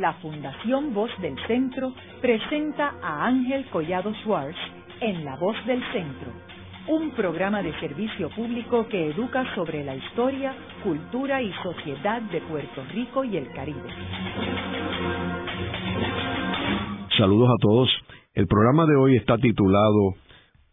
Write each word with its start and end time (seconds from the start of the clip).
la 0.00 0.12
Fundación 0.14 0.94
Voz 0.94 1.10
del 1.20 1.36
Centro 1.46 1.92
presenta 2.20 2.94
a 3.02 3.26
Ángel 3.26 3.66
Collado 3.70 4.12
Schwartz 4.22 4.56
en 5.00 5.24
La 5.24 5.36
Voz 5.36 5.56
del 5.66 5.82
Centro, 5.92 6.32
un 6.88 7.10
programa 7.10 7.62
de 7.62 7.72
servicio 7.80 8.30
público 8.30 8.86
que 8.88 9.10
educa 9.10 9.44
sobre 9.54 9.84
la 9.84 9.96
historia, 9.96 10.54
cultura 10.84 11.42
y 11.42 11.52
sociedad 11.62 12.22
de 12.22 12.40
Puerto 12.42 12.84
Rico 12.92 13.24
y 13.24 13.36
el 13.36 13.52
Caribe. 13.52 13.90
Saludos 17.16 17.48
a 17.50 17.60
todos. 17.60 17.90
El 18.34 18.46
programa 18.46 18.86
de 18.86 18.96
hoy 18.96 19.16
está 19.16 19.36
titulado 19.38 20.14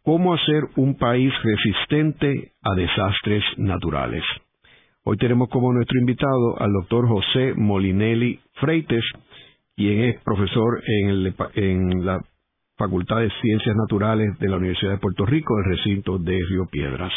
¿Cómo 0.03 0.35
hacer 0.35 0.65
un 0.75 0.97
país 0.97 1.33
resistente 1.41 2.51
a 2.61 2.75
desastres 2.75 3.43
naturales? 3.57 4.23
Hoy 5.03 5.17
tenemos 5.17 5.49
como 5.49 5.73
nuestro 5.73 5.99
invitado 5.99 6.59
al 6.59 6.71
doctor 6.73 7.07
José 7.07 7.53
Molinelli 7.55 8.39
Freites, 8.55 9.03
quien 9.75 10.01
es 10.01 10.21
profesor 10.21 10.81
en, 10.85 12.05
la 12.05 12.21
Facultad 12.77 13.17
de 13.17 13.31
Ciencias 13.41 13.75
Naturales 13.75 14.37
de 14.39 14.49
la 14.49 14.57
Universidad 14.57 14.91
de 14.91 14.97
Puerto 14.97 15.25
Rico, 15.25 15.57
el 15.59 15.77
recinto 15.77 16.17
de 16.17 16.39
Río 16.49 16.65
Piedras. 16.69 17.13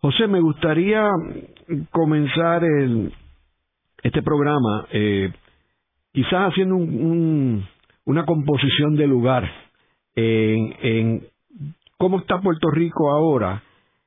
José, 0.00 0.28
me 0.28 0.40
gustaría 0.40 1.08
comenzar 1.90 2.62
este 4.02 4.22
programa 4.22 4.86
eh, 4.92 5.32
quizás 6.12 6.50
haciendo 6.50 6.76
una 6.76 8.26
composición 8.26 8.96
de 8.96 9.06
lugar 9.06 9.50
en 10.14 11.26
cómo 11.96 12.18
está 12.18 12.40
Puerto 12.40 12.70
Rico 12.70 13.10
ahora 13.10 13.62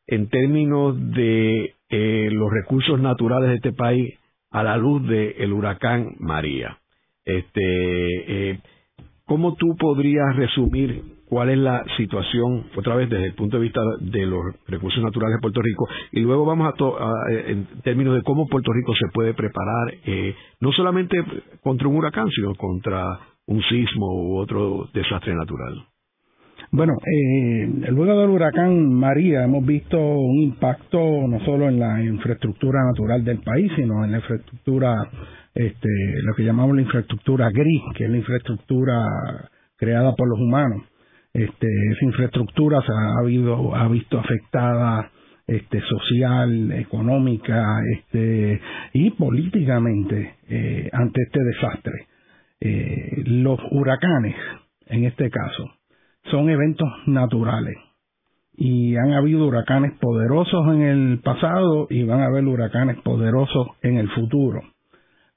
en 0.08 0.30
términos 0.30 0.96
de 1.14 1.74
eh, 1.90 2.30
los 2.32 2.52
recursos 2.52 3.00
naturales 3.00 3.50
de 3.50 3.56
este 3.56 3.74
país 3.74 4.14
a 4.52 4.64
la 4.64 4.78
luz 4.78 5.08
del 5.08 5.54
huracán 5.54 6.16
María. 6.20 6.78
Este, 7.26 7.62
eh, 8.52 8.60
¿Cómo 9.26 9.56
tú 9.56 9.76
podrías 9.78 10.38
resumir 10.38 11.04
cuál 11.28 11.50
es 11.50 11.58
la 11.58 11.84
situación, 11.98 12.68
otra 12.78 12.96
vez 12.96 13.10
desde 13.10 13.26
el 13.26 13.34
punto 13.34 13.58
de 13.58 13.64
vista 13.64 13.82
de 14.00 14.26
los 14.26 14.42
recursos 14.68 15.04
naturales 15.04 15.36
de 15.36 15.42
Puerto 15.42 15.62
Rico? 15.62 15.86
Y 16.14 16.22
luego 16.22 16.46
vamos 16.46 16.74
a, 16.74 17.32
en 17.32 17.68
términos 17.84 18.16
de 18.16 18.24
cómo 18.24 18.48
Puerto 18.48 18.72
Rico 18.72 18.94
se 18.96 19.12
puede 19.14 19.34
preparar, 19.34 19.94
eh, 20.06 20.34
no 20.62 20.72
solamente 20.72 21.22
contra 21.62 21.90
un 21.90 21.98
huracán, 21.98 22.30
sino 22.30 22.56
contra 22.56 23.20
un 23.48 23.62
sismo 23.64 24.08
u 24.08 24.38
otro 24.38 24.88
desastre 24.94 25.36
natural. 25.36 25.86
Bueno, 26.70 26.98
eh, 27.06 27.66
luego 27.92 28.20
del 28.20 28.30
huracán 28.30 28.94
María 28.94 29.46
hemos 29.46 29.66
visto 29.66 29.98
un 29.98 30.42
impacto 30.42 31.00
no 31.26 31.40
solo 31.46 31.70
en 31.70 31.80
la 31.80 32.04
infraestructura 32.04 32.84
natural 32.84 33.24
del 33.24 33.40
país, 33.40 33.72
sino 33.78 34.04
en 34.04 34.12
la 34.12 34.18
infraestructura, 34.18 34.94
este, 35.56 35.88
lo 36.24 36.36
que 36.36 36.44
llamamos 36.44 36.76
la 36.76 36.82
infraestructura 36.82 37.50
gris, 37.52 37.82
que 37.96 38.04
es 38.04 38.10
la 38.10 38.18
infraestructura 38.18 39.50
creada 39.78 40.14
por 40.14 40.28
los 40.28 40.40
humanos. 40.40 40.84
Este, 41.34 41.68
esa 41.94 42.06
infraestructura 42.06 42.82
se 42.82 42.92
ha, 42.92 43.20
habido, 43.22 43.74
ha 43.74 43.88
visto 43.88 44.20
afectada 44.20 45.10
este, 45.46 45.80
social, 45.82 46.74
económica 46.74 47.80
este, 47.96 48.60
y 48.92 49.12
políticamente 49.12 50.36
eh, 50.50 50.90
ante 50.92 51.22
este 51.22 51.40
desastre. 51.42 52.08
Eh, 52.60 53.24
los 53.26 53.60
huracanes, 53.72 54.36
en 54.88 55.06
este 55.06 55.30
caso, 55.30 55.77
son 56.32 56.50
eventos 56.50 56.90
naturales. 57.06 57.78
Y 58.56 58.96
han 58.96 59.14
habido 59.14 59.46
huracanes 59.46 59.94
poderosos 60.00 60.66
en 60.74 60.82
el 60.82 61.20
pasado 61.20 61.88
y 61.90 62.04
van 62.04 62.22
a 62.22 62.26
haber 62.26 62.46
huracanes 62.46 62.98
poderosos 63.02 63.68
en 63.84 63.98
el 63.98 64.10
futuro. 64.10 64.62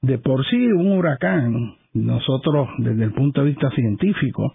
De 0.00 0.18
por 0.18 0.46
sí, 0.46 0.56
un 0.56 0.92
huracán, 0.92 1.74
nosotros 1.92 2.68
desde 2.78 3.04
el 3.04 3.12
punto 3.12 3.42
de 3.42 3.48
vista 3.48 3.70
científico, 3.70 4.54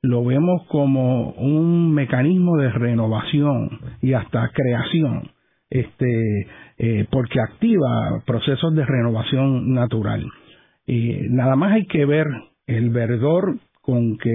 lo 0.00 0.24
vemos 0.24 0.62
como 0.68 1.32
un 1.32 1.92
mecanismo 1.92 2.56
de 2.56 2.70
renovación 2.70 3.80
y 4.00 4.14
hasta 4.14 4.50
creación, 4.54 5.30
este, 5.68 6.46
eh, 6.78 7.06
porque 7.10 7.40
activa 7.40 8.22
procesos 8.24 8.74
de 8.74 8.86
renovación 8.86 9.74
natural. 9.74 10.24
Nada 10.86 11.56
más 11.56 11.72
hay 11.72 11.86
que 11.86 12.04
ver 12.04 12.26
el 12.66 12.90
verdor 12.90 13.58
con 13.86 14.18
que 14.18 14.32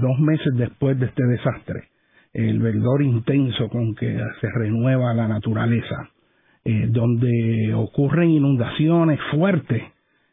dos 0.00 0.18
meses 0.20 0.54
después 0.54 0.96
de 1.00 1.06
este 1.06 1.26
desastre, 1.26 1.88
el 2.32 2.60
verdor 2.60 3.02
intenso 3.02 3.68
con 3.68 3.96
que 3.96 4.16
se 4.40 4.48
renueva 4.54 5.12
la 5.12 5.26
naturaleza, 5.26 6.08
eh, 6.64 6.86
donde 6.88 7.74
ocurren 7.74 8.30
inundaciones 8.30 9.18
fuertes, 9.32 9.82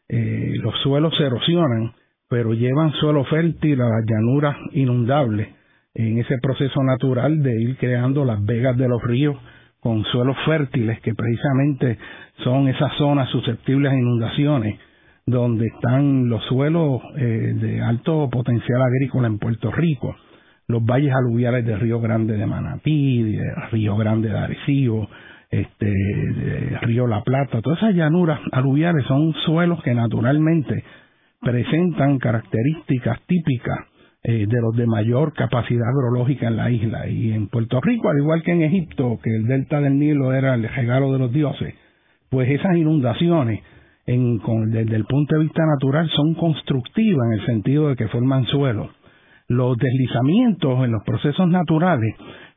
eh, 0.08 0.54
los 0.62 0.72
suelos 0.84 1.12
se 1.16 1.24
erosionan, 1.24 1.94
pero 2.28 2.54
llevan 2.54 2.92
suelo 2.92 3.24
fértil 3.24 3.80
a 3.80 3.88
las 3.88 4.04
llanuras 4.06 4.56
inundables, 4.70 5.48
en 5.92 6.18
ese 6.18 6.38
proceso 6.38 6.80
natural 6.84 7.42
de 7.42 7.60
ir 7.60 7.76
creando 7.76 8.24
las 8.24 8.40
vegas 8.44 8.76
de 8.76 8.88
los 8.88 9.02
ríos 9.02 9.36
con 9.80 10.04
suelos 10.04 10.36
fértiles 10.46 11.00
que 11.00 11.12
precisamente 11.12 11.98
son 12.44 12.68
esas 12.68 12.92
zonas 12.98 13.28
susceptibles 13.30 13.90
a 13.90 13.96
inundaciones 13.96 14.78
donde 15.26 15.66
están 15.66 16.28
los 16.28 16.42
suelos 16.44 17.02
eh, 17.16 17.54
de 17.54 17.80
alto 17.82 18.28
potencial 18.30 18.82
agrícola 18.82 19.26
en 19.28 19.38
Puerto 19.38 19.70
Rico, 19.70 20.16
los 20.66 20.84
valles 20.84 21.12
aluviales 21.12 21.64
de 21.66 21.76
Río 21.76 22.00
Grande 22.00 22.36
de 22.36 22.46
Manatí, 22.46 23.22
de 23.22 23.54
Río 23.70 23.96
Grande 23.96 24.28
de 24.28 24.38
Arecibo, 24.38 25.08
este, 25.50 26.78
Río 26.82 27.06
La 27.06 27.22
Plata, 27.22 27.60
todas 27.60 27.78
esas 27.78 27.94
llanuras 27.94 28.40
aluviales 28.52 29.04
son 29.06 29.34
suelos 29.44 29.82
que 29.82 29.94
naturalmente 29.94 30.84
presentan 31.40 32.18
características 32.18 33.20
típicas 33.26 33.78
eh, 34.22 34.46
de 34.46 34.60
los 34.60 34.76
de 34.76 34.86
mayor 34.86 35.32
capacidad 35.32 35.88
agrológica 35.88 36.46
en 36.46 36.56
la 36.56 36.70
isla. 36.70 37.08
Y 37.08 37.32
en 37.32 37.48
Puerto 37.48 37.80
Rico, 37.80 38.10
al 38.10 38.18
igual 38.18 38.42
que 38.42 38.52
en 38.52 38.62
Egipto, 38.62 39.18
que 39.22 39.34
el 39.34 39.46
delta 39.46 39.80
del 39.80 39.98
Nilo 39.98 40.32
era 40.34 40.54
el 40.54 40.68
regalo 40.68 41.12
de 41.12 41.18
los 41.18 41.32
dioses, 41.32 41.74
pues 42.28 42.48
esas 42.50 42.76
inundaciones 42.76 43.60
desde 44.06 44.96
el 44.96 45.04
punto 45.04 45.36
de 45.36 45.44
vista 45.44 45.62
natural 45.66 46.08
son 46.10 46.34
constructivas 46.34 47.26
en 47.26 47.40
el 47.40 47.46
sentido 47.46 47.88
de 47.88 47.96
que 47.96 48.08
forman 48.08 48.44
suelo. 48.46 48.90
Los 49.48 49.76
deslizamientos 49.76 50.84
en 50.84 50.92
los 50.92 51.02
procesos 51.04 51.48
naturales 51.48 52.14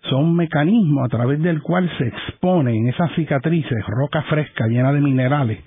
son 0.09 0.35
mecanismos 0.35 1.05
a 1.05 1.09
través 1.09 1.41
del 1.41 1.61
cual 1.61 1.89
se 1.97 2.07
exponen 2.07 2.87
esas 2.87 3.11
cicatrices, 3.15 3.83
roca 3.87 4.21
fresca 4.23 4.67
llena 4.67 4.93
de 4.93 5.01
minerales, 5.01 5.59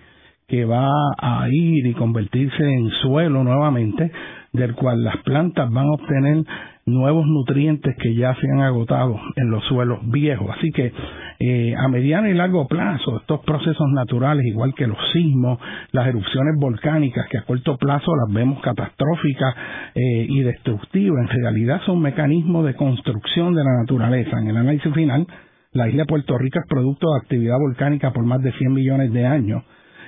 que 0.47 0.65
va 0.65 0.89
a 1.19 1.49
ir 1.51 1.87
y 1.87 1.95
convertirse 1.95 2.63
en 2.63 2.91
suelo 3.03 3.43
nuevamente, 3.43 4.11
del 4.53 4.75
cual 4.75 5.03
las 5.03 5.17
plantas 5.19 5.71
van 5.71 5.87
a 5.87 5.93
obtener 5.93 6.45
nuevos 6.87 7.27
nutrientes 7.27 7.97
que 8.01 8.15
ya 8.15 8.33
se 8.37 8.47
han 8.49 8.61
agotado 8.61 9.19
en 9.35 9.51
los 9.51 9.65
suelos 9.65 9.99
viejos. 10.05 10.49
Así 10.57 10.71
que 10.71 10.93
eh, 11.41 11.75
a 11.77 11.89
mediano 11.89 12.29
y 12.29 12.35
largo 12.35 12.69
plazo, 12.69 13.19
estos 13.19 13.41
procesos 13.41 13.89
naturales, 13.93 14.47
igual 14.47 14.73
que 14.75 14.87
los 14.87 14.99
sismos, 15.13 15.59
las 15.91 16.07
erupciones 16.07 16.55
volcánicas, 16.61 17.27
que 17.29 17.39
a 17.39 17.43
corto 17.43 17.77
plazo 17.77 18.15
las 18.15 18.33
vemos 18.33 18.61
catastróficas 18.63 19.55
eh, 19.95 20.27
y 20.29 20.43
destructivas, 20.43 21.29
en 21.29 21.43
realidad 21.43 21.81
son 21.85 22.01
mecanismos 22.01 22.65
de 22.65 22.75
construcción 22.75 23.55
de 23.55 23.65
la 23.65 23.81
naturaleza. 23.81 24.39
En 24.39 24.47
el 24.47 24.57
análisis 24.57 24.95
final, 24.95 25.27
la 25.73 25.89
isla 25.89 26.05
de 26.05 26.07
Puerto 26.07 26.39
Rico 26.39 26.61
es 26.61 26.67
producto 26.69 27.09
de 27.13 27.19
actividad 27.19 27.59
volcánica 27.59 28.13
por 28.13 28.25
más 28.25 28.41
de 28.43 28.53
100 28.53 28.73
millones 28.73 29.13
de 29.13 29.27
años 29.27 29.65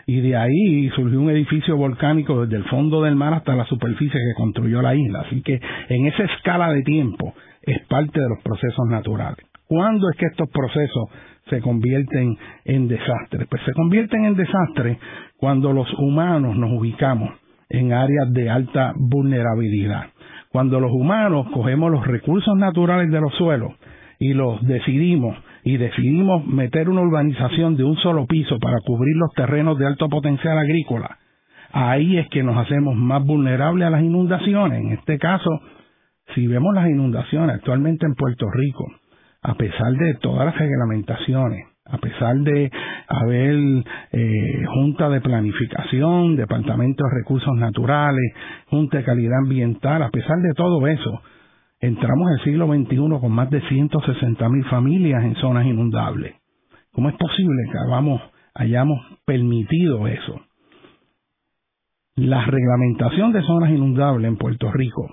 y 0.08 0.22
de 0.22 0.36
ahí 0.38 0.88
surgió 0.96 1.20
un 1.20 1.28
edificio 1.28 1.76
volcánico 1.76 2.40
desde 2.40 2.56
el 2.56 2.64
fondo 2.70 3.02
del 3.02 3.14
mar 3.14 3.34
hasta 3.34 3.54
la 3.54 3.66
superficie 3.66 4.18
que 4.18 4.34
construyó 4.38 4.80
la 4.80 4.94
isla. 4.94 5.20
Así 5.20 5.42
que 5.42 5.60
en 5.90 6.06
esa 6.06 6.24
escala 6.24 6.70
de 6.72 6.82
tiempo 6.82 7.34
es 7.60 7.86
parte 7.88 8.18
de 8.18 8.26
los 8.26 8.42
procesos 8.42 8.86
naturales. 8.88 9.44
¿Cuándo 9.66 10.08
es 10.08 10.16
que 10.16 10.24
estos 10.24 10.48
procesos 10.48 11.10
se 11.50 11.60
convierten 11.60 12.38
en 12.64 12.88
desastres? 12.88 13.48
Pues 13.50 13.60
se 13.66 13.74
convierten 13.74 14.24
en 14.24 14.34
desastres 14.34 14.96
cuando 15.36 15.74
los 15.74 15.92
humanos 15.98 16.56
nos 16.56 16.70
ubicamos 16.70 17.28
en 17.68 17.92
áreas 17.92 18.32
de 18.32 18.48
alta 18.48 18.94
vulnerabilidad. 18.96 20.06
Cuando 20.50 20.80
los 20.80 20.90
humanos 20.90 21.48
cogemos 21.52 21.92
los 21.92 22.06
recursos 22.06 22.56
naturales 22.56 23.10
de 23.10 23.20
los 23.20 23.34
suelos 23.34 23.72
y 24.18 24.32
los 24.32 24.66
decidimos 24.66 25.36
y 25.68 25.76
decidimos 25.76 26.46
meter 26.46 26.88
una 26.88 27.02
urbanización 27.02 27.76
de 27.76 27.84
un 27.84 27.94
solo 27.96 28.24
piso 28.24 28.58
para 28.58 28.78
cubrir 28.86 29.14
los 29.18 29.30
terrenos 29.34 29.78
de 29.78 29.86
alto 29.86 30.08
potencial 30.08 30.56
agrícola, 30.56 31.18
ahí 31.72 32.16
es 32.16 32.26
que 32.30 32.42
nos 32.42 32.56
hacemos 32.56 32.96
más 32.96 33.22
vulnerables 33.22 33.86
a 33.86 33.90
las 33.90 34.02
inundaciones. 34.02 34.80
En 34.80 34.92
este 34.92 35.18
caso, 35.18 35.50
si 36.34 36.46
vemos 36.46 36.74
las 36.74 36.88
inundaciones 36.88 37.56
actualmente 37.56 38.06
en 38.06 38.14
Puerto 38.14 38.46
Rico, 38.50 38.86
a 39.42 39.56
pesar 39.56 39.92
de 39.92 40.14
todas 40.14 40.46
las 40.46 40.56
reglamentaciones, 40.56 41.66
a 41.84 41.98
pesar 41.98 42.34
de 42.36 42.70
haber 43.06 43.84
eh, 44.12 44.64
junta 44.72 45.10
de 45.10 45.20
planificación, 45.20 46.36
departamento 46.36 47.04
de 47.04 47.14
recursos 47.14 47.54
naturales, 47.56 48.32
junta 48.68 48.96
de 48.96 49.04
calidad 49.04 49.40
ambiental, 49.40 50.02
a 50.02 50.08
pesar 50.08 50.38
de 50.38 50.54
todo 50.54 50.86
eso, 50.86 51.20
Entramos 51.80 52.28
al 52.30 52.44
siglo 52.44 52.66
XXI 52.66 53.20
con 53.20 53.32
más 53.32 53.50
de 53.50 53.60
160 53.68 54.48
mil 54.48 54.64
familias 54.64 55.22
en 55.24 55.34
zonas 55.36 55.66
inundables. 55.66 56.34
¿Cómo 56.92 57.08
es 57.08 57.16
posible 57.16 57.62
que 57.70 57.78
hayamos, 57.78 58.20
hayamos 58.54 59.00
permitido 59.24 60.06
eso? 60.08 60.40
la 62.18 62.44
reglamentación 62.44 63.32
de 63.32 63.42
zonas 63.42 63.70
inundables 63.70 64.28
en 64.28 64.36
Puerto 64.36 64.72
Rico 64.72 65.08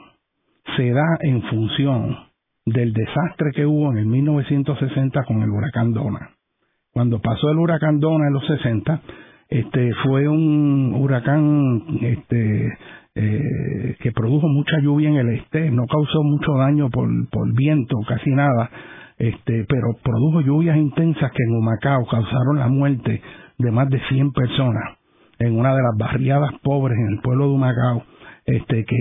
se 0.75 0.89
da 0.89 1.05
en 1.21 1.43
función 1.43 2.17
del 2.65 2.93
desastre 2.93 3.51
que 3.53 3.65
hubo 3.65 3.91
en 3.91 3.99
el 3.99 4.07
1960 4.07 5.23
con 5.25 5.43
el 5.43 5.49
huracán 5.51 5.93
Dona. 5.93 6.31
Cuando 6.91 7.19
pasó 7.19 7.51
el 7.51 7.59
huracán 7.59 7.99
Dona 7.99 8.27
en 8.27 8.33
los 8.33 8.47
60, 8.47 9.01
este 9.49 9.91
fue 10.03 10.27
un 10.27 10.95
huracán 10.95 11.83
este 12.01 12.77
eh, 13.17 13.95
que 14.01 14.11
produjo 14.11 14.47
mucha 14.49 14.77
lluvia 14.81 15.09
en 15.09 15.15
el 15.15 15.29
este, 15.29 15.71
no 15.71 15.85
causó 15.87 16.21
mucho 16.23 16.51
daño 16.57 16.89
por, 16.89 17.09
viento, 17.53 17.97
casi 18.07 18.29
nada, 18.31 18.69
este, 19.17 19.65
pero 19.69 19.93
produjo 20.03 20.41
lluvias 20.41 20.75
intensas 20.75 21.31
que 21.31 21.43
en 21.43 21.55
Humacao 21.55 22.05
causaron 22.07 22.59
la 22.59 22.67
muerte 22.67 23.21
de 23.57 23.71
más 23.71 23.89
de 23.89 24.01
100 24.09 24.31
personas 24.33 24.97
en 25.39 25.57
una 25.57 25.73
de 25.73 25.81
las 25.81 25.97
barriadas 25.97 26.51
pobres 26.61 26.97
en 26.97 27.13
el 27.13 27.21
pueblo 27.21 27.47
de 27.47 27.53
Humacao, 27.53 28.03
este, 28.45 28.83
que 28.83 28.97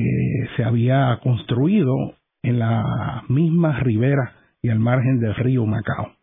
se 0.57 0.65
había 0.65 1.19
construido 1.23 1.95
en 2.43 2.61
la 2.61 3.25
misma 3.29 3.81
ribera 3.81 4.33
y 4.63 4.69
al 4.69 4.79
margen 4.79 5.19
del 5.19 5.35
río 5.35 5.65
Humacao. 5.65 6.14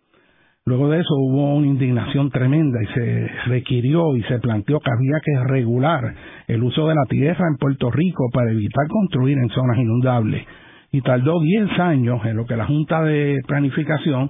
Luego 0.72 0.90
de 0.90 1.02
eso 1.02 1.16
hubo 1.16 1.56
una 1.56 1.68
indignación 1.68 2.30
tremenda 2.30 2.82
y 2.82 2.86
se 2.94 3.28
requirió 3.48 4.16
y 4.16 4.24
se 4.24 4.40
planteó 4.40 4.80
que 4.80 4.90
había 4.90 5.20
que 5.22 5.52
regular 5.52 6.16
el 6.48 6.64
uso 6.64 6.88
de 6.88 6.96
la 6.96 7.04
tierra 7.10 7.46
en 7.46 7.58
Puerto 7.58 7.92
Rico 7.92 8.30
para 8.32 8.52
evitar 8.52 8.88
construir 8.88 9.38
en 9.38 9.50
zonas 9.50 9.78
inundables. 9.78 10.48
Y 10.94 11.02
tardó 11.02 11.42
10 11.42 11.78
años 11.78 12.22
en 12.24 12.38
lo 12.38 12.46
que 12.46 12.56
la 12.56 12.68
Junta 12.68 13.04
de 13.04 13.42
Planificación 13.46 14.30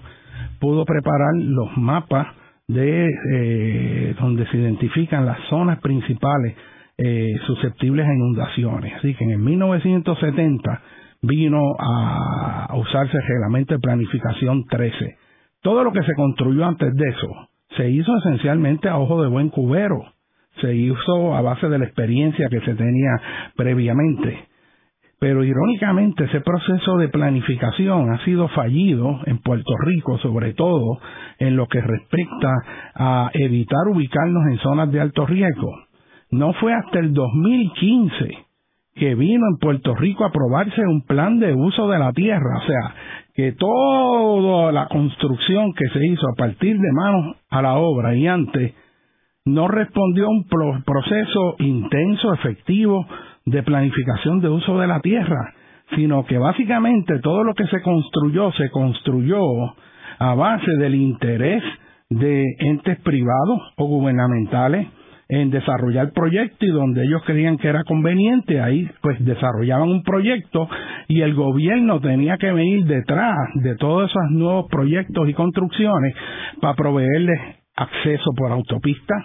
pudo 0.59 0.83
preparar 0.83 1.35
los 1.35 1.77
mapas 1.77 2.29
de 2.67 3.07
eh, 3.33 4.15
donde 4.19 4.47
se 4.47 4.57
identifican 4.57 5.27
las 5.27 5.37
zonas 5.47 5.79
principales 5.79 6.55
eh, 6.97 7.35
susceptibles 7.45 8.07
a 8.07 8.15
inundaciones. 8.15 8.95
Así 8.95 9.13
que 9.13 9.25
en 9.25 9.29
el 9.29 9.37
1970 9.37 10.81
vino 11.21 11.61
a 11.79 12.73
usarse 12.77 13.15
el 13.15 13.27
reglamento 13.27 13.75
de 13.75 13.79
planificación 13.79 14.63
13 14.65 15.20
todo 15.61 15.83
lo 15.83 15.91
que 15.91 16.03
se 16.03 16.15
construyó 16.15 16.65
antes 16.65 16.93
de 16.95 17.09
eso 17.09 17.49
se 17.77 17.89
hizo 17.89 18.17
esencialmente 18.17 18.89
a 18.89 18.97
ojo 18.97 19.21
de 19.23 19.29
buen 19.29 19.49
cubero, 19.49 20.03
se 20.59 20.75
hizo 20.75 21.35
a 21.35 21.41
base 21.41 21.69
de 21.69 21.79
la 21.79 21.85
experiencia 21.85 22.49
que 22.49 22.59
se 22.61 22.75
tenía 22.75 23.21
previamente. 23.55 24.47
Pero 25.19 25.43
irónicamente 25.43 26.23
ese 26.23 26.41
proceso 26.41 26.97
de 26.97 27.07
planificación 27.07 28.11
ha 28.11 28.23
sido 28.25 28.47
fallido 28.49 29.19
en 29.25 29.37
Puerto 29.37 29.71
Rico, 29.85 30.17
sobre 30.17 30.53
todo 30.53 30.99
en 31.37 31.55
lo 31.55 31.67
que 31.67 31.79
respecta 31.79 32.51
a 32.95 33.29
evitar 33.33 33.87
ubicarnos 33.87 34.43
en 34.51 34.57
zonas 34.57 34.91
de 34.91 34.99
alto 34.99 35.25
riesgo. 35.27 35.71
No 36.31 36.53
fue 36.53 36.73
hasta 36.73 36.99
el 36.99 37.13
2015 37.13 38.47
que 38.95 39.15
vino 39.15 39.45
en 39.47 39.57
Puerto 39.57 39.95
Rico 39.95 40.23
a 40.23 40.27
aprobarse 40.27 40.81
un 40.81 41.05
plan 41.05 41.39
de 41.39 41.53
uso 41.53 41.87
de 41.87 41.99
la 41.99 42.11
tierra, 42.13 42.57
o 42.57 42.65
sea, 42.65 42.95
que 43.33 43.54
toda 43.54 44.72
la 44.72 44.88
construcción 44.88 45.74
que 45.74 45.88
se 45.89 46.06
hizo 46.06 46.28
a 46.28 46.36
partir 46.36 46.78
de 46.78 46.92
manos 46.92 47.38
a 47.50 47.62
la 47.62 47.75
obra 47.75 48.16
y 48.16 48.28
antes 48.28 48.74
no 49.45 49.68
respondió 49.68 50.25
a 50.25 50.30
un 50.30 50.45
proceso 50.83 51.56
intenso, 51.60 52.33
efectivo 52.33 53.06
de 53.45 53.63
planificación 53.63 54.39
de 54.39 54.50
uso 54.50 54.78
de 54.80 54.88
la 54.88 55.00
tierra, 55.00 55.54
sino 55.95 56.25
que 56.25 56.38
básicamente 56.38 57.19
todo 57.19 57.44
lo 57.44 57.54
que 57.54 57.66
se 57.68 57.81
construyó 57.81 58.51
se 58.54 58.69
construyó 58.69 59.42
a 60.19 60.36
base 60.36 60.72
del 60.78 60.95
interés 60.95 61.63
de 62.10 62.45
entes 62.60 63.00
privados 63.00 63.74
o 63.78 63.86
gubernamentales 63.86 64.88
en 65.31 65.50
desarrollar 65.50 66.12
proyectos 66.12 66.60
y 66.62 66.72
donde 66.72 67.04
ellos 67.06 67.22
creían 67.25 67.57
que 67.57 67.69
era 67.69 67.86
conveniente, 67.86 68.60
ahí 68.60 68.88
pues 69.01 69.18
desarrollaban 69.24 69.88
un 69.88 70.04
proyecto 70.04 70.68
y 71.07 71.22
el 71.22 71.33
gobierno 71.33 72.01
tenía 72.01 72.38
que 72.38 72.51
venir 72.51 72.83
detrás 72.83 73.38
de 73.56 73.75
todos 73.78 74.10
esos 74.10 74.31
nuevos 74.31 74.66
proyectos 74.69 75.30
y 75.30 75.33
construcciones 75.33 76.13
para 76.60 76.75
proveerles 76.75 77.60
acceso 77.75 78.31
por 78.35 78.51
autopista, 78.51 79.15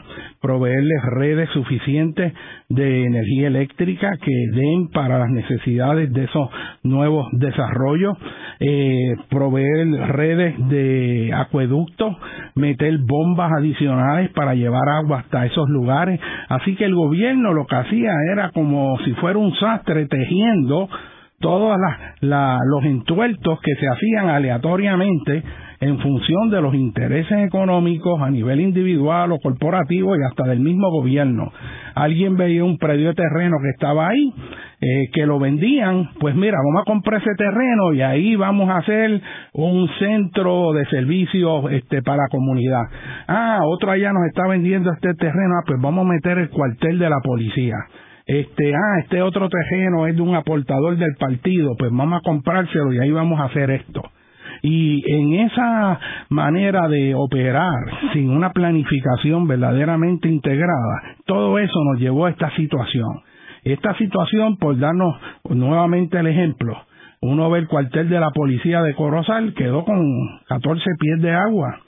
proveerles 0.41 1.03
redes 1.11 1.51
suficientes 1.51 2.33
de 2.69 3.05
energía 3.05 3.49
eléctrica 3.49 4.17
que 4.23 4.33
den 4.53 4.89
para 4.89 5.19
las 5.19 5.31
necesidades 5.31 6.13
de 6.13 6.25
esos 6.25 6.49
nuevos 6.83 7.27
desarrollos, 7.33 8.17
eh, 8.61 9.15
proveer 9.29 9.89
redes 10.13 10.55
de 10.69 11.33
acueductos, 11.35 12.17
meter 12.55 12.99
bombas 12.99 13.51
adicionales 13.59 14.31
para 14.31 14.55
llevar 14.55 14.89
agua 14.89 15.21
hasta 15.21 15.45
esos 15.47 15.69
lugares. 15.69 16.21
Así 16.49 16.77
que 16.77 16.85
el 16.85 16.95
gobierno 16.95 17.53
lo 17.53 17.67
que 17.67 17.77
hacía 17.77 18.13
era 18.33 18.51
como 18.53 18.97
si 19.05 19.13
fuera 19.15 19.39
un 19.39 19.55
sastre 19.57 20.07
tejiendo 20.07 20.89
todos 21.41 21.77
los 22.21 22.85
entuertos 22.85 23.61
que 23.61 23.75
se 23.75 23.87
hacían 23.87 24.31
aleatoriamente 24.31 25.43
en 25.81 25.99
función 25.99 26.51
de 26.51 26.61
los 26.61 26.75
intereses 26.75 27.47
económicos 27.47 28.21
a 28.21 28.31
nivel 28.31 28.61
individual 28.61 29.33
o 29.33 29.39
corporativo 29.39 30.17
y 30.17 30.23
hasta 30.23 30.45
del 30.45 30.61
mismo 30.61 30.91
gobierno. 30.91 31.53
Alguien 31.95 32.37
veía 32.37 32.65
un 32.65 32.79
predio 32.79 33.09
de 33.09 33.15
terreno 33.15 33.57
que 33.63 33.71
estaba 33.71 34.09
ahí, 34.09 34.33
eh, 34.81 35.11
que 35.13 35.27
lo 35.27 35.39
vendían, 35.39 36.11
pues 36.21 36.35
mira, 36.35 36.59
vamos 36.59 36.83
a 36.83 36.91
comprar 36.91 37.21
ese 37.21 37.35
terreno 37.37 37.93
y 37.93 38.03
ahí 38.03 38.37
vamos 38.37 38.69
a 38.69 38.79
hacer 38.79 39.21
un 39.53 39.89
centro 39.99 40.73
de 40.73 40.87
servicios 40.87 41.65
este, 41.73 42.03
para 42.03 42.19
la 42.19 42.29
comunidad. 42.31 42.83
Ah, 43.29 43.61
otro 43.65 43.91
allá 43.91 44.13
nos 44.13 44.27
está 44.27 44.47
vendiendo 44.49 44.91
este 44.93 45.15
terreno, 45.15 45.55
ah, 45.59 45.65
pues 45.67 45.81
vamos 45.81 46.05
a 46.07 46.09
meter 46.09 46.39
el 46.39 46.51
cuartel 46.51 46.99
de 46.99 47.11
la 47.11 47.21
policía 47.23 47.77
este, 48.27 48.75
ah, 48.75 48.99
este 49.03 49.23
otro 49.23 49.49
terreno 49.49 50.07
es 50.09 50.17
de 50.17 50.23
un 50.23 50.35
aportador 50.35 50.97
del 50.97 51.15
partido, 51.15 51.77
pues 51.79 51.93
vamos 51.93 52.19
a 52.21 52.25
comprárselo 52.25 52.93
y 52.93 52.99
ahí 52.99 53.13
vamos 53.13 53.39
a 53.39 53.45
hacer 53.45 53.71
esto. 53.71 54.03
Y 54.63 55.03
en 55.11 55.47
esa 55.47 55.99
manera 56.29 56.89
de 56.89 57.15
operar 57.15 57.75
sin 58.13 58.31
una 58.31 58.51
planificación 58.51 59.47
verdaderamente 59.47 60.29
integrada, 60.29 61.17
todo 61.27 61.59
eso 61.59 61.85
nos 61.85 62.01
llevó 62.01 62.27
a 62.27 62.31
esta 62.31 62.51
situación. 62.57 63.23
Esta 63.65 63.95
situación, 63.99 64.57
por 64.59 64.79
darnos 64.79 65.17
nuevamente 65.49 66.19
el 66.19 66.29
ejemplo, 66.29 66.77
uno 67.21 67.51
ve 67.51 67.61
el 67.61 67.69
cuartel 67.69 68.09
de 68.09 68.21
la 68.21 68.31
policía 68.31 68.83
de 68.83 68.95
Corozal, 68.95 69.55
quedó 69.55 69.85
con 69.85 70.01
14 70.49 70.85
pies 71.01 71.23
de 71.23 71.33
agua. 71.33 71.81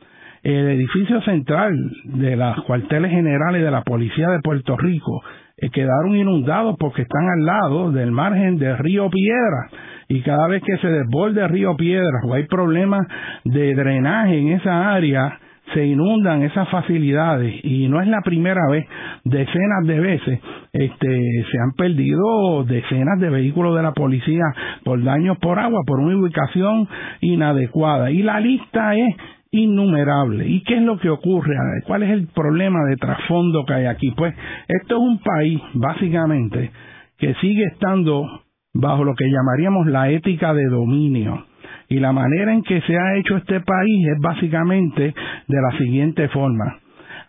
El 0.42 0.68
edificio 0.68 1.20
central 1.22 1.74
de 2.04 2.36
los 2.36 2.62
cuarteles 2.64 3.10
generales 3.10 3.62
de 3.62 3.70
la 3.70 3.82
policía 3.82 4.28
de 4.30 4.40
Puerto 4.40 4.76
Rico 4.76 5.22
eh, 5.60 5.70
quedaron 5.70 6.16
inundados 6.16 6.76
porque 6.78 7.02
están 7.02 7.28
al 7.28 7.44
lado 7.44 7.92
del 7.92 8.10
margen 8.10 8.58
del 8.58 8.78
río 8.78 9.10
Piedra 9.10 9.70
y 10.08 10.22
cada 10.22 10.48
vez 10.48 10.62
que 10.64 10.76
se 10.78 10.88
desborde 10.88 11.42
el 11.42 11.48
río 11.48 11.76
Piedra 11.76 12.20
o 12.24 12.34
hay 12.34 12.44
problemas 12.46 13.06
de 13.44 13.74
drenaje 13.74 14.38
en 14.38 14.48
esa 14.52 14.92
área, 14.92 15.38
se 15.74 15.84
inundan 15.84 16.42
esas 16.42 16.68
facilidades 16.70 17.54
y 17.62 17.88
no 17.88 18.00
es 18.00 18.08
la 18.08 18.22
primera 18.22 18.62
vez, 18.70 18.86
decenas 19.24 19.86
de 19.86 20.00
veces 20.00 20.40
este, 20.72 21.44
se 21.50 21.58
han 21.58 21.72
perdido 21.76 22.64
decenas 22.64 23.20
de 23.20 23.30
vehículos 23.30 23.76
de 23.76 23.82
la 23.82 23.92
policía 23.92 24.44
por 24.84 25.02
daños 25.02 25.38
por 25.38 25.58
agua, 25.58 25.80
por 25.86 26.00
una 26.00 26.16
ubicación 26.16 26.88
inadecuada. 27.20 28.10
Y 28.10 28.22
la 28.22 28.40
lista 28.40 28.94
es 28.94 29.14
innumerable. 29.50 30.46
¿Y 30.46 30.62
qué 30.62 30.76
es 30.76 30.82
lo 30.82 30.98
que 30.98 31.10
ocurre? 31.10 31.54
¿Cuál 31.86 32.02
es 32.02 32.10
el 32.10 32.26
problema 32.28 32.84
de 32.88 32.96
trasfondo 32.96 33.64
que 33.64 33.74
hay 33.74 33.86
aquí? 33.86 34.10
Pues 34.16 34.34
esto 34.68 34.96
es 34.96 35.00
un 35.00 35.18
país, 35.20 35.60
básicamente, 35.74 36.70
que 37.18 37.34
sigue 37.34 37.64
estando 37.64 38.24
bajo 38.74 39.04
lo 39.04 39.14
que 39.14 39.30
llamaríamos 39.30 39.86
la 39.86 40.10
ética 40.10 40.54
de 40.54 40.66
dominio. 40.66 41.44
Y 41.88 42.00
la 42.00 42.12
manera 42.12 42.52
en 42.52 42.62
que 42.62 42.80
se 42.82 42.96
ha 42.96 43.16
hecho 43.16 43.36
este 43.36 43.60
país 43.60 44.06
es 44.14 44.20
básicamente 44.20 45.14
de 45.48 45.62
la 45.62 45.78
siguiente 45.78 46.28
forma. 46.28 46.80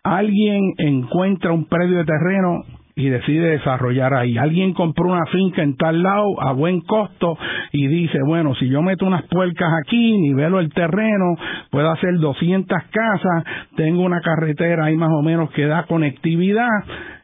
Alguien 0.03 0.73
encuentra 0.77 1.51
un 1.51 1.65
predio 1.65 1.97
de 1.99 2.05
terreno 2.05 2.63
y 2.99 3.09
decide 3.09 3.51
desarrollar 3.51 4.13
ahí. 4.13 4.37
Alguien 4.37 4.73
compró 4.73 5.07
una 5.07 5.25
finca 5.31 5.63
en 5.63 5.77
tal 5.77 6.03
lado 6.03 6.41
a 6.41 6.51
buen 6.51 6.81
costo 6.81 7.37
y 7.71 7.87
dice, 7.87 8.19
bueno, 8.25 8.55
si 8.55 8.67
yo 8.67 8.81
meto 8.81 9.05
unas 9.05 9.23
puercas 9.27 9.69
aquí, 9.81 10.17
nivelo 10.17 10.59
el 10.59 10.73
terreno, 10.73 11.37
puedo 11.71 11.89
hacer 11.91 12.17
200 12.19 12.77
casas, 12.91 13.45
tengo 13.77 14.01
una 14.01 14.19
carretera 14.19 14.83
ahí 14.83 14.97
más 14.97 15.11
o 15.13 15.21
menos 15.21 15.49
que 15.51 15.65
da 15.65 15.83
conectividad 15.83 16.67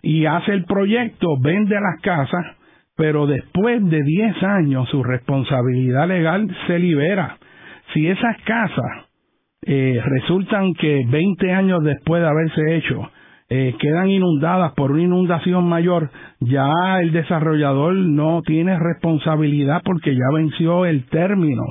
y 0.01 0.25
hace 0.25 0.53
el 0.53 0.63
proyecto, 0.63 1.27
vende 1.41 1.75
las 1.75 2.01
casas, 2.01 2.55
pero 2.95 3.27
después 3.27 3.83
de 3.83 4.01
10 4.01 4.43
años 4.43 4.87
su 4.87 5.03
responsabilidad 5.03 6.07
legal 6.07 6.55
se 6.67 6.79
libera. 6.79 7.35
Si 7.93 8.07
esas 8.07 8.37
casas 8.43 9.09
eh, 9.67 10.01
resultan 10.05 10.73
que 10.75 11.03
20 11.05 11.51
años 11.51 11.83
después 11.83 12.21
de 12.21 12.29
haberse 12.29 12.77
hecho, 12.77 13.09
eh, 13.49 13.75
quedan 13.79 14.09
inundadas 14.09 14.73
por 14.73 14.91
una 14.91 15.03
inundación 15.03 15.69
mayor, 15.69 16.09
ya 16.39 16.99
el 17.01 17.11
desarrollador 17.11 17.93
no 17.93 18.41
tiene 18.43 18.77
responsabilidad 18.79 19.81
porque 19.83 20.15
ya 20.15 20.25
venció 20.33 20.85
el 20.85 21.05
término. 21.05 21.63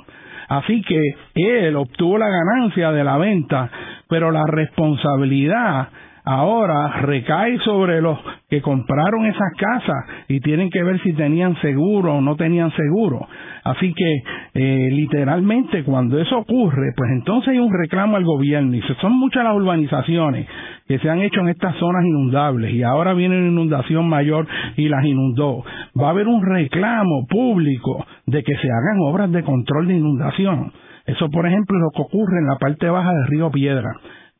Así 0.48 0.82
que 0.82 1.00
él 1.34 1.74
obtuvo 1.76 2.18
la 2.18 2.28
ganancia 2.28 2.92
de 2.92 3.02
la 3.02 3.16
venta, 3.16 3.70
pero 4.08 4.30
la 4.30 4.44
responsabilidad 4.46 5.88
ahora 6.24 7.00
recae 7.02 7.58
sobre 7.58 8.00
los 8.00 8.18
que 8.48 8.62
compraron 8.62 9.26
esas 9.26 9.52
casas 9.58 10.04
y 10.28 10.40
tienen 10.40 10.70
que 10.70 10.82
ver 10.82 11.00
si 11.02 11.12
tenían 11.12 11.54
seguro 11.60 12.14
o 12.14 12.20
no 12.20 12.36
tenían 12.36 12.70
seguro. 12.72 13.26
Así 13.62 13.92
que 13.94 14.22
eh, 14.54 14.90
literalmente 14.90 15.84
cuando 15.84 16.18
eso 16.18 16.38
ocurre, 16.38 16.92
pues 16.96 17.10
entonces 17.12 17.50
hay 17.50 17.58
un 17.58 17.72
reclamo 17.72 18.16
al 18.16 18.24
gobierno 18.24 18.74
y 18.74 18.82
son 19.00 19.12
muchas 19.18 19.44
las 19.44 19.54
urbanizaciones 19.54 20.48
que 20.86 20.98
se 20.98 21.08
han 21.08 21.20
hecho 21.20 21.40
en 21.40 21.48
estas 21.48 21.74
zonas 21.76 22.04
inundables 22.04 22.72
y 22.72 22.82
ahora 22.82 23.14
viene 23.14 23.38
una 23.38 23.48
inundación 23.48 24.08
mayor 24.08 24.46
y 24.76 24.88
las 24.88 25.04
inundó. 25.04 25.64
Va 26.00 26.08
a 26.08 26.10
haber 26.10 26.28
un 26.28 26.44
reclamo 26.44 27.26
público 27.28 28.04
de 28.26 28.42
que 28.42 28.54
se 28.54 28.68
hagan 28.68 28.98
obras 29.00 29.30
de 29.30 29.42
control 29.42 29.88
de 29.88 29.94
inundación. 29.94 30.72
Eso, 31.06 31.28
por 31.30 31.46
ejemplo, 31.46 31.76
es 31.76 31.82
lo 31.82 31.90
que 31.90 32.02
ocurre 32.02 32.38
en 32.38 32.46
la 32.46 32.56
parte 32.56 32.88
baja 32.88 33.12
del 33.12 33.26
río 33.26 33.50
Piedra 33.50 33.90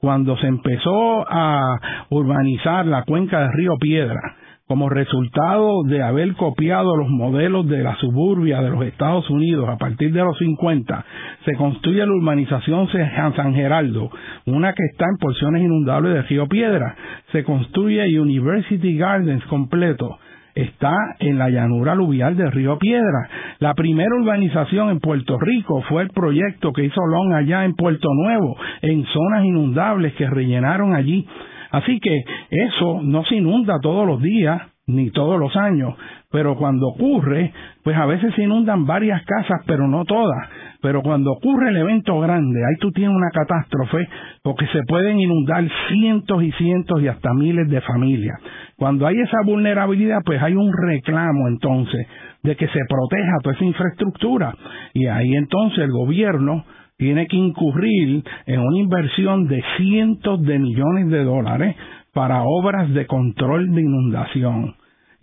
cuando 0.04 0.36
se 0.36 0.46
empezó 0.46 1.24
a 1.26 1.78
urbanizar 2.10 2.84
la 2.84 3.04
cuenca 3.04 3.40
del 3.40 3.52
río 3.54 3.72
Piedra, 3.80 4.20
como 4.66 4.90
resultado 4.90 5.82
de 5.84 6.02
haber 6.02 6.34
copiado 6.34 6.94
los 6.94 7.08
modelos 7.08 7.66
de 7.68 7.82
la 7.82 7.96
suburbia 7.96 8.60
de 8.60 8.68
los 8.68 8.84
Estados 8.84 9.30
Unidos 9.30 9.66
a 9.66 9.78
partir 9.78 10.12
de 10.12 10.22
los 10.22 10.36
50, 10.36 11.06
se 11.46 11.54
construye 11.54 12.04
la 12.04 12.12
urbanización 12.12 12.86
San 13.34 13.54
Geraldo, 13.54 14.10
una 14.44 14.74
que 14.74 14.84
está 14.92 15.06
en 15.06 15.16
porciones 15.16 15.62
inundables 15.62 16.12
del 16.12 16.28
río 16.28 16.48
Piedra. 16.48 16.94
Se 17.32 17.42
construye 17.42 18.20
University 18.20 18.98
Gardens 18.98 19.44
completo, 19.46 20.18
está 20.54 20.94
en 21.18 21.38
la 21.38 21.50
llanura 21.50 21.92
aluvial 21.92 22.36
del 22.36 22.52
río 22.52 22.78
Piedra. 22.78 23.28
La 23.58 23.74
primera 23.74 24.14
urbanización 24.14 24.90
en 24.90 25.00
Puerto 25.00 25.38
Rico 25.38 25.82
fue 25.88 26.02
el 26.02 26.10
proyecto 26.10 26.72
que 26.72 26.84
hizo 26.84 27.00
Long 27.06 27.34
allá 27.34 27.64
en 27.64 27.74
Puerto 27.74 28.08
Nuevo, 28.12 28.56
en 28.82 29.04
zonas 29.04 29.44
inundables 29.44 30.14
que 30.14 30.28
rellenaron 30.28 30.94
allí. 30.94 31.26
Así 31.70 31.98
que 32.00 32.16
eso 32.50 33.00
no 33.02 33.24
se 33.24 33.36
inunda 33.36 33.80
todos 33.80 34.06
los 34.06 34.22
días 34.22 34.62
ni 34.86 35.10
todos 35.10 35.40
los 35.40 35.56
años, 35.56 35.94
pero 36.34 36.56
cuando 36.56 36.88
ocurre, 36.88 37.52
pues 37.84 37.96
a 37.96 38.06
veces 38.06 38.34
se 38.34 38.42
inundan 38.42 38.86
varias 38.86 39.24
casas, 39.24 39.60
pero 39.68 39.86
no 39.86 40.04
todas. 40.04 40.48
Pero 40.82 41.00
cuando 41.00 41.30
ocurre 41.30 41.68
el 41.68 41.76
evento 41.76 42.18
grande, 42.18 42.58
ahí 42.58 42.74
tú 42.80 42.90
tienes 42.90 43.14
una 43.14 43.30
catástrofe 43.30 44.08
porque 44.42 44.66
se 44.66 44.80
pueden 44.88 45.20
inundar 45.20 45.64
cientos 45.88 46.42
y 46.42 46.50
cientos 46.50 47.00
y 47.00 47.06
hasta 47.06 47.32
miles 47.34 47.70
de 47.70 47.80
familias. 47.82 48.36
Cuando 48.74 49.06
hay 49.06 49.16
esa 49.20 49.42
vulnerabilidad, 49.46 50.22
pues 50.24 50.42
hay 50.42 50.54
un 50.56 50.72
reclamo 50.72 51.46
entonces 51.46 52.04
de 52.42 52.56
que 52.56 52.66
se 52.66 52.80
proteja 52.88 53.38
toda 53.40 53.54
esa 53.54 53.64
infraestructura. 53.64 54.56
Y 54.92 55.06
ahí 55.06 55.36
entonces 55.36 55.84
el 55.84 55.92
gobierno 55.92 56.64
tiene 56.96 57.28
que 57.28 57.36
incurrir 57.36 58.24
en 58.46 58.58
una 58.58 58.78
inversión 58.80 59.46
de 59.46 59.62
cientos 59.76 60.42
de 60.42 60.58
millones 60.58 61.10
de 61.10 61.22
dólares 61.22 61.76
para 62.12 62.42
obras 62.42 62.92
de 62.92 63.06
control 63.06 63.72
de 63.72 63.82
inundación. 63.82 64.74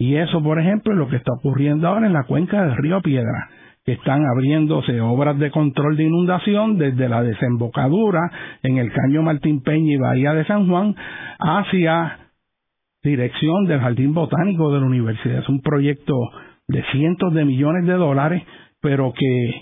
Y 0.01 0.15
eso, 0.15 0.41
por 0.41 0.59
ejemplo, 0.59 0.93
es 0.93 0.97
lo 0.97 1.07
que 1.09 1.17
está 1.17 1.31
ocurriendo 1.31 1.87
ahora 1.87 2.07
en 2.07 2.13
la 2.13 2.23
cuenca 2.23 2.65
del 2.65 2.75
río 2.75 3.01
Piedra 3.01 3.49
que 3.85 3.91
están 3.91 4.25
abriéndose 4.25 4.99
obras 4.99 5.37
de 5.37 5.51
control 5.51 5.95
de 5.95 6.05
inundación 6.05 6.79
desde 6.79 7.07
la 7.07 7.21
desembocadura 7.21 8.19
en 8.63 8.79
el 8.79 8.91
Caño 8.91 9.21
Martín 9.21 9.61
Peña 9.61 9.93
y 9.93 9.97
Bahía 9.97 10.33
de 10.33 10.45
San 10.45 10.67
Juan 10.67 10.95
hacia 11.37 12.17
dirección 13.03 13.65
del 13.65 13.79
Jardín 13.79 14.15
Botánico 14.15 14.73
de 14.73 14.79
la 14.79 14.87
Universidad. 14.87 15.37
Es 15.37 15.49
un 15.49 15.61
proyecto 15.61 16.15
de 16.67 16.83
cientos 16.91 17.31
de 17.35 17.45
millones 17.45 17.85
de 17.85 17.93
dólares, 17.93 18.41
pero 18.81 19.13
que 19.13 19.61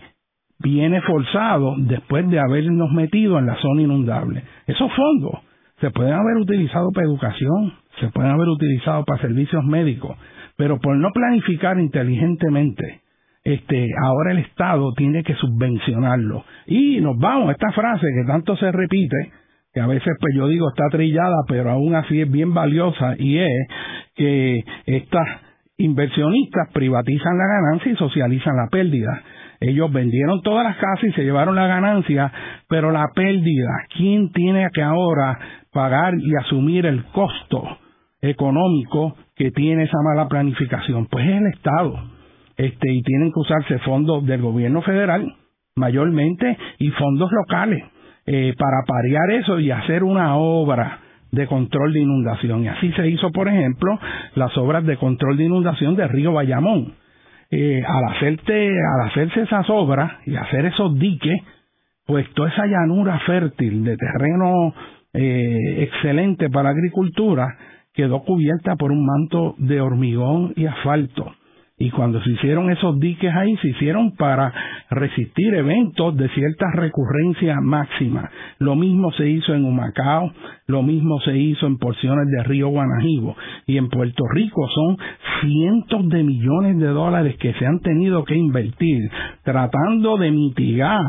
viene 0.60 1.02
forzado 1.02 1.76
después 1.80 2.30
de 2.30 2.40
habernos 2.40 2.92
metido 2.94 3.40
en 3.40 3.46
la 3.46 3.58
zona 3.58 3.82
inundable. 3.82 4.44
Esos 4.68 4.90
fondos 4.94 5.34
se 5.82 5.92
pueden 5.92 6.14
haber 6.14 6.38
utilizado 6.38 6.92
para 6.94 7.08
educación, 7.08 7.74
se 8.00 8.10
pueden 8.10 8.32
haber 8.32 8.48
utilizado 8.48 9.04
para 9.06 9.22
servicios 9.22 9.64
médicos, 9.64 10.18
pero 10.58 10.80
por 10.80 10.96
no 10.96 11.10
planificar 11.12 11.80
inteligentemente, 11.80 13.02
este, 13.44 13.88
ahora 14.04 14.32
el 14.32 14.40
Estado 14.40 14.92
tiene 14.96 15.24
que 15.24 15.34
subvencionarlo. 15.36 16.44
Y 16.68 17.00
nos 17.02 17.18
vamos 17.18 17.52
esta 17.52 17.72
frase 17.72 18.06
que 18.16 18.28
tanto 18.28 18.56
se 18.58 18.72
repite, 18.72 19.32
que 19.74 19.80
a 19.80 19.88
veces 19.88 20.14
pues 20.20 20.36
yo 20.36 20.48
digo 20.48 20.68
está 20.70 20.90
trillada, 20.90 21.38
pero 21.48 21.72
aún 21.72 21.96
así 21.96 22.22
es 22.22 22.30
bien 22.30 22.54
valiosa, 22.54 23.16
y 23.18 23.38
es 23.38 23.68
que 24.16 24.64
estas 24.86 25.28
inversionistas 25.78 26.70
privatizan 26.74 27.38
la 27.38 27.46
ganancia 27.48 27.92
y 27.94 27.96
socializan 27.96 28.56
la 28.58 28.68
pérdida. 28.70 29.24
Ellos 29.62 29.92
vendieron 29.92 30.42
todas 30.42 30.64
las 30.66 30.76
casas 30.78 31.04
y 31.04 31.12
se 31.14 31.24
llevaron 31.24 31.56
la 31.56 31.68
ganancia, 31.68 32.32
pero 32.68 32.92
la 32.92 33.08
pérdida, 33.16 33.70
¿quién 33.98 34.32
tiene 34.32 34.68
que 34.74 34.82
ahora 34.82 35.38
pagar 35.72 36.14
y 36.18 36.36
asumir 36.36 36.86
el 36.86 37.04
costo 37.06 37.78
económico 38.22 39.16
que 39.36 39.52
tiene 39.52 39.84
esa 39.84 39.98
mala 40.04 40.28
planificación? 40.28 41.08
Pues 41.08 41.26
es 41.28 41.36
el 41.38 41.48
Estado 41.48 42.00
este, 42.58 42.92
y 42.92 43.02
tienen 43.04 43.32
que 43.32 43.40
usarse 43.40 43.80
fondos 43.80 44.26
del 44.26 44.42
gobierno 44.42 44.82
federal 44.82 45.36
mayormente 45.76 46.58
y 46.78 46.90
fondos 46.90 47.32
locales 47.32 47.84
eh, 48.26 48.54
para 48.58 48.84
parear 48.86 49.32
eso 49.32 49.60
y 49.60 49.72
hacer 49.72 50.04
una 50.04 50.36
obra 50.36 51.00
de 51.32 51.48
control 51.48 51.94
de 51.94 52.02
inundación. 52.02 52.64
Y 52.64 52.68
así 52.68 52.92
se 52.94 53.08
hizo, 53.08 53.32
por 53.32 53.48
ejemplo, 53.48 53.98
las 54.36 54.56
obras 54.58 54.86
de 54.86 54.98
control 54.98 55.38
de 55.38 55.46
inundación 55.46 55.96
del 55.96 56.10
río 56.10 56.34
Bayamón. 56.34 56.94
Eh, 57.52 57.82
al, 57.84 58.14
hacerte, 58.14 58.70
al 58.70 59.10
hacerse 59.10 59.42
esas 59.42 59.68
obras 59.70 60.12
y 60.26 60.36
hacer 60.36 60.66
esos 60.66 61.00
diques, 61.00 61.42
pues 62.06 62.30
toda 62.34 62.50
esa 62.50 62.66
llanura 62.66 63.20
fértil 63.26 63.84
de 63.84 63.98
terreno 63.98 64.74
eh, 65.14 65.84
excelente 65.84 66.50
para 66.50 66.70
agricultura 66.70 67.48
quedó 68.00 68.22
cubierta 68.22 68.78
por 68.78 68.94
un 68.94 69.06
manto 69.06 69.56
de 69.58 69.82
hormigón 69.82 70.54
y 70.56 70.68
asfalto. 70.68 71.34
Y 71.78 71.92
cuando 71.92 72.22
se 72.22 72.32
hicieron 72.32 72.72
esos 72.72 72.98
diques 72.98 73.34
ahí, 73.34 73.58
se 73.58 73.70
hicieron 73.70 74.16
para 74.16 74.54
resistir 74.90 75.54
eventos 75.54 76.16
de 76.16 76.30
cierta 76.30 76.66
recurrencia 76.76 77.60
máxima. 77.62 78.30
Lo 78.60 78.76
mismo 78.76 79.12
se 79.12 79.28
hizo 79.30 79.54
en 79.54 79.66
Humacao, 79.66 80.32
lo 80.68 80.82
mismo 80.82 81.20
se 81.22 81.38
hizo 81.38 81.68
en 81.68 81.78
porciones 81.78 82.28
de 82.28 82.44
Río 82.44 82.70
Guanajibo. 82.70 83.36
Y 83.66 83.78
en 83.78 83.90
Puerto 83.90 84.24
Rico 84.34 84.66
son 84.74 84.98
cientos 85.42 86.08
de 86.08 86.24
millones 86.24 86.80
de 86.80 86.88
dólares 86.88 87.36
que 87.38 87.54
se 87.54 87.66
han 87.66 87.80
tenido 87.80 88.24
que 88.24 88.36
invertir 88.36 89.10
tratando 89.44 90.18
de 90.18 90.32
mitigar 90.32 91.00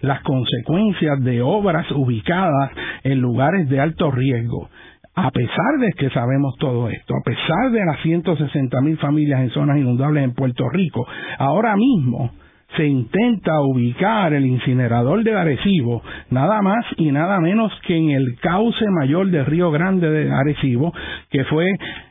las 0.00 0.22
consecuencias 0.22 1.22
de 1.22 1.40
obras 1.40 1.88
ubicadas 1.92 2.70
en 3.04 3.20
lugares 3.20 3.68
de 3.68 3.78
alto 3.78 4.10
riesgo 4.10 4.68
a 5.14 5.30
pesar 5.30 5.78
de 5.78 5.92
que 5.92 6.10
sabemos 6.10 6.54
todo 6.58 6.88
esto, 6.88 7.14
a 7.14 7.22
pesar 7.22 7.70
de 7.70 7.84
las 7.84 8.00
160 8.00 8.80
mil 8.80 8.96
familias 8.98 9.40
en 9.40 9.50
zonas 9.50 9.76
inundables 9.76 10.24
en 10.24 10.34
Puerto 10.34 10.68
Rico, 10.70 11.06
ahora 11.38 11.76
mismo 11.76 12.30
se 12.76 12.86
intenta 12.86 13.60
ubicar 13.60 14.32
el 14.32 14.46
incinerador 14.46 15.22
de 15.22 15.34
Arecibo 15.34 16.02
nada 16.30 16.62
más 16.62 16.86
y 16.96 17.12
nada 17.12 17.38
menos 17.40 17.70
que 17.86 17.94
en 17.94 18.10
el 18.10 18.38
cauce 18.40 18.86
mayor 18.88 19.30
del 19.30 19.44
Río 19.44 19.70
Grande 19.70 20.08
de 20.08 20.32
Arecibo, 20.32 20.94
que 21.30 21.44
fue 21.44 21.66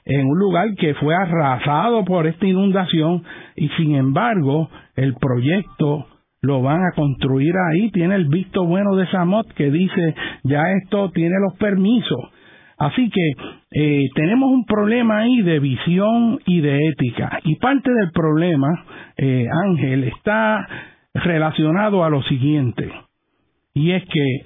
en 0.05 0.27
un 0.27 0.38
lugar 0.38 0.75
que 0.75 0.93
fue 0.93 1.15
arrasado 1.15 2.05
por 2.05 2.27
esta 2.27 2.46
inundación 2.46 3.24
y 3.55 3.70
sin 3.70 3.96
embargo 3.96 4.70
el 4.96 5.15
proyecto 5.15 6.05
lo 6.43 6.62
van 6.62 6.81
a 6.84 6.96
construir 6.96 7.53
ahí, 7.72 7.91
tiene 7.91 8.15
el 8.15 8.27
visto 8.27 8.65
bueno 8.65 8.96
de 8.96 9.08
Samot 9.08 9.51
que 9.53 9.72
dice 9.72 10.15
ya 10.43 10.62
esto 10.84 11.10
tiene 11.12 11.36
los 11.39 11.58
permisos 11.58 12.20
Así 12.81 13.11
que 13.11 13.31
eh, 13.73 14.09
tenemos 14.15 14.50
un 14.50 14.65
problema 14.65 15.19
ahí 15.19 15.43
de 15.43 15.59
visión 15.59 16.39
y 16.47 16.61
de 16.61 16.79
ética. 16.88 17.39
Y 17.43 17.57
parte 17.57 17.91
del 17.93 18.11
problema, 18.11 18.69
eh, 19.17 19.45
Ángel, 19.67 20.05
está 20.05 20.67
relacionado 21.13 22.03
a 22.03 22.09
lo 22.09 22.23
siguiente. 22.23 22.91
Y 23.75 23.91
es 23.91 24.03
que 24.05 24.45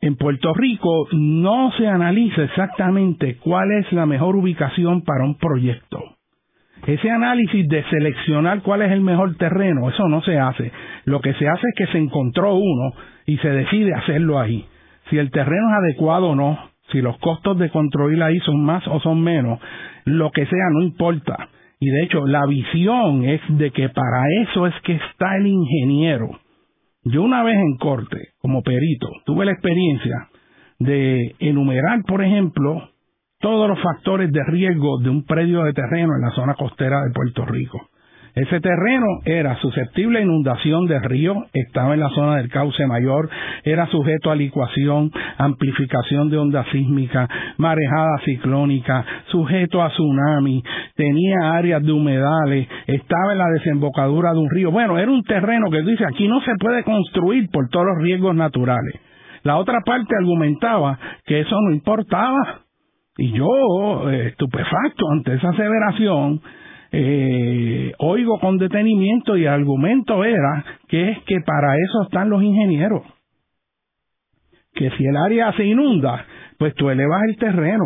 en 0.00 0.16
Puerto 0.16 0.54
Rico 0.54 1.06
no 1.12 1.70
se 1.72 1.86
analiza 1.86 2.44
exactamente 2.44 3.36
cuál 3.36 3.72
es 3.72 3.92
la 3.92 4.06
mejor 4.06 4.36
ubicación 4.36 5.02
para 5.02 5.24
un 5.24 5.36
proyecto. 5.36 6.02
Ese 6.86 7.10
análisis 7.10 7.68
de 7.68 7.84
seleccionar 7.90 8.62
cuál 8.62 8.80
es 8.80 8.90
el 8.90 9.02
mejor 9.02 9.36
terreno, 9.36 9.90
eso 9.90 10.08
no 10.08 10.22
se 10.22 10.38
hace. 10.38 10.72
Lo 11.04 11.20
que 11.20 11.34
se 11.34 11.46
hace 11.46 11.66
es 11.68 11.74
que 11.76 11.92
se 11.92 11.98
encontró 11.98 12.54
uno 12.54 12.94
y 13.26 13.36
se 13.36 13.50
decide 13.50 13.92
hacerlo 13.92 14.40
ahí. 14.40 14.64
Si 15.10 15.18
el 15.18 15.30
terreno 15.30 15.68
es 15.68 15.76
adecuado 15.76 16.30
o 16.30 16.34
no, 16.34 16.73
si 16.90 17.00
los 17.00 17.18
costos 17.18 17.58
de 17.58 17.70
construir 17.70 18.22
ahí 18.22 18.38
son 18.40 18.64
más 18.64 18.86
o 18.88 19.00
son 19.00 19.22
menos, 19.22 19.58
lo 20.04 20.30
que 20.30 20.46
sea, 20.46 20.70
no 20.72 20.82
importa. 20.82 21.48
Y 21.80 21.90
de 21.90 22.02
hecho, 22.02 22.26
la 22.26 22.46
visión 22.46 23.24
es 23.24 23.40
de 23.48 23.70
que 23.70 23.88
para 23.88 24.24
eso 24.42 24.66
es 24.66 24.74
que 24.84 24.94
está 24.94 25.36
el 25.36 25.46
ingeniero. 25.46 26.30
Yo 27.04 27.22
una 27.22 27.42
vez 27.42 27.56
en 27.56 27.76
corte, 27.76 28.28
como 28.40 28.62
perito, 28.62 29.08
tuve 29.26 29.44
la 29.44 29.52
experiencia 29.52 30.28
de 30.78 31.34
enumerar, 31.38 32.02
por 32.06 32.22
ejemplo, 32.22 32.90
todos 33.40 33.68
los 33.68 33.80
factores 33.82 34.32
de 34.32 34.42
riesgo 34.44 34.98
de 35.00 35.10
un 35.10 35.24
predio 35.24 35.64
de 35.64 35.74
terreno 35.74 36.14
en 36.14 36.22
la 36.22 36.34
zona 36.34 36.54
costera 36.54 37.02
de 37.02 37.12
Puerto 37.12 37.44
Rico. 37.44 37.90
Ese 38.34 38.60
terreno 38.60 39.06
era 39.24 39.56
susceptible 39.60 40.18
a 40.18 40.22
inundación 40.22 40.86
de 40.86 40.98
río, 40.98 41.46
estaba 41.52 41.94
en 41.94 42.00
la 42.00 42.08
zona 42.10 42.36
del 42.38 42.50
cauce 42.50 42.84
mayor, 42.84 43.30
era 43.62 43.86
sujeto 43.86 44.32
a 44.32 44.34
licuación, 44.34 45.12
amplificación 45.38 46.30
de 46.30 46.38
onda 46.38 46.64
sísmica, 46.72 47.28
marejada 47.58 48.18
ciclónica, 48.24 49.04
sujeto 49.26 49.84
a 49.84 49.90
tsunami, 49.90 50.64
tenía 50.96 51.52
áreas 51.54 51.84
de 51.84 51.92
humedales, 51.92 52.66
estaba 52.88 53.32
en 53.32 53.38
la 53.38 53.50
desembocadura 53.50 54.32
de 54.32 54.38
un 54.40 54.50
río. 54.50 54.72
Bueno, 54.72 54.98
era 54.98 55.12
un 55.12 55.22
terreno 55.22 55.70
que 55.70 55.82
dice 55.82 56.04
aquí 56.04 56.26
no 56.26 56.40
se 56.40 56.56
puede 56.58 56.82
construir 56.82 57.48
por 57.52 57.68
todos 57.68 57.86
los 57.86 58.02
riesgos 58.02 58.34
naturales. 58.34 58.94
La 59.44 59.58
otra 59.58 59.78
parte 59.86 60.12
argumentaba 60.18 60.98
que 61.24 61.40
eso 61.40 61.56
no 61.60 61.72
importaba. 61.72 62.62
Y 63.16 63.30
yo, 63.30 64.10
eh, 64.10 64.28
estupefacto 64.28 65.08
ante 65.12 65.34
esa 65.34 65.50
aseveración, 65.50 66.40
eh, 66.96 67.92
oigo 67.98 68.38
con 68.38 68.56
detenimiento 68.56 69.36
y 69.36 69.42
el 69.42 69.52
argumento 69.52 70.24
era 70.24 70.64
que 70.86 71.10
es 71.10 71.18
que 71.24 71.40
para 71.40 71.74
eso 71.76 72.02
están 72.04 72.30
los 72.30 72.40
ingenieros. 72.40 73.02
Que 74.74 74.90
si 74.90 75.04
el 75.04 75.16
área 75.16 75.52
se 75.54 75.64
inunda, 75.64 76.24
pues 76.58 76.74
tú 76.74 76.90
elevas 76.90 77.22
el 77.28 77.36
terreno. 77.36 77.84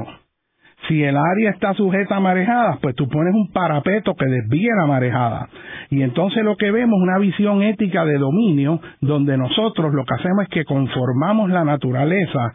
Si 0.89 1.03
el 1.03 1.17
área 1.17 1.51
está 1.51 1.73
sujeta 1.75 2.17
a 2.17 2.21
marejadas, 2.21 2.79
pues 2.81 2.95
tú 2.95 3.09
pones 3.09 3.35
un 3.35 3.51
parapeto 3.51 4.15
que 4.15 4.27
desvíe 4.27 4.69
la 4.79 4.87
marejada. 4.87 5.49
Y 5.91 6.03
entonces 6.03 6.45
lo 6.45 6.57
que 6.57 6.71
vemos 6.71 6.99
es 6.99 7.03
una 7.03 7.19
visión 7.19 7.63
ética 7.63 8.05
de 8.05 8.19
dominio 8.19 8.81
donde 9.01 9.39
nosotros 9.39 9.93
lo 9.95 10.05
que 10.05 10.15
hacemos 10.15 10.43
es 10.45 10.49
que 10.51 10.65
conformamos 10.65 11.51
la 11.51 11.65
naturaleza 11.65 12.53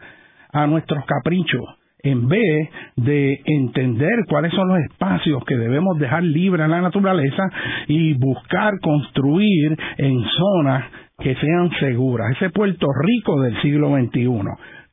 a 0.52 0.66
nuestros 0.68 1.04
caprichos 1.04 1.64
en 2.04 2.28
vez 2.28 2.68
de 2.96 3.40
entender 3.46 4.24
cuáles 4.28 4.52
son 4.52 4.68
los 4.68 4.78
espacios 4.90 5.42
que 5.46 5.56
debemos 5.56 5.98
dejar 5.98 6.22
libre 6.22 6.62
a 6.62 6.68
la 6.68 6.82
naturaleza 6.82 7.42
y 7.88 8.12
buscar 8.14 8.78
construir 8.80 9.76
en 9.96 10.22
zonas 10.22 10.84
que 11.18 11.34
sean 11.36 11.70
seguras. 11.80 12.36
Ese 12.36 12.50
Puerto 12.50 12.86
Rico 13.02 13.40
del 13.40 13.60
siglo 13.62 13.96
XXI 13.96 14.28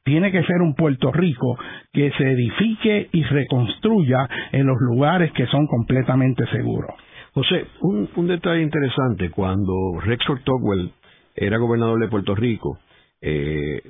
tiene 0.04 0.32
que 0.32 0.44
ser 0.44 0.62
un 0.62 0.74
Puerto 0.74 1.12
Rico 1.12 1.58
que 1.92 2.12
se 2.18 2.32
edifique 2.32 3.10
y 3.12 3.24
reconstruya 3.24 4.28
en 4.54 4.66
los 4.66 4.78
lugares 4.80 5.34
que 5.34 5.46
son 5.48 5.68
completamente 5.68 6.46
seguros. 6.48 6.92
José, 7.34 7.66
un, 7.82 8.28
detalle 8.28 8.62
interesante, 8.62 9.30
cuando 9.30 10.00
Rexford 10.02 10.42
Togwell 10.44 10.92
era 11.36 11.58
gobernador 11.58 12.00
de 12.00 12.08
Puerto 12.08 12.36
Rico, 12.36 12.80
eh, 13.22 13.82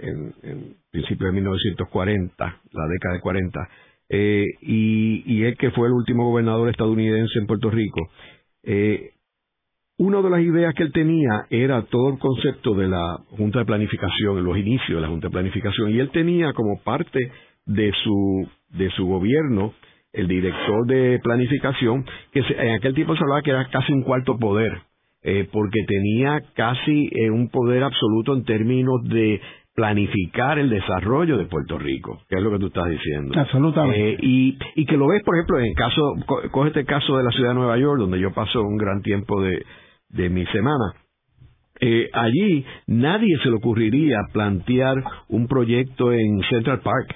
en, 0.00 0.32
en 0.42 0.76
principios 0.96 1.28
de 1.28 1.34
1940, 1.34 2.60
la 2.72 2.86
década 2.88 3.14
de 3.14 3.20
40, 3.20 3.68
eh, 4.08 4.44
y, 4.62 5.22
y, 5.26 5.44
él 5.44 5.56
que 5.56 5.70
fue 5.72 5.88
el 5.88 5.92
último 5.92 6.30
gobernador 6.30 6.68
estadounidense 6.70 7.38
en 7.38 7.46
Puerto 7.46 7.70
Rico, 7.70 8.00
eh, 8.62 9.10
una 9.98 10.22
de 10.22 10.30
las 10.30 10.40
ideas 10.40 10.74
que 10.74 10.82
él 10.82 10.92
tenía 10.92 11.46
era 11.50 11.82
todo 11.82 12.10
el 12.10 12.18
concepto 12.18 12.74
de 12.74 12.88
la 12.88 13.18
Junta 13.36 13.60
de 13.60 13.64
Planificación, 13.64 14.44
los 14.44 14.58
inicios 14.58 14.96
de 14.96 15.00
la 15.00 15.08
Junta 15.08 15.28
de 15.28 15.32
Planificación, 15.32 15.90
y 15.90 16.00
él 16.00 16.10
tenía 16.10 16.52
como 16.52 16.80
parte 16.82 17.18
de 17.64 17.92
su, 18.04 18.48
de 18.70 18.90
su 18.90 19.06
gobierno 19.06 19.74
el 20.12 20.28
director 20.28 20.86
de 20.86 21.20
planificación, 21.22 22.04
que 22.32 22.40
en 22.40 22.74
aquel 22.74 22.94
tiempo 22.94 23.14
se 23.14 23.22
hablaba 23.22 23.42
que 23.42 23.50
era 23.50 23.68
casi 23.68 23.92
un 23.92 24.02
cuarto 24.02 24.38
poder, 24.38 24.72
eh, 25.22 25.46
porque 25.52 25.80
tenía 25.86 26.40
casi 26.54 27.10
eh, 27.12 27.30
un 27.30 27.48
poder 27.48 27.82
absoluto 27.82 28.34
en 28.34 28.44
términos 28.44 29.02
de 29.04 29.40
planificar 29.76 30.58
el 30.58 30.70
desarrollo 30.70 31.36
de 31.36 31.44
Puerto 31.44 31.78
Rico, 31.78 32.22
que 32.28 32.36
es 32.36 32.42
lo 32.42 32.50
que 32.50 32.58
tú 32.58 32.66
estás 32.68 32.88
diciendo. 32.88 33.38
Absolutamente. 33.38 34.14
Eh, 34.14 34.16
y, 34.22 34.58
y 34.74 34.86
que 34.86 34.96
lo 34.96 35.06
ves, 35.08 35.22
por 35.22 35.36
ejemplo, 35.36 35.58
en 35.58 35.66
el 35.66 35.74
caso, 35.74 36.14
coge 36.50 36.68
este 36.68 36.86
caso 36.86 37.18
de 37.18 37.22
la 37.22 37.30
ciudad 37.30 37.50
de 37.50 37.56
Nueva 37.56 37.76
York, 37.78 38.00
donde 38.00 38.18
yo 38.18 38.32
paso 38.32 38.62
un 38.62 38.78
gran 38.78 39.02
tiempo 39.02 39.42
de, 39.42 39.64
de 40.08 40.30
mi 40.30 40.46
semana. 40.46 40.94
Eh, 41.78 42.08
allí 42.14 42.64
nadie 42.86 43.36
se 43.42 43.50
le 43.50 43.56
ocurriría 43.56 44.16
plantear 44.32 44.96
un 45.28 45.46
proyecto 45.46 46.10
en 46.10 46.40
Central 46.48 46.80
Park. 46.80 47.14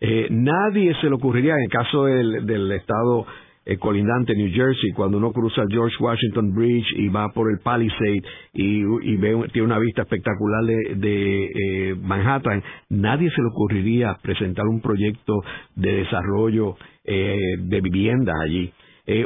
Eh, 0.00 0.26
nadie 0.30 0.94
se 1.00 1.08
le 1.08 1.14
ocurriría, 1.14 1.54
en 1.54 1.62
el 1.62 1.70
caso 1.70 2.06
del, 2.06 2.44
del 2.44 2.72
estado 2.72 3.24
eh, 3.66 3.76
colindante 3.76 4.34
New 4.34 4.50
Jersey, 4.52 4.90
cuando 4.92 5.18
uno 5.18 5.32
cruza 5.32 5.62
el 5.62 5.68
George 5.70 5.96
Washington 6.00 6.54
Bridge 6.54 6.86
y 6.96 7.08
va 7.08 7.28
por 7.28 7.50
el 7.50 7.58
Palisade 7.58 8.22
y, 8.54 9.16
ve, 9.16 9.48
tiene 9.52 9.66
una 9.66 9.78
vista 9.78 10.02
espectacular 10.02 10.64
de, 10.64 11.44
eh, 11.44 11.94
Manhattan, 11.94 12.62
nadie 12.88 13.30
se 13.30 13.42
le 13.42 13.48
ocurriría 13.48 14.16
presentar 14.22 14.64
un 14.66 14.80
proyecto 14.80 15.42
de 15.76 15.92
desarrollo 15.92 16.76
eh, 17.04 17.36
de 17.58 17.80
viviendas 17.82 18.34
allí. 18.42 18.72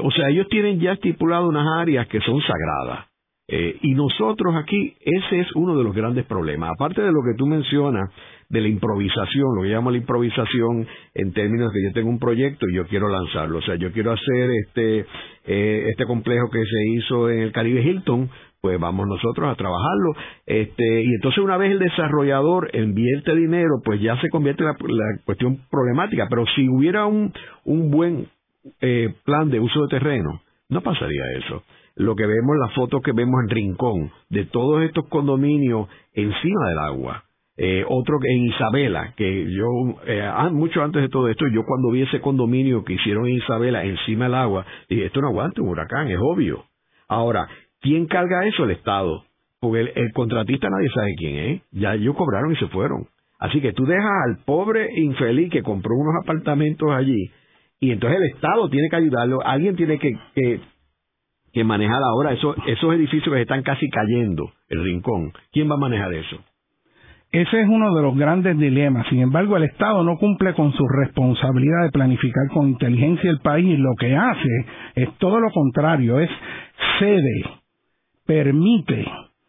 o 0.03 0.11
sea, 0.11 0.29
ellos 0.31 0.49
tienen 0.49 0.81
ya 0.81 0.93
estipulado 0.93 1.49
unas 1.49 1.67
áreas 1.79 2.09
que 2.09 2.21
son 2.21 2.41
sagradas. 2.41 3.07
y 3.49 3.95
nosotros 3.95 4.57
aquí, 4.57 4.97
ese 5.01 5.41
es 5.41 5.49
uno 5.55 5.77
de 5.77 5.85
los 5.85 5.95
grandes 5.95 6.25
problemas. 6.27 6.71
Aparte 6.75 7.03
de 7.03 7.13
lo 7.13 7.23
que 7.23 7.37
tú 7.37 7.47
mencionas, 7.47 8.11
de 8.55 8.61
la 8.61 8.69
improvisación, 8.69 9.57
lo 9.57 9.63
que 9.63 9.69
llamo 9.69 9.91
la 9.91 9.99
improvisación 9.99 10.87
en 11.13 11.33
términos 11.33 11.73
de 11.73 11.81
que 11.81 11.89
yo 11.89 11.93
tengo 11.93 12.09
un 12.09 12.21
proyecto 12.21 12.67
y 12.69 12.77
yo 12.77 12.87
quiero 12.87 13.09
lanzarlo, 13.09 13.59
o 13.59 13.63
sea, 13.63 13.75
yo 13.75 13.91
quiero 13.93 14.13
hacer 14.13 14.51
este 14.65 15.07
eh, 15.47 15.89
este 15.91 16.07
complejo 16.07 16.49
que 16.51 16.65
se 16.65 16.91
hizo 16.93 17.29
en 17.29 17.41
el 17.41 17.53
Caribe 17.53 17.83
Hilton, 17.83 18.31
pues 18.61 18.79
vamos 18.79 19.09
nosotros 19.09 19.51
a 19.51 19.57
trabajarlo, 19.57 20.13
este 20.47 21.03
y 21.03 21.15
entonces 21.17 21.43
una 21.43 21.57
vez 21.57 21.73
el 21.73 21.81
desarrollador 21.81 22.71
invierte 22.75 23.35
dinero, 23.35 23.83
pues 23.85 24.01
ya 24.01 24.19
se 24.21 24.31
convierte 24.31 24.63
en 24.63 24.69
la, 24.69 24.77
cuestión 25.25 25.59
problemática, 25.69 26.29
pero 26.31 26.45
si 26.55 26.69
hubiera 26.69 27.07
un 27.07 27.33
un 27.65 27.91
buen 27.91 28.29
eh, 28.81 29.13
plan 29.25 29.51
de 29.51 29.59
uso 29.59 29.83
de 29.83 29.99
terreno, 29.99 30.41
no 30.69 30.81
pasaría 30.81 31.25
eso. 31.45 31.65
Lo 31.97 32.15
que 32.15 32.27
vemos, 32.27 32.57
las 32.59 32.75
fotos 32.75 33.03
que 33.03 33.13
vemos 33.13 33.35
en 33.43 33.51
Rincón, 33.51 34.13
de 34.29 34.45
todos 34.47 34.83
estos 34.83 35.09
condominios 35.09 35.89
encima 36.13 36.69
del 36.69 36.79
agua. 36.79 37.25
Eh, 37.57 37.85
otro 37.89 38.19
en 38.23 38.47
Isabela, 38.47 39.15
que 39.17 39.47
yo, 39.51 39.67
eh, 40.07 40.29
mucho 40.51 40.83
antes 40.83 41.03
de 41.03 41.09
todo 41.09 41.29
esto, 41.29 41.47
yo 41.53 41.63
cuando 41.65 41.91
vi 41.91 42.03
ese 42.03 42.21
condominio 42.21 42.85
que 42.85 42.95
hicieron 42.95 43.27
en 43.27 43.37
Isabela 43.37 43.85
encima 43.85 44.25
del 44.25 44.35
agua, 44.35 44.67
dije, 44.89 45.07
esto 45.07 45.21
no 45.21 45.29
aguanta 45.29 45.63
un 45.63 45.69
huracán, 45.69 46.11
es 46.11 46.19
obvio. 46.21 46.65
Ahora, 47.07 47.47
¿quién 47.81 48.07
carga 48.07 48.47
eso? 48.47 48.65
El 48.65 48.73
Estado. 48.73 49.25
Porque 49.61 49.93
el, 49.95 50.13
contratista 50.13 50.69
nadie 50.69 50.91
sabe 50.91 51.15
quién 51.17 51.37
es. 51.37 51.63
Ya 51.71 51.95
ellos 51.95 52.17
cobraron 52.17 52.53
y 52.53 52.57
se 52.57 52.67
fueron. 52.67 53.07
Así 53.39 53.61
que 53.61 53.73
tú 53.73 53.85
dejas 53.85 54.11
al 54.27 54.45
pobre 54.45 54.89
infeliz 54.97 55.51
que 55.51 55.63
compró 55.63 55.95
unos 55.95 56.23
apartamentos 56.23 56.91
allí 56.91 57.31
y 57.85 57.91
entonces 57.91 58.19
el 58.19 58.31
Estado 58.31 58.69
tiene 58.71 58.89
que 58.89 58.97
ayudarlo, 58.97 59.41
alguien 59.45 59.77
tiene 59.77 59.99
que, 59.99 60.17
que, 60.35 60.61
que 61.53 61.65
manejar 61.65 62.01
ahora 62.03 62.33
esos, 62.33 62.57
esos 62.67 62.95
edificios 62.95 63.35
que 63.35 63.43
están 63.43 63.63
casi 63.63 63.91
cayendo, 63.91 64.51
el 64.69 64.83
rincón. 64.83 65.33
¿Quién 65.53 65.71
va 65.71 65.75
a 65.75 65.79
manejar 65.79 66.15
eso? 66.15 66.39
Ese 67.35 67.63
es 67.63 67.69
uno 67.69 67.93
de 67.93 68.01
los 68.01 68.17
grandes 68.17 68.57
dilemas. 68.57 69.09
Sin 69.09 69.19
embargo, 69.19 69.57
el 69.57 69.65
Estado 69.65 70.05
no 70.05 70.19
cumple 70.19 70.55
con 70.55 70.73
su 70.73 70.87
responsabilidad 70.87 71.83
de 71.83 71.91
planificar 71.91 72.47
con 72.53 72.69
inteligencia 72.69 73.29
el 73.29 73.41
país. 73.41 73.77
Lo 73.77 73.93
que 73.99 74.15
hace 74.15 74.67
es 74.95 75.09
todo 75.19 75.41
lo 75.41 75.51
contrario, 75.51 76.21
es 76.21 76.31
cede, 77.01 77.43
permite, 78.25 79.05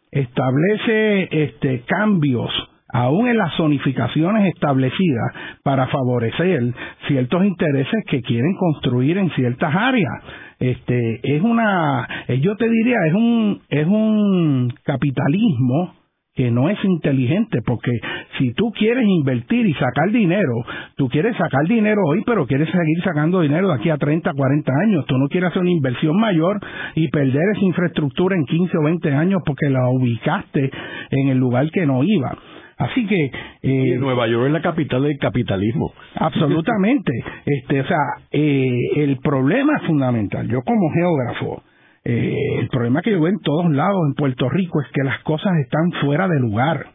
establece 0.09 1.43
este, 1.43 1.83
cambios 1.85 2.49
aún 2.91 3.27
en 3.27 3.37
las 3.37 3.55
zonificaciones 3.55 4.51
establecidas 4.51 5.33
para 5.61 5.85
favorecer 5.85 6.73
ciertos 7.07 7.45
intereses 7.45 8.03
que 8.07 8.23
quieren 8.23 8.55
construir 8.55 9.19
en 9.19 9.29
ciertas 9.35 9.75
áreas. 9.75 10.23
Este 10.57 11.19
es 11.21 11.39
una, 11.39 12.07
yo 12.41 12.55
te 12.55 12.67
diría, 12.67 12.97
es 13.09 13.13
un 13.13 13.61
es 13.69 13.85
un 13.85 14.73
capitalismo 14.83 15.93
que 16.35 16.51
no 16.51 16.69
es 16.69 16.77
inteligente, 16.83 17.61
porque 17.65 17.91
si 18.37 18.53
tú 18.53 18.71
quieres 18.71 19.05
invertir 19.07 19.65
y 19.65 19.73
sacar 19.73 20.11
dinero, 20.11 20.53
tú 20.97 21.07
quieres 21.07 21.35
sacar 21.37 21.65
dinero 21.65 22.01
hoy, 22.05 22.23
pero 22.25 22.45
quieres 22.45 22.69
seguir 22.69 23.01
sacando 23.03 23.39
dinero 23.39 23.69
de 23.69 23.75
aquí 23.75 23.89
a 23.89 23.97
30, 23.97 24.33
40 24.33 24.71
años. 24.83 25.05
Tú 25.05 25.17
no 25.17 25.29
quieres 25.29 25.51
hacer 25.51 25.61
una 25.61 25.71
inversión 25.71 26.19
mayor 26.19 26.59
y 26.95 27.07
perder 27.07 27.43
esa 27.55 27.65
infraestructura 27.65 28.35
en 28.35 28.43
15 28.45 28.77
o 28.77 28.83
20 28.83 29.13
años 29.13 29.41
porque 29.45 29.69
la 29.69 29.87
ubicaste 29.89 30.69
en 31.11 31.29
el 31.29 31.37
lugar 31.37 31.71
que 31.71 31.85
no 31.85 32.03
iba. 32.03 32.37
Así 32.77 33.07
que 33.07 33.31
eh, 33.61 33.97
Nueva 33.97 34.27
York 34.27 34.47
es 34.47 34.51
la 34.51 34.61
capital 34.61 35.03
del 35.03 35.17
capitalismo. 35.17 35.93
Absolutamente. 36.15 37.13
este, 37.45 37.79
o 37.79 37.85
sea, 37.85 37.97
eh, 38.31 38.77
el 38.97 39.17
problema 39.19 39.79
fundamental. 39.87 40.47
Yo 40.49 40.61
como 40.63 40.91
geógrafo 40.91 41.63
eh, 42.05 42.59
el 42.59 42.69
problema 42.69 43.01
que 43.01 43.11
yo 43.11 43.19
veo 43.19 43.33
en 43.33 43.39
todos 43.39 43.69
lados 43.71 43.99
en 44.07 44.13
Puerto 44.13 44.47
Rico 44.47 44.79
es 44.79 44.87
que 44.93 45.03
las 45.03 45.21
cosas 45.23 45.53
están 45.63 45.91
fuera 46.01 46.27
de 46.27 46.39
lugar. 46.39 46.85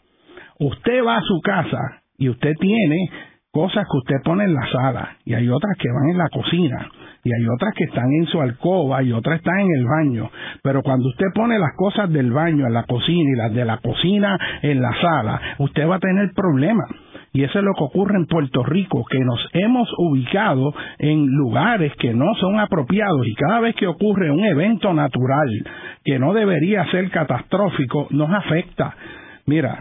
Usted 0.60 1.04
va 1.04 1.16
a 1.16 1.22
su 1.22 1.40
casa 1.40 2.02
y 2.16 2.28
usted 2.28 2.52
tiene 2.60 3.10
cosas 3.50 3.84
que 3.90 3.98
usted 3.98 4.22
pone 4.22 4.44
en 4.44 4.54
la 4.54 4.70
sala 4.70 5.16
y 5.24 5.34
hay 5.34 5.48
otras 5.48 5.76
que 5.78 5.88
van 5.90 6.10
en 6.10 6.18
la 6.18 6.28
cocina 6.28 6.88
y 7.24 7.30
hay 7.34 7.46
otras 7.48 7.74
que 7.74 7.84
están 7.84 8.10
en 8.12 8.26
su 8.26 8.40
alcoba 8.40 9.02
y 9.02 9.12
otras 9.12 9.38
están 9.38 9.58
en 9.58 9.70
el 9.76 9.84
baño. 9.84 10.30
Pero 10.62 10.82
cuando 10.82 11.08
usted 11.08 11.26
pone 11.34 11.58
las 11.58 11.74
cosas 11.76 12.10
del 12.12 12.30
baño 12.30 12.66
en 12.66 12.72
la 12.72 12.84
cocina 12.84 13.30
y 13.30 13.36
las 13.36 13.52
de 13.52 13.64
la 13.64 13.78
cocina 13.78 14.38
en 14.62 14.80
la 14.80 14.92
sala, 15.00 15.40
usted 15.58 15.88
va 15.88 15.96
a 15.96 16.00
tener 16.00 16.30
problemas. 16.34 16.88
Y 17.32 17.44
eso 17.44 17.58
es 17.58 17.64
lo 17.64 17.74
que 17.74 17.84
ocurre 17.84 18.16
en 18.16 18.26
Puerto 18.26 18.64
Rico, 18.64 19.04
que 19.08 19.20
nos 19.20 19.48
hemos 19.52 19.88
ubicado 19.98 20.74
en 20.98 21.26
lugares 21.26 21.92
que 21.98 22.12
no 22.12 22.34
son 22.40 22.58
apropiados 22.58 23.26
y 23.26 23.34
cada 23.34 23.60
vez 23.60 23.76
que 23.76 23.86
ocurre 23.86 24.30
un 24.30 24.44
evento 24.44 24.92
natural 24.92 25.48
que 26.04 26.18
no 26.18 26.34
debería 26.34 26.90
ser 26.90 27.08
catastrófico, 27.10 28.08
nos 28.10 28.30
afecta. 28.30 28.96
Mira, 29.46 29.80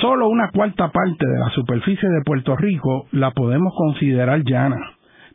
solo 0.00 0.28
una 0.28 0.50
cuarta 0.50 0.90
parte 0.90 1.24
de 1.24 1.38
la 1.38 1.50
superficie 1.50 2.08
de 2.08 2.22
Puerto 2.24 2.56
Rico 2.56 3.06
la 3.12 3.30
podemos 3.30 3.72
considerar 3.76 4.42
llana, 4.44 4.78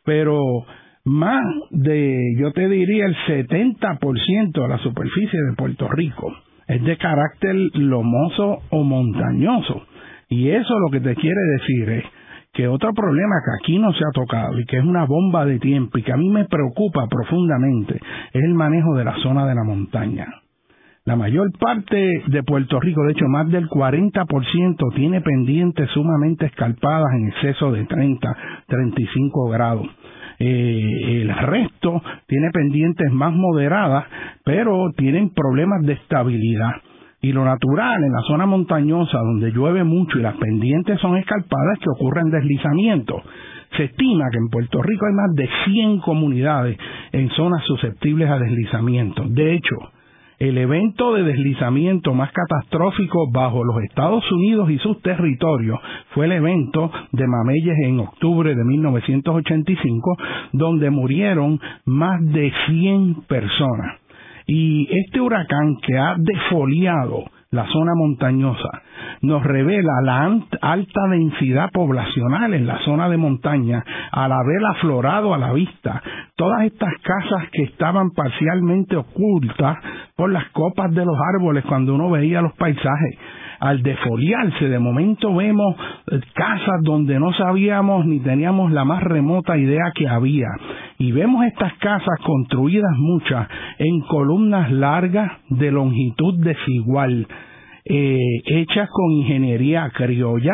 pero 0.04 0.66
más 1.06 1.44
de, 1.72 2.36
yo 2.40 2.52
te 2.52 2.68
diría, 2.68 3.06
el 3.06 3.16
70% 3.28 4.52
de 4.52 4.68
la 4.68 4.78
superficie 4.80 5.40
de 5.50 5.56
Puerto 5.56 5.88
Rico 5.88 6.34
es 6.68 6.84
de 6.84 6.98
carácter 6.98 7.56
lomoso 7.74 8.60
o 8.70 8.84
montañoso. 8.84 9.84
Y 10.34 10.50
eso 10.50 10.80
lo 10.80 10.90
que 10.90 11.00
te 11.00 11.14
quiere 11.14 11.40
decir 11.60 11.90
es 11.90 12.04
que 12.54 12.68
otro 12.68 12.92
problema 12.92 13.36
que 13.46 13.64
aquí 13.64 13.78
no 13.78 13.94
se 13.94 14.04
ha 14.04 14.12
tocado 14.12 14.60
y 14.60 14.66
que 14.66 14.78
es 14.78 14.84
una 14.84 15.06
bomba 15.06 15.46
de 15.46 15.60
tiempo 15.60 16.00
y 16.00 16.02
que 16.02 16.12
a 16.12 16.18
mí 16.18 16.28
me 16.30 16.46
preocupa 16.46 17.08
profundamente 17.08 18.00
es 18.34 18.44
el 18.44 18.56
manejo 18.56 18.96
de 18.96 19.06
la 19.06 19.16
zona 19.22 19.46
de 19.46 19.54
la 19.54 19.64
montaña. 19.64 20.26
La 21.06 21.16
mayor 21.16 21.52
parte 21.60 22.24
de 22.26 22.44
Puerto 22.44 22.80
Rico, 22.80 23.04
de 23.04 23.12
hecho 23.12 23.28
más 23.28 23.48
del 23.50 23.68
40%, 23.68 24.96
tiene 24.96 25.22
pendientes 25.22 25.88
sumamente 25.92 26.48
escarpadas 26.48 27.14
en 27.14 27.28
exceso 27.28 27.72
de 27.72 27.86
30, 27.86 28.38
35 28.68 29.50
grados. 29.50 29.86
Eh, 30.40 31.22
el 31.22 31.30
resto 31.30 32.02
tiene 32.26 32.50
pendientes 32.52 33.12
más 33.12 33.34
moderadas, 33.34 34.06
pero 34.44 34.92
tienen 34.98 35.30
problemas 35.30 35.86
de 35.86 35.94
estabilidad. 35.94 36.72
Y 37.24 37.32
lo 37.32 37.46
natural 37.46 38.04
en 38.04 38.12
la 38.12 38.22
zona 38.28 38.46
montañosa 38.46 39.18
donde 39.18 39.52
llueve 39.52 39.86
mucho 39.86 40.20
y 40.20 40.22
las 40.22 40.36
pendientes 40.36 41.00
son 41.00 41.16
escarpadas 41.16 41.80
que 41.80 41.90
ocurren 41.90 42.30
deslizamientos. 42.30 43.22
Se 43.78 43.86
estima 43.86 44.26
que 44.30 44.40
en 44.40 44.50
Puerto 44.50 44.82
Rico 44.82 45.06
hay 45.06 45.14
más 45.14 45.34
de 45.34 45.50
100 45.64 46.00
comunidades 46.00 46.78
en 47.14 47.30
zonas 47.30 47.64
susceptibles 47.66 48.30
a 48.30 48.40
deslizamientos. 48.40 49.34
De 49.34 49.54
hecho, 49.54 49.76
el 50.38 50.58
evento 50.58 51.14
de 51.14 51.24
deslizamiento 51.24 52.14
más 52.14 52.30
catastrófico 52.34 53.32
bajo 53.32 53.64
los 53.64 53.82
Estados 53.84 54.30
Unidos 54.30 54.70
y 54.70 54.78
sus 54.80 55.02
territorios 55.02 55.80
fue 56.14 56.26
el 56.26 56.34
evento 56.34 56.92
de 57.14 57.26
Mameyes 57.26 57.78
en 57.86 58.02
octubre 58.02 58.54
de 58.54 58.66
1985, 58.66 60.18
donde 60.52 60.90
murieron 60.90 61.58
más 61.86 62.20
de 62.22 62.52
100 62.68 63.22
personas. 63.30 64.03
Y 64.46 64.88
este 64.92 65.22
huracán 65.22 65.78
que 65.82 65.98
ha 65.98 66.16
defoliado 66.18 67.26
la 67.54 67.68
zona 67.68 67.94
montañosa, 67.96 68.82
nos 69.22 69.44
revela 69.44 70.02
la 70.02 70.24
alta 70.62 71.02
densidad 71.12 71.70
poblacional 71.72 72.56
en 72.56 72.66
la 72.66 72.80
zona 72.80 73.08
de 73.10 73.18
montaña, 73.18 73.84
al 74.12 74.32
haber 74.32 74.66
aflorado 74.76 75.36
a 75.36 75.38
la 75.38 75.54
vista 75.54 76.02
todas 76.36 76.64
estas 76.64 76.92
casas 77.04 77.50
que 77.52 77.64
estaban 77.64 78.10
parcialmente 78.10 78.98
ocultas 78.98 79.78
por 80.16 80.32
las 80.32 80.50
copas 80.50 80.92
de 80.96 81.06
los 81.06 81.16
árboles 81.36 81.64
cuando 81.66 81.94
uno 81.94 82.10
veía 82.10 82.42
los 82.42 82.54
paisajes 82.54 83.20
al 83.60 83.82
defoliarse, 83.82 84.68
de 84.68 84.80
momento 84.80 85.34
vemos 85.34 85.76
eh, 86.12 86.20
casas 86.34 86.82
donde 86.82 87.18
no 87.18 87.32
sabíamos 87.34 88.06
ni 88.06 88.20
teníamos 88.20 88.74
la 88.74 88.84
más 88.84 89.02
remota 89.04 89.58
idea 89.58 89.92
que 89.96 90.06
había. 90.06 90.48
Y 90.98 91.12
vemos 91.12 91.46
estas 91.46 91.74
casas 91.80 92.20
construidas 92.24 92.96
muchas 92.98 93.48
en 93.80 94.02
columnas 94.02 94.72
largas 94.72 95.32
de 95.50 95.72
longitud 95.72 96.36
desigual, 96.44 97.28
eh, 97.86 98.20
hechas 98.46 98.90
con 98.92 99.12
ingeniería 99.12 99.92
criolla, 99.94 100.54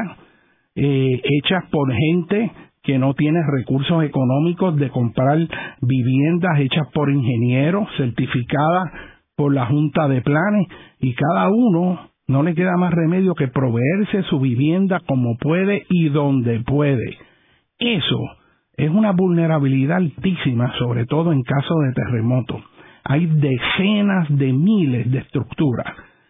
eh, 0.76 1.22
hechas 1.24 1.66
por 1.70 1.94
gente 1.94 2.52
que 2.84 2.98
no 2.98 3.14
tiene 3.14 3.40
recursos 3.46 4.04
económicos 4.04 4.76
de 4.78 4.90
comprar 4.90 5.38
viviendas 5.82 6.60
hechas 6.60 6.88
por 6.94 7.12
ingenieros, 7.12 7.88
certificadas 7.98 8.92
por 9.36 9.54
la 9.54 9.66
Junta 9.68 10.08
de 10.08 10.22
Planes, 10.22 10.68
y 11.00 11.14
cada 11.14 11.50
uno 11.50 12.10
no 12.28 12.44
le 12.44 12.56
queda 12.56 12.78
más 12.78 12.94
remedio 12.94 13.36
que 13.36 13.48
proveerse 13.48 14.24
su 14.30 14.40
vivienda 14.40 15.02
como 15.08 15.38
puede 15.38 15.86
y 15.90 16.10
donde 16.10 16.62
puede. 16.62 17.18
Eso 17.80 18.20
es 18.80 18.90
una 18.90 19.12
vulnerabilidad 19.12 19.98
altísima, 19.98 20.72
sobre 20.80 21.06
todo 21.06 21.34
en 21.34 21.44
caso 21.44 21.76
de 21.80 21.92
terremoto. 21.92 22.62
Hay 23.04 23.26
decenas 23.26 24.28
de 24.30 24.54
miles 24.54 25.12
de 25.12 25.20
estructuras 25.20 25.88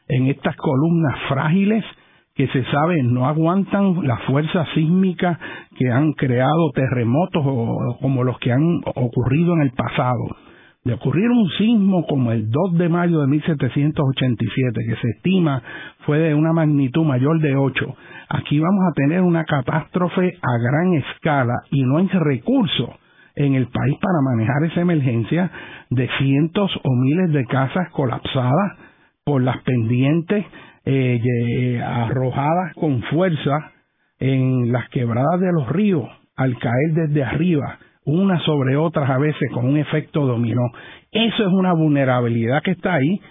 en 0.07 0.27
estas 0.27 0.55
columnas 0.55 1.15
frágiles 1.27 1.85
que 2.33 2.47
se 2.47 2.63
sabe 2.65 3.03
no 3.03 3.27
aguantan 3.27 4.07
la 4.07 4.17
fuerza 4.19 4.65
sísmica 4.73 5.39
que 5.77 5.91
han 5.91 6.13
creado 6.13 6.71
terremotos 6.73 7.43
como 8.01 8.23
los 8.23 8.39
que 8.39 8.51
han 8.51 8.81
ocurrido 8.95 9.53
en 9.53 9.61
el 9.61 9.71
pasado 9.71 10.23
de 10.83 10.93
ocurrir 10.93 11.29
un 11.29 11.49
sismo 11.57 12.05
como 12.07 12.31
el 12.31 12.49
2 12.49 12.77
de 12.77 12.89
mayo 12.89 13.19
de 13.19 13.27
1787, 13.27 14.79
que 14.87 14.95
se 14.95 15.09
estima 15.09 15.61
fue 16.05 16.19
de 16.19 16.33
una 16.33 16.53
magnitud 16.53 17.03
mayor 17.03 17.39
de 17.41 17.55
8, 17.55 17.95
aquí 18.29 18.59
vamos 18.59 18.83
a 18.89 18.93
tener 18.93 19.21
una 19.21 19.43
catástrofe 19.43 20.37
a 20.41 20.57
gran 20.57 20.93
escala 20.93 21.55
y 21.71 21.83
no 21.83 21.97
hay 21.97 22.07
recursos 22.07 22.89
en 23.35 23.55
el 23.55 23.67
país 23.67 23.97
para 24.01 24.21
manejar 24.21 24.63
esa 24.65 24.81
emergencia 24.81 25.51
de 25.89 26.09
cientos 26.19 26.71
o 26.83 26.95
miles 26.95 27.31
de 27.31 27.45
casas 27.45 27.89
colapsadas 27.91 28.77
por 29.23 29.41
las 29.41 29.57
pendientes 29.63 30.45
eh, 30.85 31.81
arrojadas 31.83 32.73
con 32.75 33.01
fuerza 33.03 33.71
en 34.19 34.71
las 34.71 34.89
quebradas 34.89 35.39
de 35.39 35.51
los 35.51 35.69
ríos 35.69 36.07
al 36.35 36.57
caer 36.57 36.93
desde 36.93 37.23
arriba 37.23 37.79
unas 38.05 38.41
sobre 38.43 38.75
otras 38.75 39.09
a 39.09 39.17
veces 39.17 39.51
con 39.53 39.65
un 39.65 39.77
efecto 39.77 40.25
dominó. 40.25 40.63
Eso 41.11 41.45
es 41.45 41.53
una 41.53 41.73
vulnerabilidad 41.73 42.63
que 42.63 42.71
está 42.71 42.93
ahí, 42.95 43.21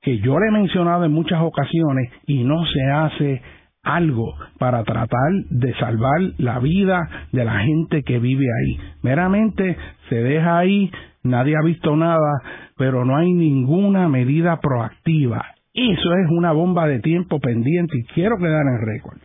que 0.00 0.18
yo 0.18 0.38
le 0.38 0.48
he 0.48 0.50
mencionado 0.50 1.04
en 1.04 1.12
muchas 1.12 1.40
ocasiones 1.42 2.10
y 2.26 2.44
no 2.44 2.64
se 2.64 2.82
hace 2.90 3.42
algo 3.82 4.34
para 4.58 4.84
tratar 4.84 5.32
de 5.50 5.74
salvar 5.74 6.20
la 6.38 6.58
vida 6.58 7.28
de 7.32 7.44
la 7.44 7.60
gente 7.60 8.02
que 8.02 8.18
vive 8.18 8.46
ahí. 8.46 8.78
Meramente 9.02 9.76
se 10.08 10.16
deja 10.16 10.58
ahí, 10.58 10.90
nadie 11.22 11.56
ha 11.56 11.64
visto 11.64 11.96
nada, 11.96 12.42
pero 12.76 13.04
no 13.04 13.16
hay 13.16 13.32
ninguna 13.32 14.08
medida 14.08 14.60
proactiva. 14.60 15.44
Eso 15.74 16.14
es 16.14 16.30
una 16.30 16.52
bomba 16.52 16.86
de 16.86 17.00
tiempo 17.00 17.40
pendiente 17.40 17.96
y 17.98 18.04
quiero 18.14 18.36
quedar 18.38 18.62
en 18.66 18.86
récord 18.86 19.18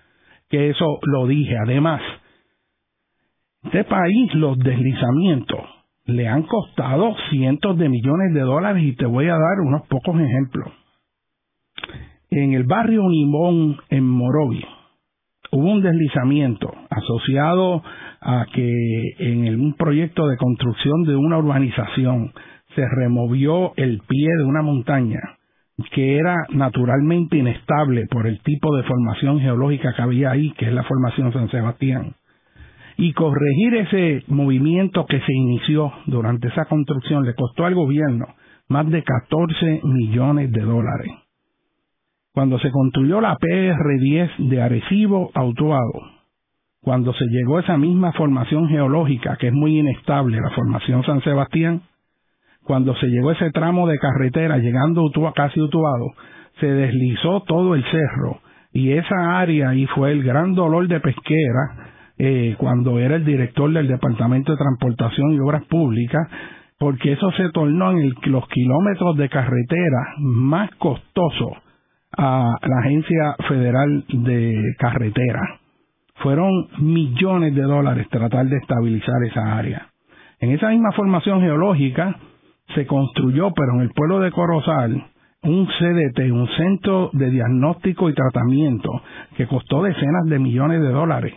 que 0.50 0.70
eso 0.70 1.00
lo 1.04 1.28
dije. 1.28 1.58
Además, 1.58 2.02
este 3.64 3.84
país 3.84 4.34
los 4.36 4.58
deslizamientos 4.60 5.60
le 6.06 6.28
han 6.28 6.44
costado 6.44 7.16
cientos 7.30 7.78
de 7.78 7.90
millones 7.90 8.34
de 8.34 8.42
dólares 8.42 8.84
y 8.84 8.96
te 8.96 9.06
voy 9.06 9.26
a 9.26 9.34
dar 9.34 9.60
unos 9.66 9.86
pocos 9.88 10.16
ejemplos. 10.20 10.72
En 12.30 12.54
el 12.54 12.64
barrio 12.64 13.04
Unimón, 13.04 13.78
en 13.90 14.04
Morovi, 14.04 14.64
hubo 15.52 15.72
un 15.72 15.82
deslizamiento 15.82 16.72
asociado 16.90 17.82
a 18.22 18.46
que 18.54 19.16
en 19.20 19.60
un 19.60 19.74
proyecto 19.74 20.28
de 20.28 20.38
construcción 20.38 21.04
de 21.04 21.16
una 21.16 21.38
urbanización 21.38 22.34
se 22.76 22.84
removió 22.88 23.74
el 23.78 24.02
pie 24.08 24.30
de 24.38 24.44
una 24.44 24.62
montaña 24.62 25.20
que 25.92 26.18
era 26.18 26.36
naturalmente 26.50 27.38
inestable 27.38 28.08
por 28.08 28.28
el 28.28 28.40
tipo 28.42 28.76
de 28.76 28.84
formación 28.84 29.40
geológica 29.40 29.94
que 29.96 30.02
había 30.02 30.32
ahí, 30.32 30.52
que 30.58 30.66
es 30.66 30.74
la 30.74 30.84
formación 30.84 31.32
San 31.32 31.50
Sebastián 31.50 32.16
y 32.98 33.14
corregir 33.14 33.76
ese 33.76 34.24
movimiento 34.28 35.06
que 35.06 35.20
se 35.22 35.32
inició 35.34 35.94
durante 36.08 36.48
esa 36.48 36.66
construcción 36.66 37.24
le 37.24 37.36
costó 37.36 37.66
al 37.66 37.76
gobierno 37.76 38.26
más 38.68 38.90
de 38.90 39.04
14 39.04 39.82
millones 39.84 40.52
de 40.52 40.62
dólares. 40.62 41.12
Cuando 42.38 42.60
se 42.60 42.70
construyó 42.70 43.20
la 43.20 43.36
PR-10 43.36 44.48
de 44.50 44.62
Arecibo 44.62 45.32
a 45.34 45.42
cuando 46.84 47.12
se 47.14 47.26
llegó 47.26 47.58
a 47.58 47.62
esa 47.62 47.78
misma 47.78 48.12
formación 48.12 48.70
geológica 48.70 49.38
que 49.38 49.48
es 49.48 49.54
muy 49.54 49.80
inestable, 49.80 50.40
la 50.40 50.52
formación 50.52 51.02
San 51.04 51.20
Sebastián, 51.24 51.82
cuando 52.64 52.96
se 52.98 53.08
llegó 53.08 53.32
a 53.32 53.34
ese 53.34 53.50
tramo 53.50 53.88
de 53.88 53.98
carretera 53.98 54.60
llegando 54.60 55.10
a 55.28 55.34
casi 55.34 55.60
Utuado, 55.60 56.14
se 56.60 56.68
deslizó 56.68 57.42
todo 57.42 57.74
el 57.74 57.84
cerro 57.86 58.40
y 58.72 58.92
esa 58.92 59.40
área 59.40 59.70
ahí 59.70 59.88
fue 59.88 60.12
el 60.12 60.22
gran 60.22 60.54
dolor 60.54 60.88
de 60.88 61.00
pesquera 61.00 61.90
eh, 62.20 62.54
cuando 62.60 63.00
era 63.00 63.16
el 63.16 63.26
director 63.26 63.74
del 63.74 63.88
Departamento 63.88 64.52
de 64.52 64.60
Transportación 64.60 65.34
y 65.34 65.40
Obras 65.40 65.66
Públicas, 65.66 66.22
porque 66.78 67.14
eso 67.14 67.32
se 67.32 67.50
tornó 67.50 67.94
en 67.94 68.14
los 68.26 68.48
kilómetros 68.50 69.18
de 69.18 69.28
carretera 69.28 70.14
más 70.20 70.70
costosos 70.76 71.64
a 72.16 72.56
la 72.62 72.80
Agencia 72.80 73.36
Federal 73.48 74.06
de 74.08 74.76
Carretera. 74.78 75.60
Fueron 76.16 76.52
millones 76.80 77.56
de 77.56 77.62
dólares 77.62 78.08
tratar 78.10 78.46
de 78.48 78.58
estabilizar 78.58 79.24
esa 79.26 79.58
área. 79.58 79.90
En 80.40 80.52
esa 80.52 80.70
misma 80.70 80.92
formación 80.92 81.42
geológica 81.42 82.16
se 82.76 82.86
construyó, 82.86 83.52
pero 83.54 83.74
en 83.76 83.82
el 83.82 83.92
pueblo 83.92 84.20
de 84.20 84.32
Corozal, 84.32 85.06
un 85.44 85.68
CDT, 85.68 86.32
un 86.32 86.48
centro 86.58 87.10
de 87.14 87.30
diagnóstico 87.30 88.10
y 88.10 88.14
tratamiento, 88.14 88.90
que 89.36 89.48
costó 89.48 89.84
decenas 89.84 90.26
de 90.26 90.40
millones 90.40 90.82
de 90.82 90.90
dólares 90.90 91.34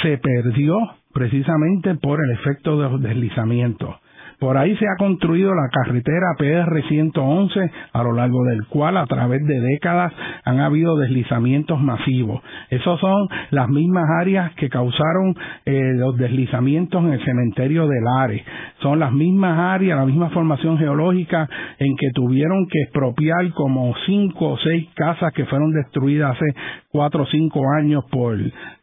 se 0.00 0.18
perdió 0.18 0.76
precisamente 1.12 1.94
por 1.96 2.20
el 2.24 2.30
efecto 2.32 2.80
de 2.80 2.88
los 2.88 3.02
deslizamientos. 3.02 3.96
Por 4.42 4.58
ahí 4.58 4.76
se 4.76 4.86
ha 4.88 4.96
construido 4.98 5.54
la 5.54 5.68
carretera 5.68 6.34
PR-111, 6.36 7.70
a 7.92 8.02
lo 8.02 8.12
largo 8.12 8.42
del 8.42 8.66
cual 8.66 8.96
a 8.96 9.06
través 9.06 9.46
de 9.46 9.60
décadas 9.60 10.12
han 10.42 10.58
habido 10.58 10.96
deslizamientos 10.96 11.80
masivos. 11.80 12.42
Esas 12.68 12.98
son 12.98 13.28
las 13.50 13.68
mismas 13.68 14.10
áreas 14.20 14.52
que 14.56 14.68
causaron 14.68 15.36
eh, 15.64 15.92
los 15.94 16.16
deslizamientos 16.16 17.04
en 17.04 17.12
el 17.12 17.24
cementerio 17.24 17.86
de 17.86 18.00
Lares. 18.00 18.42
Son 18.80 18.98
las 18.98 19.12
mismas 19.12 19.56
áreas, 19.56 19.96
la 19.96 20.06
misma 20.06 20.30
formación 20.30 20.76
geológica 20.76 21.48
en 21.78 21.94
que 21.96 22.10
tuvieron 22.12 22.66
que 22.66 22.80
expropiar 22.80 23.48
como 23.54 23.94
cinco 24.06 24.54
o 24.54 24.58
seis 24.58 24.88
casas 24.96 25.32
que 25.34 25.46
fueron 25.46 25.70
destruidas 25.70 26.34
hace 26.34 26.46
cuatro 26.90 27.22
o 27.22 27.26
cinco 27.26 27.60
años 27.78 28.04
por, 28.10 28.36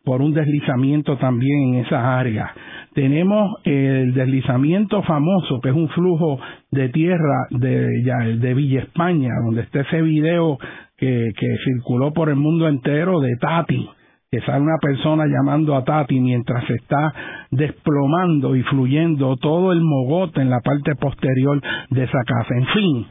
por 0.04 0.22
un 0.22 0.34
deslizamiento 0.34 1.18
también 1.18 1.74
en 1.74 1.86
esas 1.86 2.04
áreas. 2.04 2.50
Tenemos 2.94 3.58
el 3.64 4.14
deslizamiento 4.14 5.04
famoso, 5.04 5.60
que 5.62 5.70
es 5.70 5.76
un 5.76 5.90
flujo 5.90 6.40
de 6.72 6.90
tierra 6.90 7.48
de, 7.52 8.54
Villa 8.56 8.82
España, 8.82 9.30
donde 9.46 9.62
está 9.62 9.82
ese 9.82 10.02
video 10.02 10.58
que, 10.98 11.32
que 11.38 11.58
circuló 11.64 12.12
por 12.14 12.30
el 12.30 12.36
mundo 12.36 12.68
entero 12.68 13.20
de 13.20 13.36
Tati, 13.40 13.90
que 14.32 14.42
sale 14.42 14.62
una 14.62 14.78
persona 14.82 15.26
llamando 15.28 15.76
a 15.76 15.84
Tati 15.84 16.20
mientras 16.20 16.66
se 16.66 16.74
está 16.74 17.14
desplomando 17.52 18.56
y 18.56 18.64
fluyendo 18.64 19.38
todo 19.38 19.72
el 19.72 19.82
mogote 19.82 20.42
en 20.42 20.50
la 20.50 20.60
parte 20.62 20.96
posterior 20.96 21.62
de 21.90 22.04
esa 22.04 22.20
casa. 22.26 22.56
En 22.56 22.66
fin, 22.68 23.08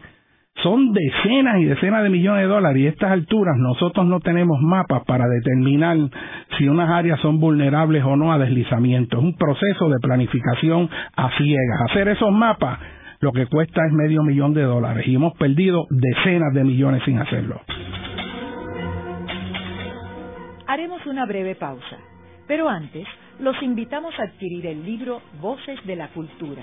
son 0.63 0.93
decenas 0.93 1.61
y 1.61 1.65
decenas 1.65 2.03
de 2.03 2.11
millones 2.11 2.43
de 2.43 2.49
dólares 2.49 2.83
y 2.83 2.87
a 2.87 2.91
estas 2.91 3.13
alturas 3.13 3.57
nosotros 3.59 4.07
no 4.07 4.21
tenemos 4.21 4.61
mapas 4.61 5.05
para 5.05 5.27
determinar 5.29 5.97
si 6.57 6.69
unas 6.69 6.91
áreas 6.91 7.21
son 7.21 7.39
vulnerables 7.39 8.03
o 8.05 8.17
no 8.17 8.33
a 8.33 8.39
deslizamiento. 8.39 9.19
Es 9.19 9.25
un 9.25 9.37
proceso 9.37 9.89
de 9.89 9.99
planificación 10.01 10.89
a 11.17 11.31
ciegas. 11.37 11.81
Hacer 11.91 12.09
esos 12.09 12.33
mapas 12.33 12.81
lo 13.21 13.33
que 13.33 13.47
cuesta 13.47 13.85
es 13.87 13.93
medio 13.93 14.23
millón 14.23 14.55
de 14.55 14.63
dólares 14.63 15.07
y 15.07 15.15
hemos 15.15 15.37
perdido 15.37 15.87
decenas 15.91 16.53
de 16.55 16.65
millones 16.65 17.03
sin 17.05 17.19
hacerlo. 17.19 17.61
Haremos 20.67 21.05
una 21.07 21.25
breve 21.25 21.55
pausa, 21.55 21.99
pero 22.47 22.69
antes 22.69 23.07
los 23.41 23.61
invitamos 23.63 24.13
a 24.19 24.25
adquirir 24.25 24.67
el 24.67 24.85
libro 24.85 25.23
Voces 25.41 25.79
de 25.87 25.97
la 25.97 26.09
Cultura 26.09 26.63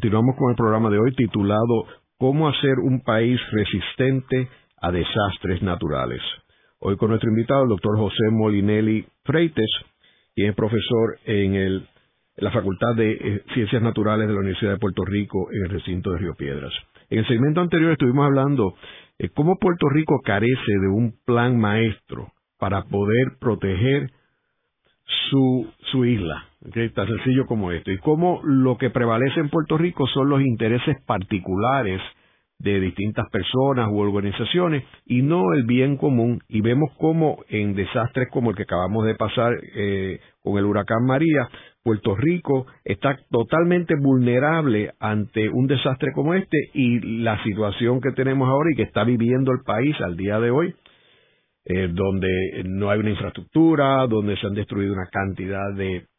Continuamos 0.00 0.34
con 0.36 0.48
el 0.48 0.56
programa 0.56 0.88
de 0.88 0.98
hoy 0.98 1.12
titulado 1.14 1.84
¿Cómo 2.16 2.48
hacer 2.48 2.78
un 2.78 3.02
país 3.02 3.38
resistente 3.52 4.48
a 4.80 4.90
desastres 4.90 5.60
naturales? 5.60 6.22
Hoy 6.78 6.96
con 6.96 7.10
nuestro 7.10 7.28
invitado, 7.28 7.64
el 7.64 7.68
doctor 7.68 7.98
José 7.98 8.30
Molinelli 8.30 9.04
Freites, 9.24 9.70
quien 10.34 10.48
es 10.48 10.56
profesor 10.56 11.18
en, 11.26 11.86
la 12.36 12.50
Facultad 12.50 12.94
de 12.96 13.12
eh, 13.12 13.42
Ciencias 13.52 13.82
Naturales 13.82 14.26
de 14.26 14.32
la 14.32 14.40
Universidad 14.40 14.72
de 14.72 14.78
Puerto 14.78 15.04
Rico 15.04 15.48
en 15.52 15.64
el 15.64 15.68
recinto 15.68 16.12
de 16.12 16.18
Río 16.18 16.34
Piedras. 16.34 16.72
En 17.10 17.18
el 17.18 17.28
segmento 17.28 17.60
anterior 17.60 17.92
estuvimos 17.92 18.24
hablando 18.24 18.76
de 19.18 19.28
cómo 19.28 19.58
Puerto 19.58 19.86
Rico 19.90 20.18
carece 20.24 20.72
de 20.80 20.88
un 20.88 21.14
plan 21.26 21.60
maestro 21.60 22.32
para 22.58 22.84
poder 22.84 23.36
proteger 23.38 24.10
su 25.28 26.06
isla 26.06 26.49
tan 26.94 27.06
sencillo 27.06 27.46
como 27.46 27.72
esto. 27.72 27.90
Y 27.90 27.98
cómo 27.98 28.40
lo 28.44 28.76
que 28.76 28.90
prevalece 28.90 29.40
en 29.40 29.48
Puerto 29.48 29.78
Rico 29.78 30.06
son 30.06 30.28
los 30.28 30.42
intereses 30.42 30.96
particulares 31.06 32.00
de 32.58 32.78
distintas 32.78 33.26
personas 33.30 33.88
u 33.90 33.98
organizaciones 33.98 34.84
y 35.06 35.22
no 35.22 35.54
el 35.54 35.64
bien 35.64 35.96
común. 35.96 36.40
Y 36.48 36.60
vemos 36.60 36.90
cómo 36.98 37.38
en 37.48 37.74
desastres 37.74 38.28
como 38.30 38.50
el 38.50 38.56
que 38.56 38.64
acabamos 38.64 39.06
de 39.06 39.14
pasar 39.14 39.54
eh, 39.74 40.20
con 40.42 40.58
el 40.58 40.66
huracán 40.66 41.06
María, 41.06 41.48
Puerto 41.82 42.14
Rico 42.14 42.66
está 42.84 43.16
totalmente 43.30 43.94
vulnerable 43.98 44.92
ante 45.00 45.48
un 45.48 45.66
desastre 45.66 46.12
como 46.14 46.34
este 46.34 46.58
y 46.74 47.22
la 47.22 47.42
situación 47.42 48.02
que 48.02 48.12
tenemos 48.12 48.48
ahora 48.50 48.68
y 48.72 48.76
que 48.76 48.82
está 48.82 49.04
viviendo 49.04 49.52
el 49.52 49.60
país 49.64 49.96
al 50.02 50.16
día 50.18 50.38
de 50.38 50.50
hoy, 50.50 50.74
eh, 51.64 51.88
donde 51.90 52.28
no 52.66 52.90
hay 52.90 53.00
una 53.00 53.10
infraestructura, 53.10 54.06
donde 54.06 54.36
se 54.36 54.46
han 54.46 54.54
destruido 54.54 54.92
una 54.92 55.08
cantidad 55.10 55.74
de 55.74 56.09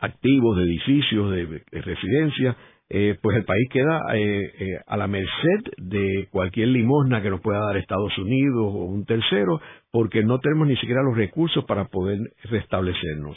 activos, 0.00 0.56
de 0.56 0.64
edificios, 0.64 1.30
de, 1.30 1.62
residencia, 1.80 2.56
eh, 2.90 3.16
pues 3.20 3.36
el 3.36 3.44
país 3.44 3.68
queda 3.70 4.00
eh, 4.14 4.52
eh, 4.58 4.80
a 4.86 4.96
la 4.96 5.06
merced 5.06 5.60
de 5.76 6.28
cualquier 6.30 6.68
limosna 6.68 7.20
que 7.20 7.30
nos 7.30 7.40
pueda 7.40 7.60
dar 7.60 7.76
Estados 7.76 8.16
Unidos 8.18 8.64
o 8.74 8.84
un 8.84 9.04
tercero, 9.04 9.60
porque 9.90 10.22
no 10.22 10.38
tenemos 10.38 10.68
ni 10.68 10.76
siquiera 10.76 11.02
los 11.02 11.16
recursos 11.16 11.64
para 11.64 11.86
poder 11.86 12.18
restablecernos. 12.44 13.36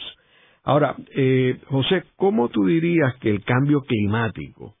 Ahora, 0.64 0.94
José, 1.66 2.04
¿cómo 2.14 2.48
tú 2.48 2.66
dirías 2.66 3.16
que 3.16 3.30
el 3.30 3.42
cambio 3.42 3.80
climático 3.80 4.76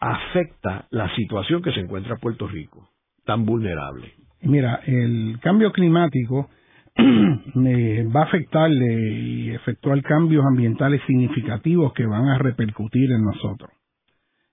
afecta 0.00 0.88
la 0.90 1.14
situación 1.14 1.62
que 1.62 1.70
se 1.70 1.78
encuentra 1.78 2.16
Puerto 2.16 2.48
Rico, 2.48 2.88
tan 3.24 3.46
vulnerable? 3.46 4.12
Mira, 4.42 4.80
el 4.84 5.38
cambio 5.40 5.70
climático 5.70 6.50
va 8.14 8.20
a 8.20 8.24
afectarle 8.24 9.10
y 9.10 9.50
efectuar 9.50 10.00
cambios 10.02 10.44
ambientales 10.44 11.00
significativos 11.06 11.92
que 11.94 12.06
van 12.06 12.28
a 12.28 12.38
repercutir 12.38 13.10
en 13.10 13.24
nosotros. 13.24 13.70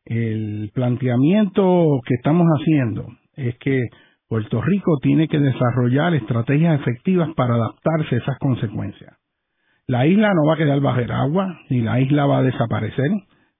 El 0.06 0.72
planteamiento 0.74 2.00
que 2.06 2.16
estamos 2.16 2.48
haciendo 2.48 3.08
es 3.36 3.58
que 3.60 3.80
Puerto 4.28 4.62
Rico 4.62 4.98
tiene 5.02 5.28
que 5.28 5.40
desarrollar 5.40 6.14
estrategias 6.14 6.80
efectivas 6.80 7.30
para 7.36 7.56
adaptarse 7.56 8.16
a 8.16 8.20
esas 8.20 8.38
consecuencias. 8.40 9.18
La 9.88 10.06
isla 10.06 10.32
no 10.34 10.48
va 10.48 10.54
a 10.54 10.58
quedar 10.58 10.80
bajo 10.82 11.00
el 11.00 11.12
agua, 11.12 11.60
ni 11.70 11.82
la 11.82 12.00
isla 12.00 12.26
va 12.26 12.40
a 12.40 12.44
desaparecer, 12.44 13.12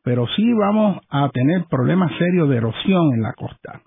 pero 0.04 0.28
sí 0.36 0.54
vamos 0.54 1.00
a 1.10 1.30
tener 1.30 1.66
problemas 1.70 2.12
serios 2.18 2.50
de 2.50 2.58
erosión 2.58 3.14
en 3.14 3.24
la 3.24 3.34
costa 3.34 3.82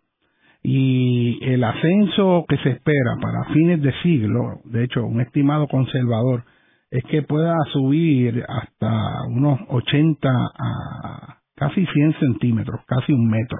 y 0.62 1.38
el 1.42 1.64
ascenso 1.64 2.44
que 2.48 2.57
se 2.59 2.70
espera 2.70 3.16
para 3.20 3.53
fines 3.53 3.83
de 3.83 3.92
siglo, 4.03 4.61
de 4.64 4.85
hecho 4.85 5.05
un 5.05 5.20
estimado 5.20 5.66
conservador, 5.66 6.44
es 6.90 7.03
que 7.05 7.22
pueda 7.22 7.57
subir 7.72 8.44
hasta 8.48 9.25
unos 9.29 9.61
80 9.68 10.29
a 10.29 11.38
casi 11.57 11.85
100 11.87 12.14
centímetros, 12.20 12.81
casi 12.87 13.12
un 13.12 13.29
metro. 13.29 13.59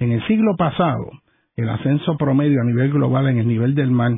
En 0.00 0.12
el 0.12 0.26
siglo 0.26 0.56
pasado, 0.56 1.10
el 1.56 1.68
ascenso 1.68 2.16
promedio 2.16 2.60
a 2.60 2.64
nivel 2.64 2.90
global 2.90 3.28
en 3.28 3.38
el 3.38 3.46
nivel 3.46 3.74
del 3.74 3.90
mar 3.90 4.12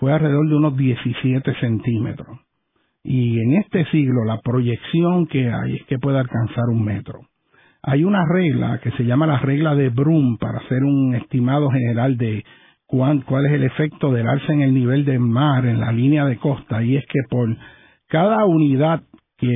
fue 0.00 0.12
alrededor 0.12 0.48
de 0.48 0.56
unos 0.56 0.76
17 0.76 1.54
centímetros. 1.60 2.40
Y 3.04 3.38
en 3.38 3.54
este 3.54 3.84
siglo 3.86 4.24
la 4.24 4.40
proyección 4.40 5.26
que 5.26 5.52
hay 5.52 5.76
es 5.76 5.84
que 5.86 5.98
pueda 5.98 6.20
alcanzar 6.20 6.64
un 6.70 6.84
metro. 6.84 7.20
Hay 7.84 8.04
una 8.04 8.24
regla 8.24 8.78
que 8.80 8.92
se 8.92 9.04
llama 9.04 9.26
la 9.26 9.40
regla 9.40 9.74
de 9.74 9.88
Brum 9.88 10.38
para 10.38 10.58
hacer 10.58 10.84
un 10.84 11.16
estimado 11.16 11.68
general 11.68 12.16
de 12.16 12.44
cuál, 12.86 13.24
cuál 13.24 13.46
es 13.46 13.52
el 13.52 13.64
efecto 13.64 14.12
del 14.12 14.28
alza 14.28 14.52
en 14.52 14.62
el 14.62 14.72
nivel 14.72 15.04
del 15.04 15.18
mar 15.18 15.66
en 15.66 15.80
la 15.80 15.90
línea 15.90 16.24
de 16.24 16.36
costa 16.36 16.80
y 16.84 16.96
es 16.96 17.04
que 17.06 17.18
por 17.28 17.48
cada 18.08 18.44
unidad 18.44 19.02
que 19.36 19.50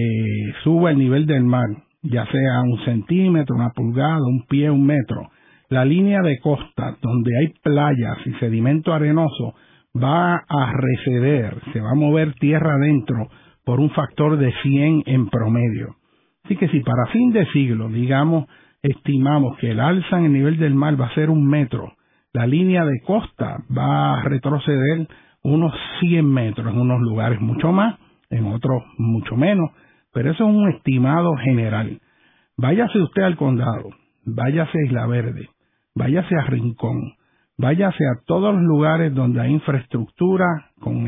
suba 0.64 0.90
el 0.90 0.98
nivel 0.98 1.26
del 1.26 1.44
mar, 1.44 1.68
ya 2.02 2.26
sea 2.26 2.62
un 2.62 2.84
centímetro, 2.84 3.54
una 3.54 3.70
pulgada, 3.70 4.26
un 4.26 4.44
pie, 4.48 4.70
un 4.70 4.84
metro, 4.84 5.30
la 5.68 5.84
línea 5.84 6.20
de 6.22 6.40
costa 6.40 6.96
donde 7.00 7.30
hay 7.38 7.54
playas 7.62 8.18
y 8.26 8.32
sedimento 8.40 8.92
arenoso 8.92 9.54
va 9.94 10.34
a 10.36 10.72
receder, 10.72 11.60
se 11.72 11.80
va 11.80 11.92
a 11.92 11.94
mover 11.94 12.34
tierra 12.34 12.74
adentro 12.74 13.28
por 13.64 13.78
un 13.78 13.90
factor 13.90 14.36
de 14.36 14.52
100 14.62 15.04
en 15.06 15.28
promedio. 15.28 15.94
Así 16.46 16.54
que 16.54 16.68
si 16.68 16.78
para 16.78 17.06
fin 17.06 17.32
de 17.32 17.44
siglo, 17.46 17.88
digamos, 17.88 18.46
estimamos 18.80 19.58
que 19.58 19.72
el 19.72 19.80
alza 19.80 20.18
en 20.18 20.26
el 20.26 20.32
nivel 20.32 20.58
del 20.58 20.76
mar 20.76 20.98
va 20.98 21.06
a 21.06 21.14
ser 21.14 21.28
un 21.28 21.44
metro, 21.44 21.94
la 22.32 22.46
línea 22.46 22.84
de 22.84 23.00
costa 23.04 23.64
va 23.76 24.20
a 24.20 24.22
retroceder 24.22 25.08
unos 25.42 25.74
100 25.98 26.24
metros 26.24 26.72
en 26.72 26.80
unos 26.80 27.00
lugares 27.00 27.40
mucho 27.40 27.72
más, 27.72 27.98
en 28.30 28.46
otros 28.46 28.84
mucho 28.96 29.34
menos, 29.34 29.70
pero 30.12 30.30
eso 30.30 30.48
es 30.48 30.54
un 30.54 30.68
estimado 30.70 31.34
general. 31.34 31.98
Váyase 32.56 33.00
usted 33.00 33.22
al 33.22 33.36
condado, 33.36 33.90
váyase 34.24 34.78
a 34.78 34.86
Isla 34.86 35.06
Verde, 35.08 35.48
váyase 35.96 36.32
a 36.36 36.44
Rincón, 36.44 37.14
váyase 37.58 38.04
a 38.04 38.24
todos 38.24 38.54
los 38.54 38.62
lugares 38.62 39.12
donde 39.12 39.40
hay 39.40 39.50
infraestructura 39.50 40.46
con 40.78 41.06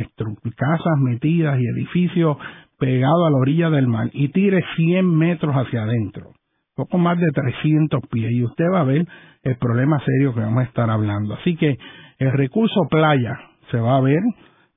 casas 0.57 0.99
metidas 1.01 1.61
y 1.61 1.67
edificios 1.69 2.39
pegados 2.79 3.27
a 3.27 3.31
la 3.31 3.37
orilla 3.37 3.71
del 3.71 3.89
mar 3.89 4.11
y 4.13 4.29
tire 4.29 4.65
100 4.77 5.17
metros 5.17 5.55
hacia 5.55 5.83
adentro, 5.83 6.33
poco 6.75 6.99
más 6.99 7.19
de 7.19 7.31
300 7.33 8.01
pies, 8.11 8.31
y 8.33 8.45
usted 8.45 8.65
va 8.73 8.81
a 8.81 8.85
ver 8.85 9.07
el 9.43 9.57
problema 9.57 10.01
serio 10.05 10.35
que 10.35 10.41
vamos 10.41 10.61
a 10.61 10.67
estar 10.67 10.89
hablando. 10.89 11.35
Así 11.35 11.57
que 11.57 11.77
el 12.19 12.33
recurso 12.33 12.81
playa 12.89 13.39
se 13.71 13.79
va 13.79 13.97
a 13.97 14.01
ver, 14.01 14.21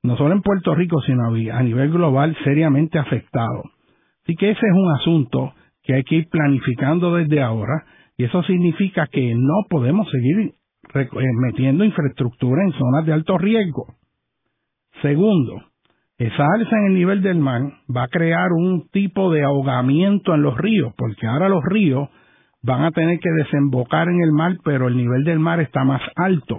no 0.02 0.16
solo 0.16 0.34
en 0.34 0.42
Puerto 0.42 0.74
Rico, 0.74 1.00
sino 1.02 1.24
a 1.26 1.62
nivel 1.62 1.90
global, 1.90 2.36
seriamente 2.44 2.98
afectado. 2.98 3.62
Así 4.22 4.34
que 4.36 4.50
ese 4.50 4.66
es 4.66 4.72
un 4.74 4.90
asunto 4.92 5.54
que 5.82 5.94
hay 5.94 6.04
que 6.04 6.16
ir 6.16 6.28
planificando 6.28 7.14
desde 7.14 7.42
ahora, 7.42 7.84
y 8.16 8.24
eso 8.24 8.42
significa 8.44 9.06
que 9.06 9.34
no 9.34 9.64
podemos 9.68 10.08
seguir 10.10 10.54
eh, 10.94 11.08
metiendo 11.40 11.84
infraestructura 11.84 12.62
en 12.64 12.72
zonas 12.72 13.06
de 13.06 13.12
alto 13.12 13.38
riesgo. 13.38 13.94
Segundo, 15.00 15.62
esa 16.18 16.44
alza 16.54 16.76
en 16.76 16.86
el 16.86 16.94
nivel 16.94 17.22
del 17.22 17.38
mar 17.38 17.62
va 17.94 18.04
a 18.04 18.08
crear 18.08 18.52
un 18.52 18.88
tipo 18.90 19.32
de 19.32 19.42
ahogamiento 19.44 20.34
en 20.34 20.42
los 20.42 20.56
ríos, 20.56 20.92
porque 20.96 21.26
ahora 21.26 21.48
los 21.48 21.64
ríos 21.64 22.08
van 22.62 22.84
a 22.84 22.92
tener 22.92 23.18
que 23.18 23.30
desembocar 23.30 24.08
en 24.08 24.22
el 24.22 24.32
mar, 24.32 24.56
pero 24.64 24.88
el 24.88 24.96
nivel 24.96 25.24
del 25.24 25.40
mar 25.40 25.60
está 25.60 25.84
más 25.84 26.02
alto. 26.16 26.58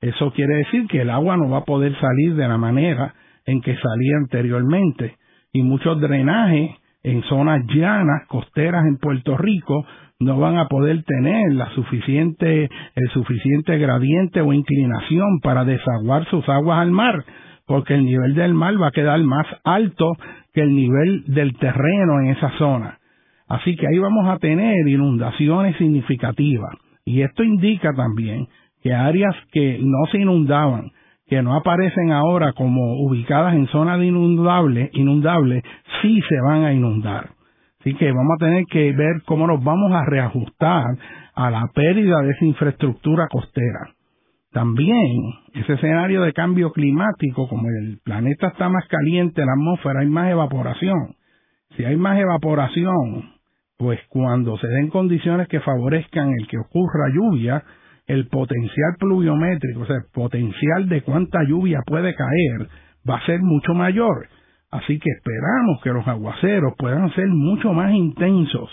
Eso 0.00 0.32
quiere 0.32 0.56
decir 0.56 0.86
que 0.88 1.00
el 1.00 1.10
agua 1.10 1.36
no 1.36 1.48
va 1.48 1.58
a 1.58 1.64
poder 1.64 1.98
salir 2.00 2.34
de 2.34 2.46
la 2.46 2.58
manera 2.58 3.14
en 3.44 3.60
que 3.60 3.76
salía 3.76 4.16
anteriormente. 4.18 5.16
Y 5.52 5.62
muchos 5.62 6.00
drenajes 6.00 6.70
en 7.02 7.22
zonas 7.24 7.64
llanas, 7.74 8.26
costeras 8.28 8.84
en 8.86 8.98
Puerto 8.98 9.36
Rico, 9.36 9.84
no 10.20 10.38
van 10.38 10.56
a 10.58 10.68
poder 10.68 11.02
tener 11.02 11.52
la 11.52 11.70
suficiente, 11.74 12.70
el 12.94 13.10
suficiente 13.12 13.76
gradiente 13.78 14.40
o 14.40 14.52
inclinación 14.52 15.40
para 15.42 15.64
desaguar 15.64 16.24
sus 16.30 16.48
aguas 16.48 16.78
al 16.78 16.92
mar 16.92 17.24
porque 17.66 17.94
el 17.94 18.04
nivel 18.04 18.34
del 18.34 18.54
mar 18.54 18.80
va 18.80 18.88
a 18.88 18.92
quedar 18.92 19.20
más 19.22 19.46
alto 19.64 20.12
que 20.52 20.62
el 20.62 20.74
nivel 20.74 21.24
del 21.26 21.56
terreno 21.58 22.20
en 22.20 22.28
esa 22.28 22.50
zona. 22.58 22.98
Así 23.48 23.76
que 23.76 23.86
ahí 23.86 23.98
vamos 23.98 24.28
a 24.28 24.38
tener 24.38 24.86
inundaciones 24.88 25.76
significativas. 25.76 26.74
Y 27.04 27.22
esto 27.22 27.42
indica 27.42 27.92
también 27.94 28.48
que 28.82 28.94
áreas 28.94 29.34
que 29.52 29.78
no 29.80 30.06
se 30.10 30.18
inundaban, 30.18 30.90
que 31.26 31.42
no 31.42 31.54
aparecen 31.54 32.12
ahora 32.12 32.52
como 32.52 33.02
ubicadas 33.04 33.54
en 33.54 33.66
zonas 33.68 33.98
de 33.98 34.06
inundable, 34.06 34.90
inundable, 34.92 35.62
sí 36.00 36.20
se 36.28 36.40
van 36.40 36.64
a 36.64 36.72
inundar. 36.72 37.30
Así 37.80 37.94
que 37.94 38.06
vamos 38.06 38.36
a 38.36 38.44
tener 38.44 38.64
que 38.70 38.92
ver 38.92 39.22
cómo 39.26 39.46
nos 39.46 39.62
vamos 39.62 39.92
a 39.92 40.04
reajustar 40.04 40.84
a 41.34 41.50
la 41.50 41.68
pérdida 41.74 42.20
de 42.22 42.30
esa 42.30 42.44
infraestructura 42.44 43.28
costera. 43.28 43.90
También 44.52 45.32
ese 45.54 45.74
escenario 45.74 46.22
de 46.22 46.34
cambio 46.34 46.72
climático, 46.72 47.48
como 47.48 47.68
el 47.68 47.98
planeta 48.04 48.48
está 48.48 48.68
más 48.68 48.86
caliente, 48.86 49.44
la 49.44 49.52
atmósfera, 49.52 50.00
hay 50.00 50.08
más 50.08 50.30
evaporación. 50.30 51.16
Si 51.76 51.84
hay 51.84 51.96
más 51.96 52.18
evaporación, 52.18 53.32
pues 53.78 53.98
cuando 54.08 54.58
se 54.58 54.68
den 54.68 54.90
condiciones 54.90 55.48
que 55.48 55.60
favorezcan 55.60 56.30
el 56.38 56.46
que 56.48 56.58
ocurra 56.58 57.08
lluvia, 57.14 57.64
el 58.06 58.28
potencial 58.28 58.96
pluviométrico, 58.98 59.80
o 59.80 59.86
sea, 59.86 59.96
el 59.96 60.10
potencial 60.12 60.88
de 60.88 61.02
cuánta 61.02 61.38
lluvia 61.48 61.80
puede 61.86 62.14
caer, 62.14 62.68
va 63.08 63.16
a 63.16 63.26
ser 63.26 63.40
mucho 63.40 63.72
mayor. 63.72 64.28
Así 64.70 64.98
que 64.98 65.10
esperamos 65.10 65.80
que 65.82 65.90
los 65.90 66.06
aguaceros 66.06 66.74
puedan 66.76 67.10
ser 67.14 67.28
mucho 67.28 67.72
más 67.72 67.92
intensos 67.92 68.70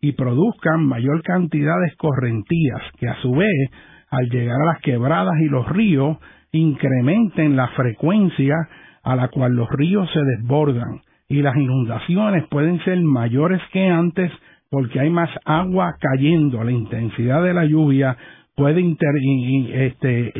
y 0.00 0.12
produzcan 0.12 0.84
mayor 0.86 1.22
cantidad 1.22 1.74
de 1.80 1.88
escorrentías, 1.88 2.82
que 2.98 3.08
a 3.08 3.20
su 3.20 3.32
vez 3.32 3.70
al 4.10 4.28
llegar 4.30 4.60
a 4.60 4.72
las 4.72 4.80
quebradas 4.80 5.34
y 5.40 5.48
los 5.48 5.68
ríos, 5.68 6.18
incrementen 6.52 7.56
la 7.56 7.68
frecuencia 7.68 8.54
a 9.02 9.16
la 9.16 9.28
cual 9.28 9.52
los 9.52 9.68
ríos 9.70 10.10
se 10.12 10.20
desbordan 10.20 11.00
y 11.28 11.42
las 11.42 11.56
inundaciones 11.56 12.46
pueden 12.48 12.82
ser 12.84 12.98
mayores 13.00 13.60
que 13.72 13.88
antes 13.88 14.32
porque 14.70 15.00
hay 15.00 15.10
más 15.10 15.30
agua 15.44 15.94
cayendo, 15.98 16.62
la 16.62 16.72
intensidad 16.72 17.42
de 17.42 17.54
la 17.54 17.64
lluvia 17.64 18.16
puede 18.54 18.80
este, 18.80 20.28
eh, 20.28 20.32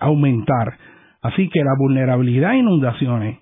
aumentar. 0.00 0.78
Así 1.22 1.48
que 1.48 1.60
la 1.60 1.74
vulnerabilidad 1.78 2.50
a 2.50 2.56
inundaciones 2.56 3.38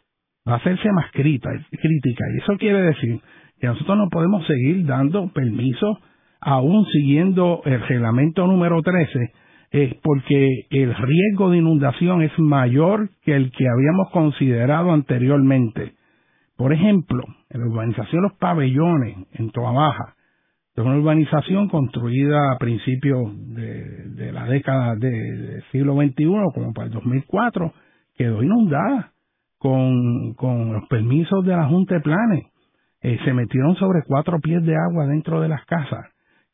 va 0.46 0.54
a 0.54 0.56
hacerse 0.56 0.90
más 0.92 1.10
crítica, 1.12 1.50
crítica 1.70 2.24
y 2.34 2.42
eso 2.42 2.56
quiere 2.58 2.82
decir 2.82 3.20
que 3.60 3.66
nosotros 3.66 3.96
no 3.96 4.08
podemos 4.10 4.46
seguir 4.46 4.84
dando 4.84 5.28
permiso 5.32 5.98
aún 6.40 6.84
siguiendo 6.86 7.62
el 7.64 7.80
reglamento 7.86 8.46
número 8.46 8.82
13 8.82 9.32
es 9.74 9.92
porque 10.04 10.66
el 10.70 10.94
riesgo 10.94 11.50
de 11.50 11.58
inundación 11.58 12.22
es 12.22 12.30
mayor 12.38 13.10
que 13.22 13.34
el 13.34 13.50
que 13.50 13.64
habíamos 13.68 14.08
considerado 14.12 14.92
anteriormente. 14.92 15.94
Por 16.56 16.72
ejemplo, 16.72 17.24
en 17.50 17.60
la 17.60 17.66
urbanización 17.66 18.22
Los 18.22 18.34
Pabellones, 18.34 19.16
en 19.32 19.50
Toa 19.50 19.72
Baja, 19.72 20.14
es 20.76 20.84
una 20.84 20.96
urbanización 20.96 21.68
construida 21.68 22.52
a 22.52 22.58
principios 22.58 23.32
de, 23.52 24.30
la 24.32 24.44
década 24.44 24.94
del 24.94 25.64
siglo 25.72 25.96
XXI, 25.96 26.24
como 26.54 26.72
para 26.72 26.86
el 26.86 26.92
2004, 26.92 27.72
quedó 28.14 28.44
inundada 28.44 29.10
con, 29.58 30.36
los 30.72 30.88
permisos 30.88 31.44
de 31.44 31.56
la 31.56 31.66
Junta 31.66 31.96
de 31.96 32.00
Planes. 32.00 32.44
Eh, 33.02 33.18
se 33.24 33.32
metieron 33.32 33.74
sobre 33.74 34.04
cuatro 34.06 34.38
pies 34.38 34.64
de 34.64 34.76
agua 34.76 35.08
dentro 35.08 35.40
de 35.40 35.48
las 35.48 35.64
casas. 35.64 36.06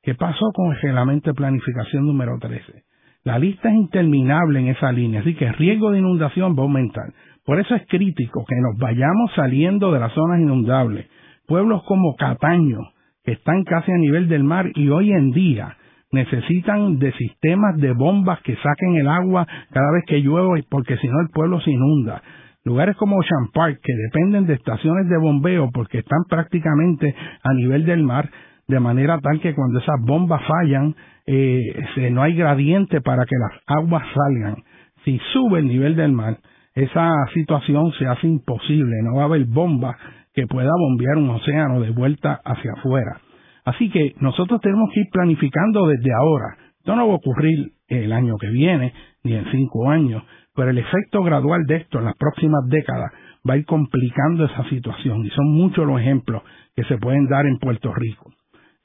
¿Qué 0.03 0.15
pasó 0.15 0.53
con 0.55 0.73
el 0.73 0.81
reglamento 0.81 1.29
de 1.29 1.35
planificación 1.35 2.07
número 2.07 2.39
13? 2.41 2.85
La 3.23 3.39
lista 3.39 3.69
es 3.69 3.75
interminable 3.75 4.61
en 4.61 4.69
esa 4.69 4.91
línea, 4.93 5.21
así 5.21 5.35
que 5.35 5.47
el 5.47 5.55
riesgo 5.55 5.91
de 5.91 5.99
inundación 5.99 6.55
va 6.57 6.61
a 6.61 6.63
aumentar. 6.63 7.13
Por 7.45 7.61
eso 7.61 7.75
es 7.75 7.87
crítico 7.87 8.45
que 8.49 8.57
nos 8.57 8.79
vayamos 8.79 9.33
saliendo 9.35 9.93
de 9.93 10.01
las 10.01 10.13
zonas 10.13 10.41
inundables. 10.41 11.07
Pueblos 11.47 11.83
como 11.85 12.17
Cataño, 12.17 12.79
que 13.25 13.33
están 13.33 13.65
casi 13.65 13.93
a 13.93 13.99
nivel 13.99 14.29
del 14.29 14.45
mar 14.45 14.71
y 14.75 14.89
hoy 14.89 15.13
en 15.13 15.33
día 15.33 15.77
necesitan 16.13 16.99
de 16.99 17.13
sistemas 17.13 17.77
de 17.77 17.93
bombas 17.93 18.41
que 18.43 18.57
saquen 18.57 18.97
el 18.97 19.09
agua 19.09 19.47
cada 19.71 19.93
vez 19.93 20.05
que 20.07 20.23
llueve 20.23 20.65
porque 20.69 20.97
si 20.97 21.07
no 21.07 21.21
el 21.21 21.29
pueblo 21.29 21.61
se 21.61 21.71
inunda. 21.71 22.23
Lugares 22.65 22.97
como 22.97 23.17
Ocean 23.17 23.51
Park, 23.53 23.81
que 23.83 23.95
dependen 23.95 24.47
de 24.47 24.55
estaciones 24.55 25.09
de 25.09 25.19
bombeo 25.19 25.71
porque 25.73 25.99
están 25.99 26.25
prácticamente 26.29 27.15
a 27.43 27.55
nivel 27.55 27.85
del 27.85 28.03
mar, 28.03 28.31
de 28.69 28.81
manera 28.81 29.19
tal 29.21 29.41
que 29.41 29.55
cuando 29.55 29.79
esas 29.79 29.97
bombas 30.03 30.43
fallan, 30.47 30.95
eh, 31.33 32.11
no 32.11 32.23
hay 32.23 32.35
gradiente 32.35 33.01
para 33.01 33.25
que 33.25 33.37
las 33.37 33.63
aguas 33.67 34.03
salgan. 34.13 34.57
Si 35.05 35.19
sube 35.33 35.61
el 35.61 35.69
nivel 35.69 35.95
del 35.95 36.13
mar, 36.13 36.39
esa 36.75 37.11
situación 37.35 37.93
se 37.99 38.07
hace 38.07 38.27
imposible, 38.27 38.97
no 39.03 39.17
va 39.17 39.23
a 39.23 39.27
haber 39.27 39.45
bomba 39.45 39.97
que 40.35 40.47
pueda 40.47 40.71
bombear 40.77 41.19
un 41.19 41.31
océano 41.31 41.81
de 41.81 41.91
vuelta 41.91 42.41
hacia 42.45 42.73
afuera. 42.77 43.21
Así 43.65 43.91
que 43.91 44.15
nosotros 44.21 44.61
tenemos 44.61 44.91
que 44.93 45.01
ir 45.01 45.07
planificando 45.13 45.87
desde 45.87 46.11
ahora. 46.13 46.57
Esto 46.79 46.97
no 46.97 47.07
va 47.07 47.13
a 47.13 47.17
ocurrir 47.17 47.73
el 47.89 48.13
año 48.13 48.37
que 48.37 48.49
viene, 48.49 48.93
ni 49.23 49.35
en 49.35 49.45
cinco 49.53 49.89
años, 49.91 50.25
pero 50.55 50.71
el 50.71 50.79
efecto 50.79 51.23
gradual 51.23 51.65
de 51.67 51.77
esto 51.77 51.99
en 51.99 52.07
las 52.07 52.17
próximas 52.17 52.67
décadas 52.69 53.13
va 53.49 53.55
a 53.55 53.57
ir 53.57 53.67
complicando 53.67 54.47
esa 54.47 54.69
situación 54.69 55.25
y 55.25 55.31
son 55.31 55.53
muchos 55.53 55.87
los 55.87 56.01
ejemplos 56.01 56.43
que 56.75 56.85
se 56.85 56.99
pueden 56.99 57.29
dar 57.29 57.47
en 57.47 57.59
Puerto 57.59 57.93
Rico. 57.95 58.33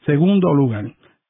Segundo 0.05 0.53
lugar, 0.53 0.86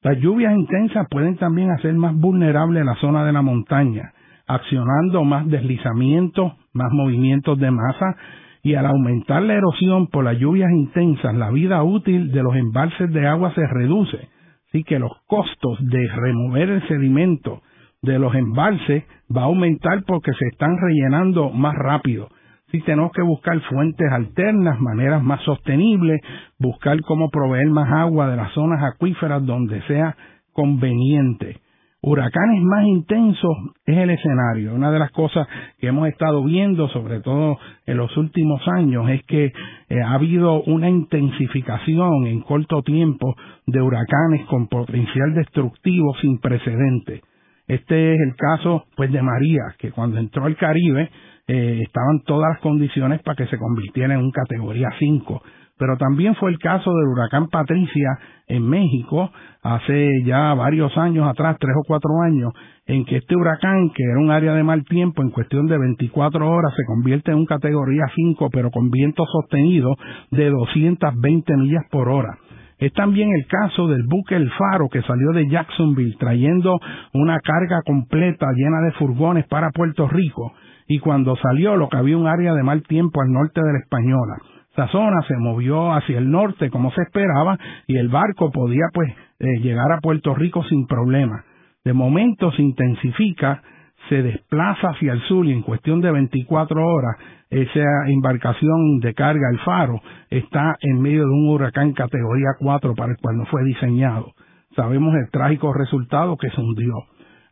las 0.06 0.20
lluvias 0.20 0.54
intensas 0.54 1.08
pueden 1.10 1.36
también 1.36 1.72
hacer 1.72 1.96
más 1.96 2.16
vulnerable 2.16 2.84
la 2.84 2.94
zona 2.98 3.26
de 3.26 3.34
la 3.34 3.42
montaña, 3.42 4.14
accionando 4.46 5.24
más 5.24 5.48
deslizamientos, 5.48 6.54
más 6.74 6.92
movimientos 6.92 7.58
de 7.58 7.72
masa 7.72 8.16
y 8.62 8.76
al 8.76 8.86
aumentar 8.86 9.42
la 9.42 9.56
erosión 9.56 10.06
por 10.06 10.24
las 10.24 10.38
lluvias 10.38 10.70
intensas, 10.70 11.34
la 11.34 11.50
vida 11.50 11.82
útil 11.82 12.32
de 12.32 12.44
los 12.44 12.56
embalses 12.56 13.12
de 13.12 13.26
agua 13.26 13.52
se 13.56 13.66
reduce. 13.66 14.30
Así 14.68 14.84
que 14.84 15.00
los 15.00 15.12
costos 15.26 15.80
de 15.82 16.08
remover 16.16 16.70
el 16.70 16.88
sedimento 16.88 17.64
de 18.04 18.20
los 18.20 18.36
embalses 18.36 19.06
va 19.36 19.42
a 19.42 19.46
aumentar 19.46 20.04
porque 20.06 20.34
se 20.34 20.46
están 20.52 20.78
rellenando 20.80 21.50
más 21.50 21.74
rápido 21.74 22.30
sí 22.72 22.82
tenemos 22.82 23.12
que 23.12 23.22
buscar 23.22 23.60
fuentes 23.62 24.12
alternas, 24.12 24.80
maneras 24.80 25.24
más 25.24 25.42
sostenibles, 25.44 26.22
buscar 26.60 27.00
cómo 27.02 27.30
proveer 27.30 27.68
más 27.68 27.92
agua 27.92 28.30
de 28.30 28.38
las 28.38 28.52
zonas 28.54 28.84
acuíferas 28.84 29.46
donde 29.46 29.82
sea 29.84 30.16
conveniente. 30.54 31.62
Huracanes 32.08 32.62
más 32.62 32.86
intensos 32.86 33.58
es 33.84 33.98
el 33.98 34.12
escenario. 34.12 34.76
Una 34.76 34.92
de 34.92 35.00
las 35.00 35.12
cosas 35.12 35.48
que 35.80 35.88
hemos 35.88 36.08
estado 36.08 36.44
viendo, 36.44 36.88
sobre 36.90 37.20
todo 37.20 37.58
en 37.88 37.98
los 37.98 38.16
últimos 38.16 38.62
años, 38.68 39.10
es 39.10 39.24
que 39.24 39.46
eh, 39.46 40.02
ha 40.02 40.14
habido 40.14 40.62
una 40.66 40.88
intensificación 40.88 42.28
en 42.28 42.42
corto 42.42 42.84
tiempo 42.84 43.36
de 43.66 43.82
huracanes 43.82 44.46
con 44.46 44.68
potencial 44.68 45.34
destructivo 45.34 46.14
sin 46.22 46.38
precedentes. 46.38 47.24
Este 47.68 48.14
es 48.14 48.20
el 48.22 48.36
caso 48.36 48.86
pues 48.96 49.12
de 49.12 49.22
María, 49.22 49.62
que 49.80 49.92
cuando 49.92 50.18
entró 50.18 50.46
al 50.46 50.56
Caribe 50.56 51.10
eh, 51.48 51.82
estaban 51.84 52.22
todas 52.26 52.50
las 52.54 52.62
condiciones 52.62 53.22
para 53.22 53.36
que 53.36 53.48
se 53.48 53.58
convirtiera 53.58 54.14
en 54.14 54.22
un 54.22 54.32
categoría 54.32 54.90
5 55.00 55.42
pero 55.78 55.98
también 55.98 56.36
fue 56.36 56.52
el 56.52 56.60
caso 56.60 56.92
del 56.94 57.08
huracán 57.08 57.48
Patricia 57.50 58.18
en 58.48 58.68
México 58.68 59.30
hace 59.62 60.10
ya 60.24 60.54
varios 60.54 60.96
años 60.98 61.28
atrás, 61.28 61.58
tres 61.60 61.74
o 61.78 61.84
cuatro 61.86 62.22
años, 62.22 62.54
en 62.86 63.04
que 63.04 63.18
este 63.18 63.36
huracán, 63.36 63.90
que 63.94 64.04
era 64.04 64.20
un 64.20 64.32
área 64.32 64.54
de 64.54 64.64
mal 64.64 64.86
tiempo, 64.86 65.22
en 65.22 65.32
cuestión 65.32 65.66
de 65.66 65.78
24 65.78 66.50
horas 66.50 66.72
se 66.78 66.86
convierte 66.86 67.32
en 67.32 67.40
un 67.40 67.46
categoría 67.46 68.06
5, 68.14 68.50
pero 68.52 68.72
con 68.72 68.90
viento 68.90 69.26
sostenido 69.26 69.96
de 70.32 70.50
220 70.50 71.58
millas 71.58 71.84
por 71.92 72.10
hora. 72.10 72.38
Es 72.78 72.92
también 72.94 73.30
el 73.34 73.48
caso 73.48 73.88
del 73.88 74.04
buque 74.04 74.36
El 74.36 74.52
Faro 74.52 74.90
que 74.90 75.02
salió 75.04 75.32
de 75.32 75.48
Jacksonville 75.48 76.18
trayendo 76.20 76.78
una 77.14 77.40
carga 77.40 77.82
completa 77.86 78.48
llena 78.54 78.82
de 78.82 78.92
furgones 78.94 79.48
para 79.48 79.72
Puerto 79.72 80.08
Rico 80.08 80.52
y 80.88 81.00
cuando 81.00 81.36
salió 81.38 81.78
lo 81.78 81.90
que 81.90 81.98
había 81.98 82.18
un 82.18 82.28
área 82.28 82.54
de 82.54 82.64
mal 82.64 82.84
tiempo 82.84 83.22
al 83.22 83.32
norte 83.32 83.62
de 83.62 83.74
la 83.74 83.80
Española. 83.80 84.36
Esa 84.74 84.88
zona 84.90 85.22
se 85.26 85.38
movió 85.38 85.94
hacia 85.94 86.18
el 86.18 86.30
norte 86.30 86.70
como 86.70 86.92
se 86.92 87.02
esperaba 87.02 87.58
y 87.88 87.96
el 87.96 88.10
barco 88.10 88.52
podía 88.52 88.86
pues 88.94 89.10
eh, 89.40 89.60
llegar 89.62 89.92
a 89.94 90.02
Puerto 90.02 90.36
Rico 90.36 90.64
sin 90.66 90.86
problema. 90.86 91.46
De 91.86 91.94
momento 91.94 92.52
se 92.52 92.62
intensifica, 92.62 93.62
se 94.10 94.22
desplaza 94.22 94.90
hacia 94.90 95.14
el 95.14 95.22
sur 95.22 95.46
y 95.46 95.52
en 95.52 95.62
cuestión 95.62 96.02
de 96.02 96.12
24 96.12 96.86
horas 96.86 97.16
esa 97.50 98.08
embarcación 98.08 99.00
de 99.00 99.14
carga, 99.14 99.50
el 99.52 99.60
faro, 99.60 100.02
está 100.30 100.76
en 100.82 101.02
medio 101.02 101.22
de 101.22 101.32
un 101.32 101.50
huracán 101.50 101.94
categoría 101.94 102.50
4 102.60 102.96
para 102.96 103.12
el 103.12 103.18
cual 103.18 103.38
no 103.38 103.46
fue 103.46 103.64
diseñado. 103.64 104.34
Sabemos 104.76 105.14
el 105.16 105.30
trágico 105.32 105.72
resultado 105.74 106.36
que 106.38 106.50
se 106.50 106.60
hundió. 106.60 106.94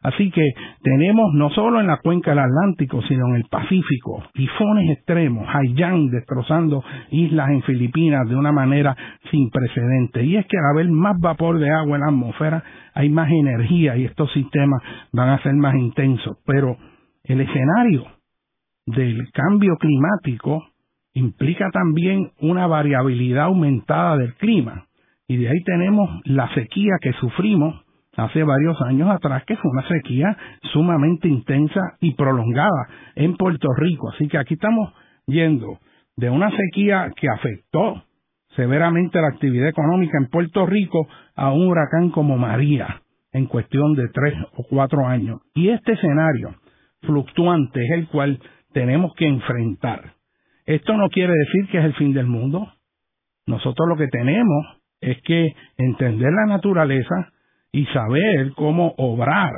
Así 0.03 0.29
que 0.31 0.45
tenemos 0.81 1.33
no 1.33 1.49
solo 1.51 1.79
en 1.79 1.87
la 1.87 1.97
cuenca 1.97 2.31
del 2.31 2.39
Atlántico, 2.39 3.01
sino 3.03 3.29
en 3.29 3.35
el 3.35 3.45
Pacífico, 3.49 4.21
tifones 4.33 4.89
extremos, 4.97 5.47
Haiyan 5.47 6.09
destrozando 6.09 6.83
islas 7.09 7.49
en 7.51 7.63
Filipinas 7.63 8.27
de 8.27 8.35
una 8.35 8.51
manera 8.51 8.95
sin 9.31 9.49
precedentes. 9.49 10.25
Y 10.25 10.35
es 10.35 10.45
que 10.45 10.57
al 10.57 10.75
haber 10.75 10.89
más 10.91 11.17
vapor 11.19 11.57
de 11.57 11.69
agua 11.69 11.95
en 11.95 12.01
la 12.01 12.09
atmósfera, 12.09 12.63
hay 12.93 13.09
más 13.09 13.31
energía 13.31 13.95
y 13.95 14.03
estos 14.03 14.31
sistemas 14.33 14.81
van 15.13 15.29
a 15.29 15.41
ser 15.41 15.53
más 15.53 15.75
intensos. 15.75 16.37
Pero 16.45 16.75
el 17.23 17.39
escenario 17.39 18.05
del 18.85 19.31
cambio 19.31 19.77
climático 19.77 20.65
implica 21.13 21.69
también 21.71 22.31
una 22.41 22.67
variabilidad 22.67 23.45
aumentada 23.45 24.17
del 24.17 24.33
clima. 24.35 24.87
Y 25.27 25.37
de 25.37 25.47
ahí 25.47 25.63
tenemos 25.63 26.09
la 26.25 26.53
sequía 26.53 26.95
que 27.01 27.13
sufrimos 27.13 27.82
hace 28.15 28.43
varios 28.43 28.79
años 28.81 29.09
atrás, 29.09 29.43
que 29.45 29.55
fue 29.55 29.71
una 29.71 29.87
sequía 29.87 30.37
sumamente 30.71 31.27
intensa 31.27 31.81
y 31.99 32.13
prolongada 32.13 32.87
en 33.15 33.35
Puerto 33.35 33.69
Rico. 33.75 34.09
Así 34.09 34.27
que 34.27 34.37
aquí 34.37 34.55
estamos 34.55 34.93
yendo 35.25 35.79
de 36.15 36.29
una 36.29 36.51
sequía 36.51 37.11
que 37.15 37.27
afectó 37.29 38.03
severamente 38.55 39.19
la 39.19 39.29
actividad 39.29 39.67
económica 39.67 40.17
en 40.17 40.29
Puerto 40.29 40.65
Rico 40.65 41.07
a 41.35 41.51
un 41.51 41.67
huracán 41.67 42.09
como 42.11 42.37
María 42.37 43.01
en 43.31 43.47
cuestión 43.47 43.95
de 43.95 44.07
tres 44.13 44.35
o 44.55 44.63
cuatro 44.69 45.07
años. 45.07 45.41
Y 45.55 45.69
este 45.69 45.93
escenario 45.93 46.55
fluctuante 47.01 47.83
es 47.83 47.91
el 47.91 48.07
cual 48.07 48.39
tenemos 48.73 49.13
que 49.15 49.25
enfrentar. 49.25 50.13
Esto 50.65 50.95
no 50.95 51.09
quiere 51.09 51.33
decir 51.33 51.67
que 51.71 51.79
es 51.79 51.85
el 51.85 51.93
fin 51.95 52.13
del 52.13 52.27
mundo. 52.27 52.71
Nosotros 53.45 53.89
lo 53.89 53.97
que 53.97 54.07
tenemos 54.07 54.77
es 55.01 55.21
que 55.23 55.53
entender 55.77 56.31
la 56.31 56.45
naturaleza, 56.45 57.32
y 57.73 57.85
saber 57.87 58.53
cómo 58.55 58.93
obrar 58.97 59.51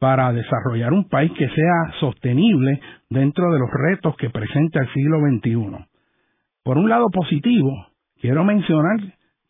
para 0.00 0.32
desarrollar 0.32 0.92
un 0.94 1.08
país 1.08 1.30
que 1.38 1.46
sea 1.48 2.00
sostenible 2.00 2.80
dentro 3.10 3.52
de 3.52 3.58
los 3.58 3.68
retos 3.70 4.16
que 4.16 4.30
presenta 4.30 4.80
el 4.80 4.88
siglo 4.94 5.18
XXI. 5.20 5.86
Por 6.64 6.78
un 6.78 6.88
lado 6.88 7.08
positivo, 7.12 7.86
quiero 8.20 8.42
mencionar 8.42 8.98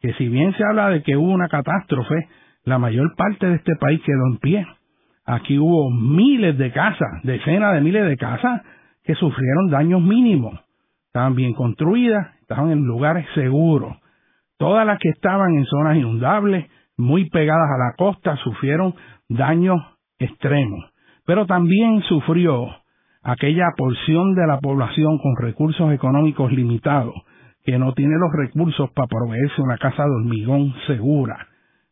que 0.00 0.12
si 0.14 0.28
bien 0.28 0.52
se 0.54 0.64
habla 0.64 0.90
de 0.90 1.02
que 1.02 1.16
hubo 1.16 1.30
una 1.30 1.48
catástrofe, 1.48 2.28
la 2.64 2.78
mayor 2.78 3.14
parte 3.16 3.46
de 3.46 3.54
este 3.54 3.76
país 3.76 4.00
quedó 4.04 4.26
en 4.32 4.38
pie. 4.38 4.66
Aquí 5.24 5.58
hubo 5.58 5.90
miles 5.90 6.58
de 6.58 6.72
casas, 6.72 7.22
decenas 7.22 7.74
de 7.74 7.80
miles 7.80 8.06
de 8.06 8.16
casas 8.16 8.62
que 9.04 9.14
sufrieron 9.14 9.70
daños 9.70 10.02
mínimos. 10.02 10.58
Estaban 11.06 11.36
bien 11.36 11.54
construidas, 11.54 12.26
estaban 12.40 12.70
en 12.72 12.84
lugares 12.84 13.26
seguros. 13.34 13.96
Todas 14.58 14.84
las 14.84 14.98
que 14.98 15.10
estaban 15.10 15.54
en 15.54 15.64
zonas 15.66 15.96
inundables, 15.96 16.66
muy 17.00 17.28
pegadas 17.30 17.68
a 17.70 17.78
la 17.78 17.94
costa 17.96 18.36
sufrieron 18.36 18.94
daños 19.28 19.80
extremos, 20.18 20.84
pero 21.26 21.46
también 21.46 22.02
sufrió 22.02 22.68
aquella 23.22 23.68
porción 23.76 24.34
de 24.34 24.46
la 24.46 24.60
población 24.60 25.18
con 25.18 25.36
recursos 25.36 25.92
económicos 25.92 26.52
limitados, 26.52 27.14
que 27.64 27.78
no 27.78 27.92
tiene 27.92 28.14
los 28.18 28.32
recursos 28.32 28.90
para 28.92 29.08
proveerse 29.08 29.60
una 29.60 29.78
casa 29.78 30.04
de 30.04 30.10
hormigón 30.10 30.74
segura. 30.86 31.46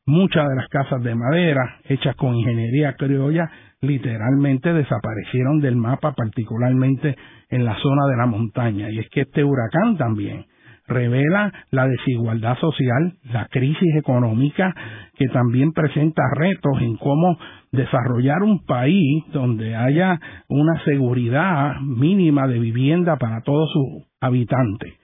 Muchas 0.06 0.48
de 0.48 0.56
las 0.56 0.68
casas 0.68 1.02
de 1.02 1.14
madera, 1.14 1.80
hechas 1.84 2.16
con 2.16 2.34
ingeniería 2.34 2.94
criolla, 2.94 3.50
literalmente 3.82 4.72
desaparecieron 4.72 5.61
del 5.61 5.76
mapa, 5.76 6.14
particularmente 6.14 7.14
en 7.50 7.64
la 7.66 7.76
zona 7.76 8.06
de 8.06 8.16
la 8.16 8.26
montaña. 8.26 8.90
Y 8.90 9.00
es 9.00 9.09
que 9.11 9.22
este 9.22 9.44
huracán 9.44 9.98
también 9.98 10.46
revela 10.89 11.53
la 11.70 11.86
desigualdad 11.86 12.57
social, 12.59 13.14
la 13.32 13.47
crisis 13.47 13.97
económica, 13.97 14.74
que 15.16 15.26
también 15.28 15.72
presenta 15.72 16.22
retos 16.34 16.80
en 16.80 16.97
cómo 16.97 17.39
desarrollar 17.72 18.43
un 18.43 18.64
país 18.64 19.24
donde 19.32 19.76
haya 19.76 20.18
una 20.49 20.82
seguridad 20.84 21.80
mínima 21.80 22.47
de 22.47 22.59
vivienda 22.59 23.16
para 23.16 23.43
todos 23.43 23.70
sus 23.72 24.07
habitantes. 24.20 24.95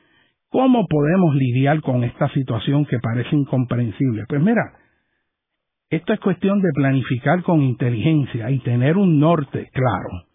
¿Cómo 0.49 0.87
podemos 0.87 1.35
lidiar 1.35 1.81
con 1.81 2.05
esta 2.05 2.29
situación 2.31 2.87
que 2.87 2.99
parece 3.03 3.35
incomprensible? 3.35 4.25
Pues 4.29 4.41
mira, 4.41 4.63
esto 5.91 6.13
es 6.13 6.21
cuestión 6.21 6.61
de 6.61 6.71
planificar 6.75 7.43
con 7.43 7.61
inteligencia 7.61 8.51
y 8.51 8.61
tener 8.61 8.97
un 8.97 9.19
norte 9.19 9.69
claro. 9.73 10.27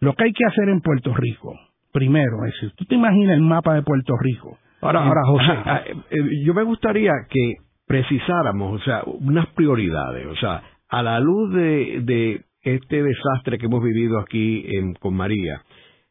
Lo 0.00 0.14
que 0.14 0.24
hay 0.24 0.32
que 0.32 0.44
hacer 0.44 0.68
en 0.68 0.80
Puerto 0.80 1.14
Rico, 1.14 1.58
primero, 1.92 2.44
es 2.46 2.54
si 2.60 2.76
tú 2.76 2.84
te 2.84 2.94
imaginas 2.94 3.36
el 3.36 3.42
mapa 3.42 3.74
de 3.74 3.82
Puerto 3.82 4.14
Rico, 4.20 4.58
Ahora, 4.80 5.04
ahora 5.04 5.20
José, 5.26 5.44
ah, 5.64 5.82
eh, 6.10 6.44
yo 6.44 6.54
me 6.54 6.62
gustaría 6.62 7.12
que 7.28 7.56
precisáramos, 7.86 8.80
o 8.80 8.84
sea, 8.84 9.02
unas 9.04 9.46
prioridades, 9.54 10.26
o 10.26 10.36
sea, 10.36 10.62
a 10.88 11.02
la 11.02 11.18
luz 11.20 11.52
de, 11.54 12.00
de 12.02 12.42
este 12.62 13.02
desastre 13.02 13.58
que 13.58 13.66
hemos 13.66 13.82
vivido 13.82 14.18
aquí 14.18 14.64
en, 14.68 14.94
con 14.94 15.14
María, 15.14 15.62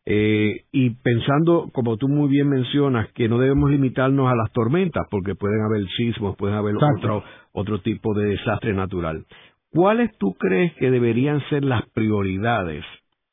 eh, 0.09 0.63
y 0.71 0.91
pensando, 0.91 1.69
como 1.73 1.97
tú 1.97 2.07
muy 2.07 2.29
bien 2.29 2.47
mencionas, 2.47 3.09
que 3.13 3.27
no 3.27 3.39
debemos 3.39 3.69
limitarnos 3.69 4.31
a 4.31 4.35
las 4.35 4.51
tormentas, 4.53 5.05
porque 5.11 5.35
pueden 5.35 5.61
haber 5.61 5.85
sismos, 5.97 6.37
pueden 6.37 6.55
haber 6.55 6.75
otro, 6.77 7.23
otro 7.51 7.81
tipo 7.81 8.13
de 8.13 8.29
desastre 8.29 8.73
natural. 8.73 9.25
¿Cuáles 9.69 10.17
tú 10.17 10.33
crees 10.39 10.73
que 10.75 10.91
deberían 10.91 11.41
ser 11.49 11.65
las 11.65 11.83
prioridades 11.89 12.85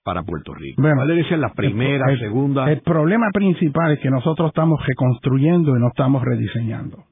para 0.04 0.22
Puerto 0.22 0.54
Rico? 0.54 0.80
Bueno, 0.80 0.96
¿Cuáles 0.96 1.30
las 1.38 1.52
primeras, 1.54 2.10
el, 2.10 2.18
segundas? 2.20 2.68
El 2.68 2.82
problema 2.82 3.28
principal 3.32 3.92
es 3.92 4.00
que 4.00 4.10
nosotros 4.10 4.48
estamos 4.48 4.80
reconstruyendo 4.86 5.76
y 5.76 5.80
no 5.80 5.88
estamos 5.88 6.22
rediseñando. 6.22 7.04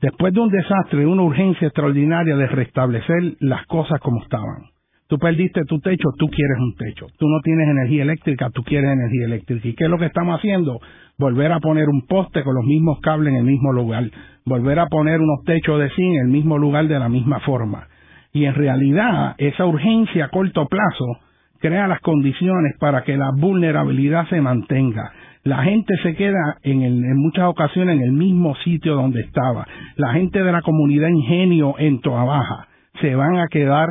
Después 0.00 0.32
de 0.32 0.40
un 0.40 0.48
desastre, 0.48 1.06
una 1.06 1.22
urgencia 1.22 1.68
extraordinaria 1.68 2.34
de 2.34 2.46
restablecer 2.46 3.36
las 3.40 3.66
cosas 3.66 4.00
como 4.00 4.22
estaban. 4.22 4.70
Tú 5.08 5.18
perdiste 5.18 5.64
tu 5.64 5.78
techo, 5.80 6.08
tú 6.18 6.28
quieres 6.28 6.56
un 6.58 6.74
techo. 6.76 7.06
Tú 7.18 7.28
no 7.28 7.40
tienes 7.42 7.68
energía 7.68 8.04
eléctrica, 8.04 8.48
tú 8.50 8.62
quieres 8.62 8.92
energía 8.92 9.26
eléctrica. 9.26 9.68
¿Y 9.68 9.74
qué 9.74 9.84
es 9.84 9.90
lo 9.90 9.98
que 9.98 10.06
estamos 10.06 10.38
haciendo? 10.38 10.78
Volver 11.18 11.52
a 11.52 11.58
poner 11.58 11.88
un 11.88 12.06
poste 12.06 12.42
con 12.44 12.54
los 12.54 12.64
mismos 12.64 13.00
cables 13.00 13.32
en 13.32 13.40
el 13.40 13.44
mismo 13.44 13.72
lugar. 13.72 14.04
Volver 14.46 14.78
a 14.78 14.86
poner 14.86 15.20
unos 15.20 15.44
techos 15.44 15.80
de 15.80 15.90
zinc 15.90 16.14
en 16.14 16.26
el 16.26 16.28
mismo 16.28 16.56
lugar 16.58 16.86
de 16.86 16.98
la 16.98 17.08
misma 17.08 17.40
forma. 17.40 17.88
Y 18.32 18.44
en 18.44 18.54
realidad, 18.54 19.34
esa 19.36 19.66
urgencia 19.66 20.26
a 20.26 20.28
corto 20.28 20.66
plazo 20.66 21.18
crea 21.60 21.86
las 21.86 22.00
condiciones 22.00 22.74
para 22.78 23.04
que 23.04 23.16
la 23.16 23.30
vulnerabilidad 23.36 24.26
se 24.28 24.40
mantenga. 24.40 25.12
La 25.42 25.62
gente 25.62 25.94
se 26.02 26.14
queda 26.16 26.58
en, 26.62 26.82
en 26.82 27.16
muchas 27.16 27.44
ocasiones 27.44 27.96
en 27.96 28.02
el 28.02 28.12
mismo 28.12 28.54
sitio 28.56 28.94
donde 28.94 29.20
estaba. 29.20 29.66
La 29.96 30.12
gente 30.12 30.42
de 30.42 30.52
la 30.52 30.62
comunidad 30.62 31.08
Ingenio 31.08 31.74
en 31.78 32.00
Toa 32.00 32.24
Baja 32.24 32.68
se 33.00 33.14
van 33.14 33.38
a 33.38 33.48
quedar 33.48 33.88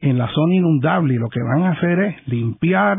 en 0.00 0.18
la 0.18 0.28
zona 0.28 0.54
inundable 0.54 1.14
y 1.14 1.18
lo 1.18 1.28
que 1.28 1.40
van 1.40 1.62
a 1.62 1.72
hacer 1.72 1.98
es 2.00 2.28
limpiar, 2.28 2.98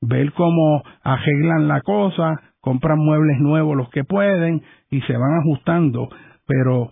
ver 0.00 0.32
cómo 0.32 0.82
arreglan 1.02 1.66
la 1.66 1.80
cosa, 1.80 2.40
compran 2.60 2.98
muebles 2.98 3.38
nuevos 3.40 3.76
los 3.76 3.90
que 3.90 4.04
pueden 4.04 4.62
y 4.90 5.00
se 5.02 5.16
van 5.16 5.40
ajustando, 5.40 6.08
pero 6.46 6.90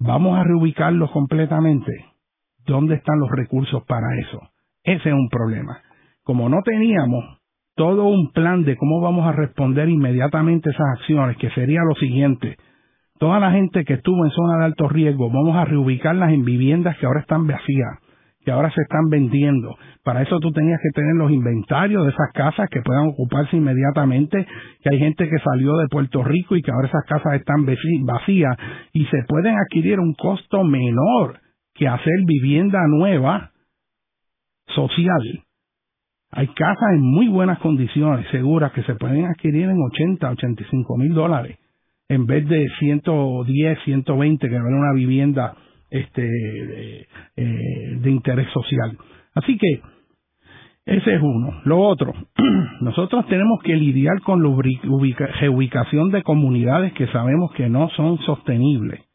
vamos 0.00 0.38
a 0.38 0.44
reubicarlos 0.44 1.10
completamente. 1.12 1.92
¿Dónde 2.64 2.96
están 2.96 3.20
los 3.20 3.30
recursos 3.30 3.84
para 3.84 4.18
eso? 4.18 4.40
Ese 4.82 5.08
es 5.08 5.14
un 5.14 5.28
problema 5.28 5.85
como 6.26 6.48
no 6.48 6.60
teníamos 6.64 7.24
todo 7.76 8.06
un 8.06 8.32
plan 8.32 8.64
de 8.64 8.76
cómo 8.76 9.00
vamos 9.00 9.26
a 9.28 9.32
responder 9.32 9.88
inmediatamente 9.88 10.70
esas 10.70 10.86
acciones, 10.98 11.36
que 11.36 11.50
sería 11.50 11.82
lo 11.88 11.94
siguiente, 11.94 12.56
toda 13.18 13.38
la 13.38 13.52
gente 13.52 13.84
que 13.84 13.94
estuvo 13.94 14.24
en 14.24 14.32
zona 14.32 14.58
de 14.58 14.64
alto 14.64 14.88
riesgo, 14.88 15.30
vamos 15.30 15.56
a 15.56 15.64
reubicarlas 15.64 16.32
en 16.32 16.44
viviendas 16.44 16.98
que 16.98 17.06
ahora 17.06 17.20
están 17.20 17.46
vacías, 17.46 18.00
que 18.44 18.50
ahora 18.50 18.72
se 18.72 18.82
están 18.82 19.08
vendiendo. 19.08 19.76
Para 20.02 20.22
eso 20.22 20.40
tú 20.40 20.50
tenías 20.50 20.80
que 20.82 21.00
tener 21.00 21.14
los 21.14 21.30
inventarios 21.30 22.04
de 22.04 22.10
esas 22.10 22.32
casas 22.34 22.68
que 22.70 22.82
puedan 22.82 23.06
ocuparse 23.06 23.56
inmediatamente, 23.56 24.48
que 24.82 24.90
hay 24.90 24.98
gente 24.98 25.28
que 25.28 25.38
salió 25.38 25.76
de 25.76 25.86
Puerto 25.88 26.24
Rico 26.24 26.56
y 26.56 26.62
que 26.62 26.72
ahora 26.72 26.88
esas 26.88 27.04
casas 27.06 27.34
están 27.34 27.64
vacías 28.04 28.56
y 28.92 29.04
se 29.06 29.22
pueden 29.28 29.54
adquirir 29.56 30.00
un 30.00 30.14
costo 30.14 30.64
menor 30.64 31.38
que 31.74 31.86
hacer 31.86 32.24
vivienda 32.26 32.80
nueva 32.88 33.52
social. 34.74 35.45
Hay 36.36 36.48
casas 36.48 36.92
en 36.92 37.00
muy 37.00 37.28
buenas 37.28 37.58
condiciones, 37.60 38.26
seguras, 38.30 38.70
que 38.72 38.82
se 38.82 38.94
pueden 38.94 39.24
adquirir 39.24 39.70
en 39.70 39.78
80, 39.80 40.30
85 40.32 40.98
mil 40.98 41.14
dólares, 41.14 41.58
en 42.10 42.26
vez 42.26 42.46
de 42.46 42.68
110, 42.78 43.78
120 43.86 44.46
que 44.46 44.54
vale 44.54 44.76
una 44.76 44.92
vivienda 44.92 45.54
este, 45.88 46.28
eh, 47.36 47.96
de 48.02 48.10
interés 48.10 48.48
social. 48.52 48.98
Así 49.34 49.56
que 49.56 49.80
ese 50.84 51.14
es 51.14 51.22
uno. 51.22 51.62
Lo 51.64 51.80
otro, 51.80 52.12
nosotros 52.82 53.26
tenemos 53.28 53.58
que 53.64 53.74
lidiar 53.74 54.20
con 54.20 54.42
la 54.42 54.50
ubicación 54.50 56.10
de 56.10 56.22
comunidades 56.22 56.92
que 56.92 57.06
sabemos 57.06 57.50
que 57.52 57.70
no 57.70 57.88
son 57.96 58.18
sostenibles. 58.18 59.05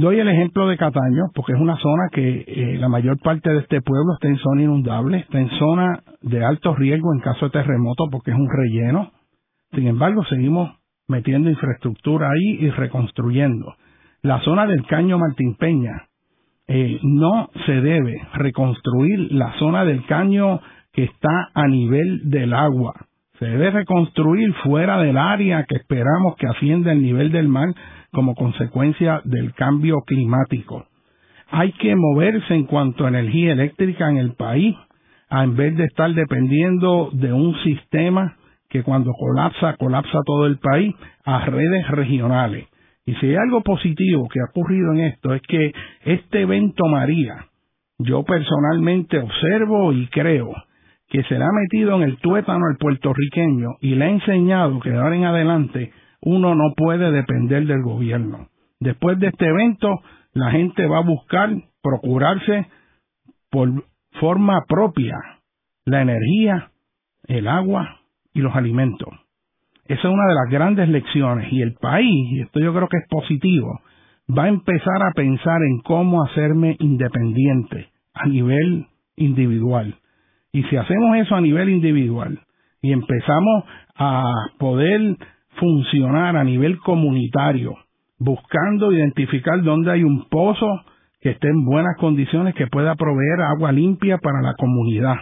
Doy 0.00 0.20
el 0.20 0.28
ejemplo 0.28 0.68
de 0.68 0.76
Cataño, 0.76 1.24
porque 1.34 1.54
es 1.54 1.58
una 1.60 1.76
zona 1.76 2.04
que 2.12 2.44
eh, 2.46 2.78
la 2.78 2.88
mayor 2.88 3.18
parte 3.18 3.50
de 3.50 3.58
este 3.58 3.82
pueblo 3.82 4.14
está 4.14 4.28
en 4.28 4.36
zona 4.36 4.62
inundable, 4.62 5.18
está 5.18 5.40
en 5.40 5.50
zona 5.58 6.04
de 6.22 6.44
alto 6.44 6.72
riesgo 6.76 7.12
en 7.12 7.18
caso 7.18 7.46
de 7.46 7.50
terremoto, 7.50 8.04
porque 8.08 8.30
es 8.30 8.36
un 8.36 8.48
relleno. 8.48 9.10
Sin 9.72 9.88
embargo, 9.88 10.24
seguimos 10.26 10.70
metiendo 11.08 11.50
infraestructura 11.50 12.28
ahí 12.30 12.58
y 12.60 12.70
reconstruyendo. 12.70 13.74
La 14.22 14.40
zona 14.42 14.66
del 14.66 14.86
Caño 14.86 15.18
Martín 15.18 15.56
Peña, 15.56 16.06
eh, 16.68 17.00
no 17.02 17.50
se 17.66 17.80
debe 17.80 18.22
reconstruir 18.34 19.32
la 19.32 19.58
zona 19.58 19.84
del 19.84 20.06
caño 20.06 20.60
que 20.92 21.04
está 21.04 21.50
a 21.54 21.66
nivel 21.66 22.30
del 22.30 22.54
agua. 22.54 23.07
Se 23.38 23.46
debe 23.46 23.70
reconstruir 23.70 24.52
fuera 24.64 24.98
del 24.98 25.16
área 25.16 25.64
que 25.64 25.76
esperamos 25.76 26.34
que 26.36 26.48
ascienda 26.48 26.90
el 26.90 27.02
nivel 27.02 27.30
del 27.30 27.48
mar 27.48 27.68
como 28.12 28.34
consecuencia 28.34 29.20
del 29.24 29.54
cambio 29.54 30.00
climático. 30.06 30.86
Hay 31.50 31.72
que 31.72 31.94
moverse 31.94 32.52
en 32.54 32.64
cuanto 32.64 33.04
a 33.04 33.08
energía 33.08 33.52
eléctrica 33.52 34.10
en 34.10 34.16
el 34.16 34.32
país, 34.34 34.74
en 35.30 35.56
vez 35.56 35.76
de 35.76 35.84
estar 35.84 36.12
dependiendo 36.12 37.10
de 37.12 37.32
un 37.32 37.54
sistema 37.62 38.36
que 38.68 38.82
cuando 38.82 39.12
colapsa, 39.12 39.76
colapsa 39.76 40.18
todo 40.26 40.46
el 40.46 40.58
país, 40.58 40.94
a 41.24 41.44
redes 41.46 41.88
regionales. 41.88 42.66
Y 43.06 43.14
si 43.14 43.26
hay 43.26 43.36
algo 43.36 43.62
positivo 43.62 44.28
que 44.28 44.40
ha 44.40 44.50
ocurrido 44.50 44.92
en 44.92 45.00
esto 45.00 45.32
es 45.32 45.42
que 45.42 45.72
este 46.04 46.42
evento 46.42 46.86
María, 46.86 47.46
yo 47.98 48.24
personalmente 48.24 49.18
observo 49.18 49.92
y 49.92 50.08
creo 50.08 50.52
que 51.08 51.22
se 51.24 51.38
le 51.38 51.44
ha 51.44 51.52
metido 51.52 51.96
en 51.96 52.02
el 52.02 52.18
tuétano 52.18 52.66
al 52.70 52.76
puertorriqueño 52.76 53.76
y 53.80 53.94
le 53.94 54.04
ha 54.04 54.10
enseñado 54.10 54.78
que 54.80 54.90
de 54.90 54.98
ahora 54.98 55.16
en 55.16 55.24
adelante 55.24 55.92
uno 56.20 56.54
no 56.54 56.74
puede 56.76 57.10
depender 57.10 57.66
del 57.66 57.82
gobierno. 57.82 58.48
Después 58.80 59.18
de 59.18 59.28
este 59.28 59.46
evento, 59.46 59.88
la 60.32 60.50
gente 60.50 60.86
va 60.86 60.98
a 60.98 61.06
buscar 61.06 61.50
procurarse 61.82 62.66
por 63.50 63.84
forma 64.20 64.64
propia 64.68 65.16
la 65.84 66.02
energía, 66.02 66.70
el 67.26 67.48
agua 67.48 68.00
y 68.34 68.40
los 68.40 68.54
alimentos. 68.54 69.08
Esa 69.86 70.08
es 70.08 70.14
una 70.14 70.26
de 70.26 70.34
las 70.34 70.50
grandes 70.50 70.88
lecciones 70.90 71.50
y 71.50 71.62
el 71.62 71.74
país, 71.74 72.32
y 72.32 72.42
esto 72.42 72.60
yo 72.60 72.74
creo 72.74 72.88
que 72.88 72.98
es 72.98 73.08
positivo, 73.08 73.80
va 74.36 74.44
a 74.44 74.48
empezar 74.48 75.02
a 75.02 75.12
pensar 75.12 75.62
en 75.62 75.80
cómo 75.80 76.22
hacerme 76.24 76.76
independiente 76.78 77.88
a 78.12 78.26
nivel 78.26 78.86
individual. 79.16 79.96
Y 80.52 80.62
si 80.64 80.76
hacemos 80.76 81.16
eso 81.16 81.34
a 81.34 81.40
nivel 81.40 81.68
individual 81.68 82.40
y 82.80 82.92
empezamos 82.92 83.64
a 83.96 84.32
poder 84.58 85.16
funcionar 85.58 86.36
a 86.36 86.44
nivel 86.44 86.78
comunitario, 86.78 87.74
buscando 88.18 88.92
identificar 88.92 89.62
dónde 89.62 89.92
hay 89.92 90.04
un 90.04 90.28
pozo 90.28 90.66
que 91.20 91.30
esté 91.30 91.48
en 91.48 91.64
buenas 91.64 91.96
condiciones, 91.98 92.54
que 92.54 92.68
pueda 92.68 92.94
proveer 92.94 93.40
agua 93.40 93.72
limpia 93.72 94.18
para 94.18 94.40
la 94.40 94.54
comunidad, 94.54 95.16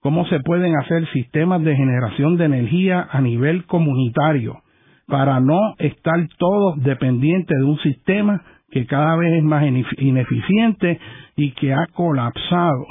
cómo 0.00 0.24
se 0.26 0.40
pueden 0.40 0.74
hacer 0.76 1.06
sistemas 1.12 1.62
de 1.62 1.76
generación 1.76 2.36
de 2.36 2.46
energía 2.46 3.06
a 3.10 3.20
nivel 3.20 3.66
comunitario 3.66 4.62
para 5.06 5.40
no 5.40 5.60
estar 5.78 6.26
todos 6.38 6.82
dependientes 6.82 7.56
de 7.56 7.64
un 7.64 7.78
sistema 7.78 8.42
que 8.70 8.86
cada 8.86 9.16
vez 9.16 9.34
es 9.34 9.44
más 9.44 9.64
ineficiente 9.98 10.98
y 11.36 11.52
que 11.52 11.72
ha 11.72 11.86
colapsado 11.94 12.84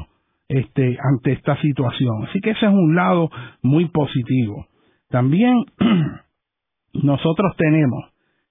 este, 0.48 0.98
ante 1.02 1.34
esta 1.34 1.60
situación. 1.62 2.26
Así 2.28 2.40
que 2.40 2.52
ese 2.52 2.66
es 2.66 2.72
un 2.72 2.96
lado 2.96 3.30
muy 3.62 3.88
positivo. 3.90 4.68
También 5.10 5.66
nosotros 6.94 7.56
tenemos 7.58 8.06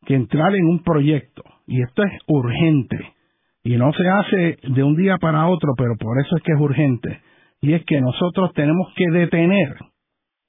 que 0.06 0.14
entrar 0.14 0.54
en 0.54 0.66
un 0.66 0.82
proyecto, 0.82 1.42
y 1.66 1.82
esto 1.82 2.02
es 2.02 2.12
urgente, 2.26 3.14
y 3.62 3.76
no 3.76 3.92
se 3.92 4.08
hace 4.08 4.58
de 4.62 4.82
un 4.82 4.96
día 4.96 5.16
para 5.18 5.46
otro, 5.46 5.72
pero 5.76 5.96
por 5.98 6.20
eso 6.20 6.36
es 6.36 6.42
que 6.42 6.52
es 6.52 6.60
urgente, 6.60 7.20
y 7.62 7.72
es 7.72 7.84
que 7.86 8.00
nosotros 8.00 8.52
tenemos 8.52 8.92
que 8.94 9.10
detener 9.10 9.74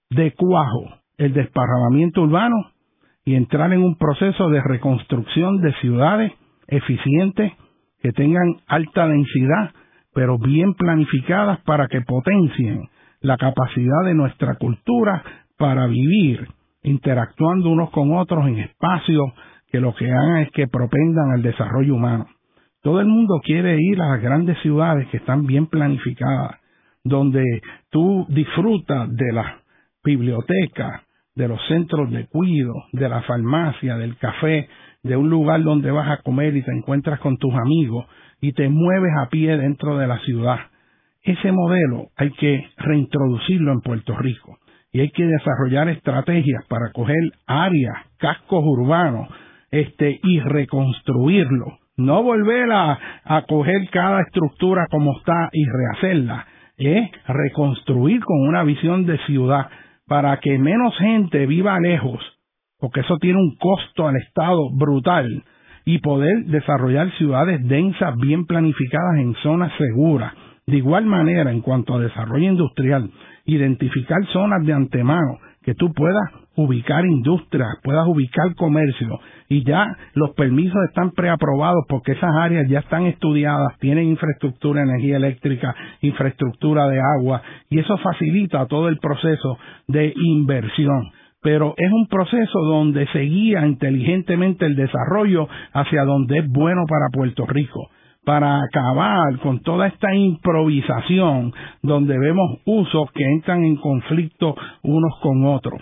de 0.10 0.34
cuajo 0.34 1.00
el 1.18 1.34
desparramamiento 1.34 2.22
urbano 2.22 2.56
y 3.24 3.36
entrar 3.36 3.72
en 3.74 3.82
un 3.82 3.98
proceso 3.98 4.50
de 4.50 4.62
reconstrucción 4.62 5.62
de 5.62 5.74
ciudades 5.76 6.34
eficientes 6.68 7.54
que 8.02 8.12
tengan 8.12 8.58
alta 8.68 9.08
densidad, 9.08 9.72
pero 10.16 10.40
bien 10.40 10.74
planificadas 10.76 11.60
para 11.66 11.90
que 11.90 12.00
potencien 12.00 12.88
la 13.20 13.36
capacidad 13.36 14.06
de 14.06 14.14
nuestra 14.14 14.56
cultura 14.56 15.22
para 15.58 15.88
vivir 15.88 16.48
interactuando 16.84 17.70
unos 17.70 17.90
con 17.90 18.16
otros 18.16 18.48
en 18.48 18.60
espacios 18.60 19.26
que 19.70 19.82
lo 19.82 19.94
que 19.94 20.10
hagan 20.10 20.38
es 20.38 20.52
que 20.52 20.70
propendan 20.70 21.32
al 21.34 21.42
desarrollo 21.42 21.96
humano. 21.96 22.28
Todo 22.82 23.02
el 23.02 23.08
mundo 23.08 23.42
quiere 23.44 23.78
ir 23.82 24.02
a 24.02 24.12
las 24.12 24.22
grandes 24.22 24.58
ciudades 24.60 25.06
que 25.10 25.18
están 25.18 25.46
bien 25.46 25.68
planificadas, 25.68 26.62
donde 27.04 27.44
tú 27.90 28.26
disfrutas 28.30 29.14
de 29.14 29.34
la 29.34 29.58
biblioteca, 30.02 31.04
de 31.36 31.50
los 31.50 31.60
centros 31.68 32.10
de 32.12 32.28
cuido, 32.28 32.74
de 32.94 33.10
la 33.10 33.22
farmacia, 33.24 33.98
del 33.98 34.16
café, 34.16 34.70
de 35.04 35.18
un 35.18 35.30
lugar 35.30 35.62
donde 35.62 35.92
vas 35.92 36.10
a 36.10 36.22
comer 36.24 36.56
y 36.56 36.64
te 36.64 36.72
encuentras 36.72 37.20
con 37.20 37.36
tus 37.38 37.54
amigos 37.54 38.06
y 38.46 38.54
te 38.54 38.70
mueves 38.70 39.12
a 39.18 39.30
pie 39.30 39.58
dentro 39.58 39.98
de 39.98 40.06
la 40.06 40.20
ciudad. 40.20 40.60
Ese 41.24 41.52
modelo 41.52 42.10
hay 42.16 42.30
que 42.34 42.70
reintroducirlo 42.78 43.72
en 43.72 43.82
Puerto 43.82 44.16
Rico 44.16 44.60
y 44.92 45.00
hay 45.00 45.10
que 45.10 45.26
desarrollar 45.26 45.90
estrategias 45.90 46.64
para 46.68 46.92
coger 46.94 47.18
áreas, 47.48 47.98
cascos 48.18 48.64
urbanos, 48.64 49.30
este, 49.72 50.20
y 50.22 50.40
reconstruirlo. 50.42 51.80
No 51.98 52.22
volver 52.22 52.72
a, 52.72 53.00
coger 53.48 53.90
cada 53.90 54.22
estructura 54.22 54.86
como 54.92 55.18
está 55.18 55.50
y 55.52 55.66
rehacerla 55.66 56.46
es 56.78 57.10
reconstruir 57.28 58.24
con 58.24 58.48
una 58.48 58.64
visión 58.64 59.08
de 59.08 59.18
ciudad 59.26 59.70
para 60.06 60.40
que 60.40 60.60
menos 60.60 60.96
gente 61.00 61.48
viva 61.48 61.80
lejos, 61.80 62.22
porque 62.80 63.00
eso 63.00 63.18
tiene 63.18 63.40
un 63.40 63.56
costo 63.56 64.08
al 64.08 64.18
Estado 64.18 64.70
brutal, 64.72 65.44
y 65.86 66.00
poder 66.00 66.46
desarrollar 66.46 67.12
ciudades 67.18 67.66
densas, 67.68 68.18
bien 68.18 68.46
planificadas 68.46 69.18
en 69.20 69.36
zonas 69.36 69.72
seguras. 69.78 70.34
De 70.66 70.78
igual 70.78 71.06
manera, 71.06 71.52
en 71.52 71.62
cuanto 71.62 71.94
a 71.94 72.00
desarrollo 72.00 72.50
industrial, 72.50 73.12
identificar 73.46 74.26
zonas 74.34 74.66
de 74.66 74.74
antemano 74.74 75.38
que 75.64 75.76
tú 75.76 75.94
puedas 75.94 76.32
ubicar 76.56 77.06
industrias, 77.06 77.68
puedas 77.84 78.08
ubicar 78.08 78.56
comercio 78.56 79.20
y 79.50 79.64
ya 79.64 79.86
los 80.14 80.32
permisos 80.32 80.78
están 80.88 81.12
preaprobados 81.12 81.84
porque 81.88 82.14
esas 82.14 82.34
áreas 82.36 82.68
ya 82.70 82.80
están 82.80 83.06
estudiadas, 83.06 83.78
tienen 83.80 84.06
infraestructura 84.06 84.82
de 84.82 84.90
energía 84.90 85.18
eléctrica, 85.18 85.76
infraestructura 86.02 86.88
de 86.88 87.00
agua 87.00 87.42
y 87.70 87.80
eso 87.80 87.98
facilita 87.98 88.66
todo 88.68 88.88
el 88.88 88.98
proceso 89.00 89.58
de 89.88 90.14
inversión. 90.16 91.12
Pero 91.46 91.76
es 91.78 91.92
un 91.92 92.08
proceso 92.08 92.60
donde 92.60 93.06
se 93.14 93.20
guía 93.20 93.68
inteligentemente 93.68 94.66
el 94.66 94.76
desarrollo 94.76 95.48
hacia 95.74 96.04
donde 96.04 96.40
es 96.40 96.50
bueno 96.50 96.86
para 96.90 97.10
Puerto 97.14 97.46
Rico 97.46 97.88
para 98.26 98.60
acabar 98.64 99.38
con 99.44 99.60
toda 99.60 99.86
esta 99.86 100.12
improvisación 100.16 101.54
donde 101.84 102.18
vemos 102.18 102.60
usos 102.66 103.12
que 103.12 103.24
entran 103.24 103.64
en 103.64 103.76
conflicto 103.76 104.56
unos 104.82 105.20
con 105.22 105.46
otros. 105.46 105.80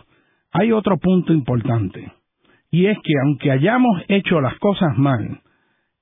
Hay 0.52 0.74
otro 0.74 0.98
punto 0.98 1.32
importante, 1.32 2.12
y 2.70 2.88
es 2.88 2.98
que 3.02 3.14
aunque 3.24 3.50
hayamos 3.50 4.02
hecho 4.10 4.42
las 4.42 4.60
cosas 4.60 4.98
mal, 4.98 5.40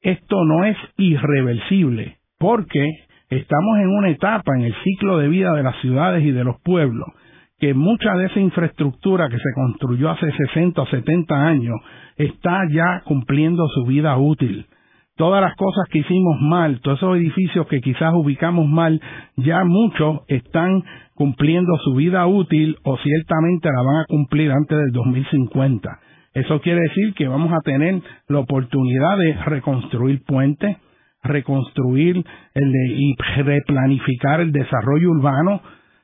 esto 0.02 0.44
no 0.44 0.66
es 0.66 0.78
irreversible, 0.98 2.18
porque 2.40 2.90
estamos 3.30 3.78
en 3.78 3.90
una 3.90 4.10
etapa 4.10 4.54
en 4.58 4.64
el 4.64 4.74
ciclo 4.84 5.20
de 5.20 5.28
vida 5.28 5.54
de 5.54 5.62
las 5.62 5.80
ciudades 5.82 6.24
y 6.24 6.32
de 6.32 6.44
los 6.44 6.60
pueblos, 6.64 7.08
que 7.62 7.74
mucha 7.74 8.14
de 8.16 8.26
esa 8.26 8.40
infraestructura 8.40 9.30
que 9.30 9.38
se 9.38 9.54
construyó 9.56 10.10
hace 10.10 10.30
60 10.32 10.82
o 10.82 10.86
70 10.88 11.36
años 11.36 11.76
está 12.18 12.64
ya 12.70 13.04
cumpliendo 13.06 13.68
su 13.70 13.86
vida 13.86 14.18
útil 14.18 14.66
todas 15.22 15.40
las 15.40 15.56
cosas 15.56 15.88
que 15.92 16.00
hicimos 16.00 16.42
mal, 16.42 16.80
todos 16.82 16.98
esos 16.98 17.16
edificios 17.18 17.68
que 17.68 17.80
quizás 17.80 18.12
ubicamos 18.16 18.68
mal, 18.68 19.00
ya 19.36 19.64
muchos 19.64 20.22
están 20.28 20.82
cumpliendo 21.14 21.78
su 21.84 21.94
vida 21.94 22.26
útil 22.26 22.76
o 22.84 22.98
ciertamente 22.98 23.70
la 23.70 23.84
van 23.84 23.98
a 23.98 24.06
cumplir 24.08 24.52
antes 24.52 24.76
del 24.76 24.92
2050. 24.92 26.00
Eso 26.34 26.60
quiere 26.62 26.82
decir 26.82 27.14
que 27.14 27.28
vamos 27.28 27.54
a 27.54 27.62
tener 27.64 28.02
la 28.30 28.40
oportunidad 28.40 29.20
de 29.20 29.34
reconstruir 29.46 30.24
puentes, 30.26 30.78
reconstruir 31.22 32.26
el 32.56 32.76
y 32.98 33.16
replanificar 33.44 34.42
el 34.42 34.52
desarrollo 34.52 35.12
urbano 35.12 35.62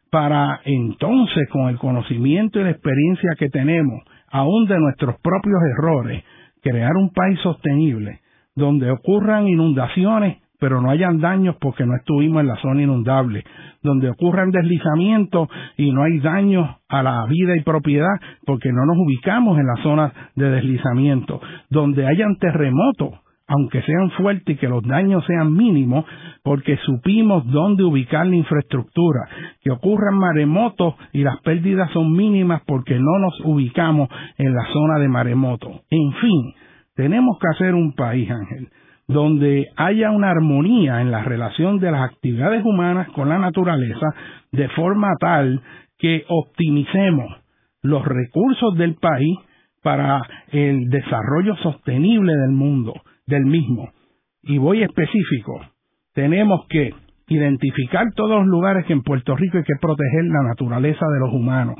para 0.09 0.61
entonces 0.65 1.47
con 1.49 1.69
el 1.69 1.77
conocimiento 1.77 2.59
y 2.59 2.63
la 2.63 2.71
experiencia 2.71 3.31
que 3.37 3.49
tenemos, 3.49 4.03
aún 4.29 4.65
de 4.65 4.79
nuestros 4.79 5.15
propios 5.21 5.59
errores, 5.77 6.23
crear 6.61 6.95
un 6.95 7.11
país 7.11 7.39
sostenible 7.41 8.21
donde 8.55 8.91
ocurran 8.91 9.47
inundaciones 9.47 10.37
pero 10.59 10.81
no 10.81 10.89
hayan 10.89 11.19
daños 11.19 11.55
porque 11.59 11.85
no 11.85 11.95
estuvimos 11.95 12.41
en 12.41 12.47
la 12.47 12.55
zona 12.57 12.81
inundable, 12.81 13.43
donde 13.83 14.09
ocurran 14.09 14.51
deslizamientos 14.51 15.49
y 15.77 15.91
no 15.91 16.03
hay 16.03 16.19
daños 16.19 16.67
a 16.89 17.03
la 17.03 17.25
vida 17.27 17.55
y 17.55 17.61
propiedad 17.61 18.15
porque 18.45 18.71
no 18.71 18.85
nos 18.85 18.97
ubicamos 18.97 19.59
en 19.59 19.67
la 19.67 19.83
zona 19.83 20.13
de 20.35 20.49
deslizamiento, 20.49 21.41
donde 21.69 22.07
hayan 22.07 22.37
terremotos, 22.37 23.19
aunque 23.47 23.81
sean 23.81 24.11
fuertes 24.11 24.55
y 24.55 24.59
que 24.59 24.67
los 24.67 24.83
daños 24.83 25.23
sean 25.25 25.53
mínimos, 25.53 26.05
porque 26.43 26.77
supimos 26.85 27.45
dónde 27.47 27.83
ubicar 27.83 28.27
la 28.27 28.35
infraestructura, 28.35 29.21
que 29.61 29.71
ocurran 29.71 30.17
maremotos 30.17 30.95
y 31.13 31.23
las 31.23 31.39
pérdidas 31.41 31.89
son 31.91 32.11
mínimas 32.11 32.61
porque 32.65 32.95
no 32.95 33.19
nos 33.19 33.39
ubicamos 33.45 34.09
en 34.37 34.53
la 34.53 34.65
zona 34.73 34.99
de 34.99 35.07
maremoto. 35.07 35.81
En 35.89 36.11
fin, 36.13 36.53
tenemos 36.95 37.37
que 37.39 37.47
hacer 37.55 37.73
un 37.73 37.93
país, 37.93 38.29
Ángel, 38.29 38.67
donde 39.07 39.65
haya 39.77 40.11
una 40.11 40.31
armonía 40.31 41.01
en 41.01 41.11
la 41.11 41.23
relación 41.23 41.79
de 41.79 41.91
las 41.91 42.01
actividades 42.01 42.65
humanas 42.65 43.07
con 43.09 43.29
la 43.29 43.37
naturaleza, 43.37 44.07
de 44.51 44.67
forma 44.69 45.13
tal 45.19 45.61
que 45.97 46.25
optimicemos 46.27 47.27
los 47.81 48.03
recursos 48.05 48.75
del 48.77 48.95
país 48.95 49.37
para 49.81 50.19
el 50.51 50.89
desarrollo 50.89 51.55
sostenible 51.57 52.33
del 52.33 52.51
mundo, 52.51 52.93
del 53.27 53.45
mismo. 53.45 53.91
Y 54.41 54.57
voy 54.57 54.81
específico, 54.81 55.61
tenemos 56.13 56.65
que 56.69 56.93
identificar 57.27 58.07
todos 58.15 58.39
los 58.39 58.47
lugares 58.47 58.85
que 58.85 58.93
en 58.93 59.03
Puerto 59.03 59.35
Rico 59.35 59.57
hay 59.57 59.63
que 59.63 59.75
proteger 59.79 60.25
la 60.25 60.43
naturaleza 60.47 61.05
de 61.13 61.19
los 61.19 61.33
humanos. 61.33 61.75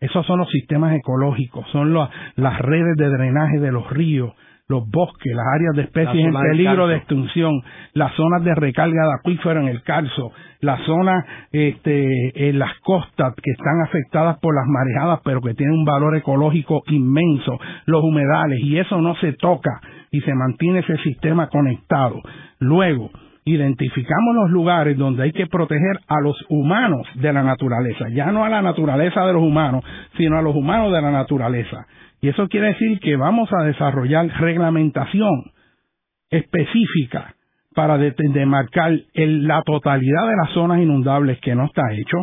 Esos 0.00 0.24
son 0.26 0.38
los 0.38 0.50
sistemas 0.50 0.94
ecológicos, 0.94 1.66
son 1.70 1.92
las 1.92 2.58
redes 2.60 2.96
de 2.96 3.08
drenaje 3.08 3.58
de 3.58 3.72
los 3.72 3.88
ríos, 3.90 4.32
los 4.68 4.88
bosques, 4.88 5.34
las 5.34 5.46
áreas 5.54 5.74
de 5.76 5.82
especies 5.82 6.26
en 6.26 6.32
peligro 6.32 6.86
de 6.88 6.96
extinción, 6.96 7.62
las 7.94 8.14
zonas 8.14 8.44
de 8.44 8.54
recarga 8.54 9.06
de 9.06 9.14
acuífero 9.18 9.60
en 9.60 9.68
el 9.68 9.82
Carso, 9.82 10.30
las 10.60 10.80
zonas 10.82 11.24
este, 11.52 12.48
en 12.48 12.58
las 12.58 12.78
costas 12.80 13.34
que 13.42 13.50
están 13.50 13.80
afectadas 13.86 14.38
por 14.40 14.54
las 14.54 14.66
marejadas 14.66 15.20
pero 15.24 15.40
que 15.40 15.54
tienen 15.54 15.74
un 15.74 15.84
valor 15.84 16.16
ecológico 16.16 16.82
inmenso, 16.88 17.58
los 17.86 18.02
humedales, 18.04 18.60
y 18.60 18.78
eso 18.78 19.00
no 19.00 19.16
se 19.16 19.32
toca 19.32 19.80
y 20.10 20.20
se 20.20 20.34
mantiene 20.34 20.80
ese 20.80 20.96
sistema 20.98 21.48
conectado. 21.48 22.20
Luego, 22.58 23.10
identificamos 23.44 24.34
los 24.34 24.50
lugares 24.50 24.96
donde 24.96 25.22
hay 25.22 25.32
que 25.32 25.46
proteger 25.46 25.98
a 26.06 26.20
los 26.22 26.36
humanos 26.48 27.06
de 27.14 27.32
la 27.32 27.42
naturaleza, 27.42 28.08
ya 28.10 28.30
no 28.30 28.44
a 28.44 28.48
la 28.48 28.62
naturaleza 28.62 29.24
de 29.26 29.32
los 29.32 29.42
humanos, 29.42 29.84
sino 30.16 30.38
a 30.38 30.42
los 30.42 30.54
humanos 30.54 30.92
de 30.92 31.00
la 31.00 31.10
naturaleza. 31.10 31.86
Y 32.20 32.28
eso 32.28 32.48
quiere 32.48 32.68
decir 32.68 32.98
que 33.00 33.16
vamos 33.16 33.48
a 33.52 33.64
desarrollar 33.64 34.26
reglamentación 34.40 35.52
específica 36.30 37.34
para 37.74 37.96
demarcar 37.96 38.92
la 39.14 39.62
totalidad 39.62 40.26
de 40.26 40.36
las 40.36 40.50
zonas 40.52 40.80
inundables 40.80 41.38
que 41.40 41.54
no 41.54 41.66
está 41.66 41.82
hecho, 41.92 42.18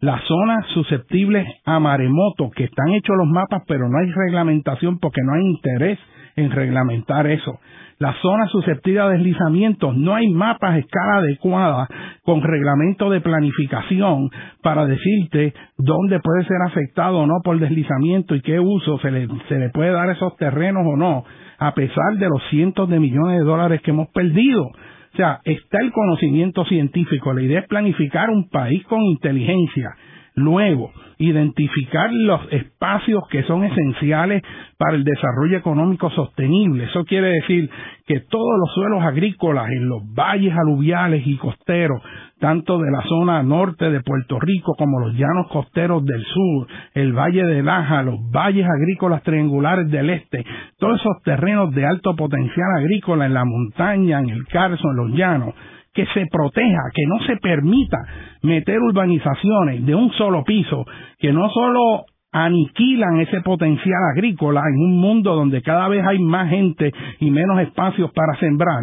las 0.00 0.22
zonas 0.24 0.66
susceptibles 0.72 1.46
a 1.64 1.78
maremoto, 1.78 2.50
que 2.50 2.64
están 2.64 2.88
hechos 2.90 3.16
los 3.16 3.28
mapas, 3.28 3.62
pero 3.66 3.88
no 3.88 3.98
hay 3.98 4.10
reglamentación 4.10 4.98
porque 4.98 5.20
no 5.22 5.34
hay 5.34 5.42
interés 5.42 5.98
en 6.36 6.50
reglamentar 6.50 7.26
eso 7.26 7.58
las 7.98 8.16
zonas 8.20 8.50
susceptibles 8.50 9.02
a 9.02 9.08
deslizamientos, 9.08 9.96
no 9.96 10.14
hay 10.14 10.28
mapas 10.28 10.72
a 10.72 10.78
escala 10.78 11.16
adecuada 11.18 11.88
con 12.22 12.42
reglamento 12.42 13.08
de 13.10 13.20
planificación 13.20 14.30
para 14.62 14.86
decirte 14.86 15.54
dónde 15.78 16.20
puede 16.20 16.44
ser 16.44 16.58
afectado 16.66 17.18
o 17.20 17.26
no 17.26 17.40
por 17.42 17.58
deslizamiento 17.58 18.34
y 18.34 18.40
qué 18.40 18.58
uso 18.58 18.98
se 18.98 19.10
le, 19.10 19.28
se 19.48 19.58
le 19.58 19.70
puede 19.70 19.90
dar 19.90 20.08
a 20.08 20.12
esos 20.12 20.36
terrenos 20.36 20.82
o 20.86 20.96
no, 20.96 21.24
a 21.58 21.74
pesar 21.74 22.16
de 22.18 22.28
los 22.28 22.42
cientos 22.50 22.88
de 22.88 22.98
millones 22.98 23.38
de 23.38 23.44
dólares 23.44 23.80
que 23.82 23.92
hemos 23.92 24.08
perdido. 24.08 24.64
O 24.64 25.16
sea, 25.16 25.38
está 25.44 25.78
el 25.80 25.92
conocimiento 25.92 26.64
científico. 26.64 27.32
La 27.32 27.42
idea 27.42 27.60
es 27.60 27.68
planificar 27.68 28.30
un 28.30 28.48
país 28.48 28.84
con 28.86 29.00
inteligencia 29.02 29.94
Luego, 30.36 30.90
identificar 31.18 32.12
los 32.12 32.40
espacios 32.50 33.22
que 33.30 33.44
son 33.44 33.64
esenciales 33.64 34.42
para 34.76 34.96
el 34.96 35.04
desarrollo 35.04 35.56
económico 35.56 36.10
sostenible. 36.10 36.84
Eso 36.84 37.04
quiere 37.04 37.28
decir 37.28 37.70
que 38.06 38.18
todos 38.20 38.58
los 38.58 38.74
suelos 38.74 39.02
agrícolas 39.02 39.70
en 39.70 39.88
los 39.88 40.02
valles 40.12 40.52
aluviales 40.52 41.22
y 41.24 41.36
costeros, 41.36 42.02
tanto 42.40 42.78
de 42.78 42.90
la 42.90 43.02
zona 43.02 43.44
norte 43.44 43.90
de 43.90 44.02
Puerto 44.02 44.40
Rico 44.40 44.74
como 44.76 44.98
los 45.00 45.14
llanos 45.14 45.46
costeros 45.52 46.04
del 46.04 46.24
sur, 46.24 46.66
el 46.94 47.12
Valle 47.12 47.44
de 47.44 47.62
Laja, 47.62 48.02
los 48.02 48.18
valles 48.32 48.66
agrícolas 48.66 49.22
triangulares 49.22 49.88
del 49.90 50.10
este, 50.10 50.44
todos 50.78 51.00
esos 51.00 51.22
terrenos 51.22 51.72
de 51.74 51.86
alto 51.86 52.16
potencial 52.16 52.66
agrícola 52.78 53.26
en 53.26 53.34
la 53.34 53.44
montaña, 53.44 54.18
en 54.18 54.30
el 54.30 54.46
Carso, 54.48 54.90
en 54.90 54.96
los 54.96 55.10
llanos, 55.12 55.54
que 55.94 56.06
se 56.06 56.26
proteja, 56.26 56.82
que 56.92 57.06
no 57.06 57.24
se 57.24 57.36
permita 57.36 57.98
meter 58.42 58.80
urbanizaciones 58.80 59.86
de 59.86 59.94
un 59.94 60.10
solo 60.12 60.42
piso, 60.44 60.84
que 61.18 61.32
no 61.32 61.48
solo 61.50 62.04
aniquilan 62.32 63.20
ese 63.20 63.40
potencial 63.42 64.00
agrícola 64.12 64.60
en 64.68 64.80
un 64.80 65.00
mundo 65.00 65.36
donde 65.36 65.62
cada 65.62 65.86
vez 65.86 66.04
hay 66.04 66.18
más 66.18 66.50
gente 66.50 66.92
y 67.20 67.30
menos 67.30 67.60
espacios 67.60 68.10
para 68.12 68.36
sembrar, 68.40 68.82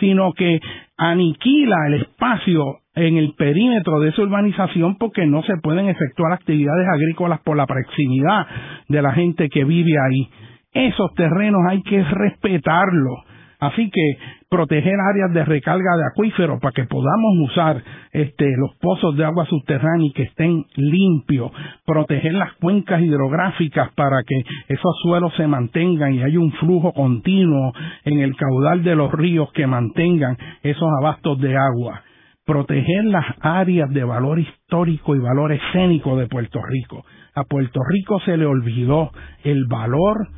sino 0.00 0.34
que 0.34 0.60
aniquila 0.98 1.76
el 1.86 1.94
espacio 2.02 2.80
en 2.94 3.16
el 3.16 3.32
perímetro 3.38 4.00
de 4.00 4.10
esa 4.10 4.20
urbanización 4.20 4.96
porque 4.98 5.24
no 5.26 5.42
se 5.44 5.56
pueden 5.62 5.88
efectuar 5.88 6.34
actividades 6.34 6.86
agrícolas 6.92 7.40
por 7.40 7.56
la 7.56 7.66
proximidad 7.66 8.46
de 8.88 9.00
la 9.00 9.12
gente 9.12 9.48
que 9.48 9.64
vive 9.64 9.92
ahí. 9.92 10.28
Esos 10.72 11.14
terrenos 11.14 11.62
hay 11.70 11.82
que 11.82 12.04
respetarlos 12.04 13.29
Así 13.60 13.90
que 13.90 14.18
proteger 14.48 14.94
áreas 14.98 15.34
de 15.34 15.44
recarga 15.44 15.96
de 15.96 16.06
acuíferos 16.10 16.58
para 16.60 16.72
que 16.72 16.84
podamos 16.84 17.50
usar 17.50 17.82
este, 18.10 18.46
los 18.56 18.74
pozos 18.80 19.16
de 19.18 19.24
agua 19.24 19.44
subterránea 19.44 20.06
y 20.06 20.12
que 20.12 20.22
estén 20.22 20.64
limpios, 20.76 21.52
proteger 21.84 22.32
las 22.32 22.54
cuencas 22.54 23.02
hidrográficas 23.02 23.92
para 23.92 24.22
que 24.26 24.44
esos 24.68 24.98
suelos 25.02 25.34
se 25.36 25.46
mantengan 25.46 26.14
y 26.14 26.22
haya 26.22 26.40
un 26.40 26.52
flujo 26.52 26.94
continuo 26.94 27.72
en 28.04 28.20
el 28.20 28.34
caudal 28.34 28.82
de 28.82 28.96
los 28.96 29.12
ríos 29.12 29.52
que 29.52 29.66
mantengan 29.66 30.38
esos 30.62 30.88
abastos 31.02 31.38
de 31.40 31.54
agua, 31.54 32.02
proteger 32.46 33.04
las 33.04 33.26
áreas 33.40 33.90
de 33.90 34.04
valor 34.04 34.38
histórico 34.38 35.14
y 35.14 35.18
valor 35.18 35.52
escénico 35.52 36.16
de 36.16 36.26
Puerto 36.28 36.60
Rico. 36.66 37.04
A 37.34 37.44
Puerto 37.44 37.80
Rico 37.90 38.20
se 38.20 38.38
le 38.38 38.46
olvidó 38.46 39.10
el 39.44 39.66
valor 39.66 40.28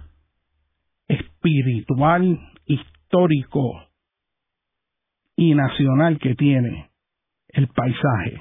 espiritual, 1.08 2.38
histórico 3.12 3.74
y 5.36 5.54
nacional 5.54 6.18
que 6.18 6.34
tiene 6.34 6.88
el 7.48 7.68
paisaje. 7.68 8.40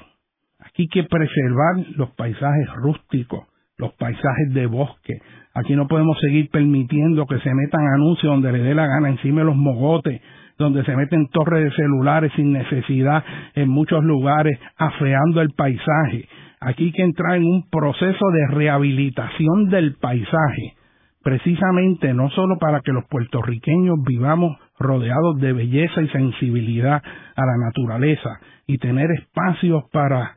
Aquí 0.60 0.82
hay 0.82 0.88
que 0.88 1.04
preservar 1.04 1.86
los 1.96 2.10
paisajes 2.12 2.68
rústicos, 2.76 3.46
los 3.76 3.92
paisajes 3.94 4.54
de 4.54 4.66
bosque. 4.66 5.20
Aquí 5.54 5.76
no 5.76 5.86
podemos 5.88 6.16
seguir 6.20 6.48
permitiendo 6.50 7.26
que 7.26 7.38
se 7.40 7.52
metan 7.52 7.86
anuncios 7.94 8.32
donde 8.32 8.52
le 8.52 8.62
dé 8.62 8.74
la 8.74 8.86
gana 8.86 9.10
encima 9.10 9.40
de 9.40 9.46
los 9.46 9.56
mogotes, 9.56 10.22
donde 10.56 10.84
se 10.84 10.96
meten 10.96 11.28
torres 11.28 11.64
de 11.64 11.76
celulares 11.76 12.32
sin 12.34 12.52
necesidad 12.52 13.24
en 13.54 13.68
muchos 13.68 14.02
lugares, 14.02 14.58
afeando 14.78 15.42
el 15.42 15.50
paisaje. 15.50 16.28
Aquí 16.60 16.84
hay 16.84 16.92
que 16.92 17.02
entrar 17.02 17.36
en 17.36 17.44
un 17.44 17.68
proceso 17.68 18.24
de 18.32 18.54
rehabilitación 18.54 19.68
del 19.68 19.96
paisaje 19.96 20.76
precisamente 21.22 22.12
no 22.14 22.30
solo 22.30 22.58
para 22.58 22.80
que 22.80 22.92
los 22.92 23.04
puertorriqueños 23.06 23.96
vivamos 24.06 24.56
rodeados 24.78 25.40
de 25.40 25.52
belleza 25.52 26.02
y 26.02 26.08
sensibilidad 26.08 27.02
a 27.36 27.46
la 27.46 27.56
naturaleza 27.66 28.40
y 28.66 28.78
tener 28.78 29.10
espacios 29.12 29.84
para 29.92 30.36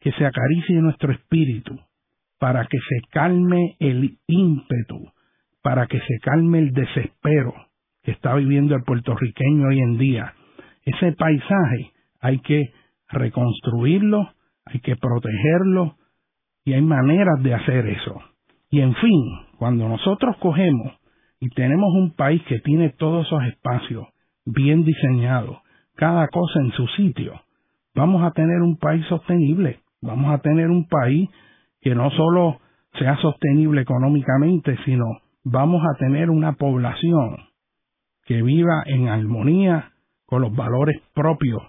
que 0.00 0.12
se 0.12 0.26
acaricie 0.26 0.80
nuestro 0.80 1.12
espíritu, 1.12 1.78
para 2.38 2.66
que 2.66 2.78
se 2.78 3.08
calme 3.10 3.76
el 3.80 4.18
ímpetu, 4.26 5.10
para 5.62 5.86
que 5.86 5.98
se 5.98 6.18
calme 6.22 6.58
el 6.58 6.72
desespero 6.72 7.54
que 8.02 8.12
está 8.12 8.34
viviendo 8.34 8.74
el 8.74 8.82
puertorriqueño 8.84 9.68
hoy 9.68 9.80
en 9.80 9.98
día. 9.98 10.34
Ese 10.84 11.12
paisaje 11.12 11.92
hay 12.20 12.38
que 12.40 12.72
reconstruirlo, 13.10 14.32
hay 14.64 14.80
que 14.80 14.96
protegerlo 14.96 15.96
y 16.64 16.74
hay 16.74 16.82
maneras 16.82 17.42
de 17.42 17.54
hacer 17.54 17.86
eso. 17.86 18.20
Y 18.70 18.80
en 18.80 18.94
fin, 18.94 19.24
cuando 19.58 19.88
nosotros 19.88 20.36
cogemos 20.38 20.92
y 21.40 21.48
tenemos 21.50 21.88
un 21.94 22.14
país 22.14 22.42
que 22.48 22.58
tiene 22.60 22.90
todos 22.90 23.26
esos 23.26 23.42
espacios 23.44 24.06
bien 24.44 24.84
diseñado, 24.84 25.62
cada 25.94 26.28
cosa 26.28 26.60
en 26.60 26.72
su 26.72 26.86
sitio, 26.88 27.40
vamos 27.94 28.22
a 28.22 28.32
tener 28.32 28.60
un 28.60 28.76
país 28.76 29.04
sostenible, 29.06 29.80
vamos 30.00 30.32
a 30.32 30.38
tener 30.38 30.68
un 30.68 30.86
país 30.86 31.28
que 31.80 31.94
no 31.94 32.10
solo 32.10 32.60
sea 32.98 33.16
sostenible 33.18 33.82
económicamente, 33.82 34.76
sino 34.84 35.04
vamos 35.44 35.82
a 35.82 35.98
tener 35.98 36.30
una 36.30 36.52
población 36.52 37.36
que 38.24 38.42
viva 38.42 38.82
en 38.86 39.08
armonía 39.08 39.92
con 40.26 40.42
los 40.42 40.54
valores 40.54 41.00
propios 41.14 41.62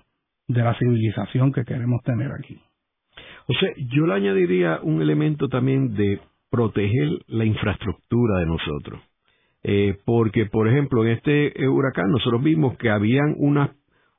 de 0.47 0.61
la 0.61 0.77
civilización 0.77 1.53
que 1.53 1.63
queremos 1.63 2.01
tener 2.03 2.31
aquí. 2.31 2.59
O 3.47 3.53
sea, 3.53 3.69
yo 3.87 4.05
le 4.05 4.15
añadiría 4.15 4.79
un 4.83 5.01
elemento 5.01 5.47
también 5.47 5.95
de 5.95 6.19
proteger 6.49 7.09
la 7.27 7.45
infraestructura 7.45 8.39
de 8.39 8.45
nosotros. 8.45 9.01
Eh, 9.63 9.97
porque, 10.05 10.45
por 10.45 10.67
ejemplo, 10.67 11.05
en 11.05 11.11
este 11.11 11.63
eh, 11.63 11.67
huracán 11.67 12.09
nosotros 12.11 12.41
vimos 12.41 12.77
que 12.77 12.89
habían 12.89 13.35
unas, 13.37 13.71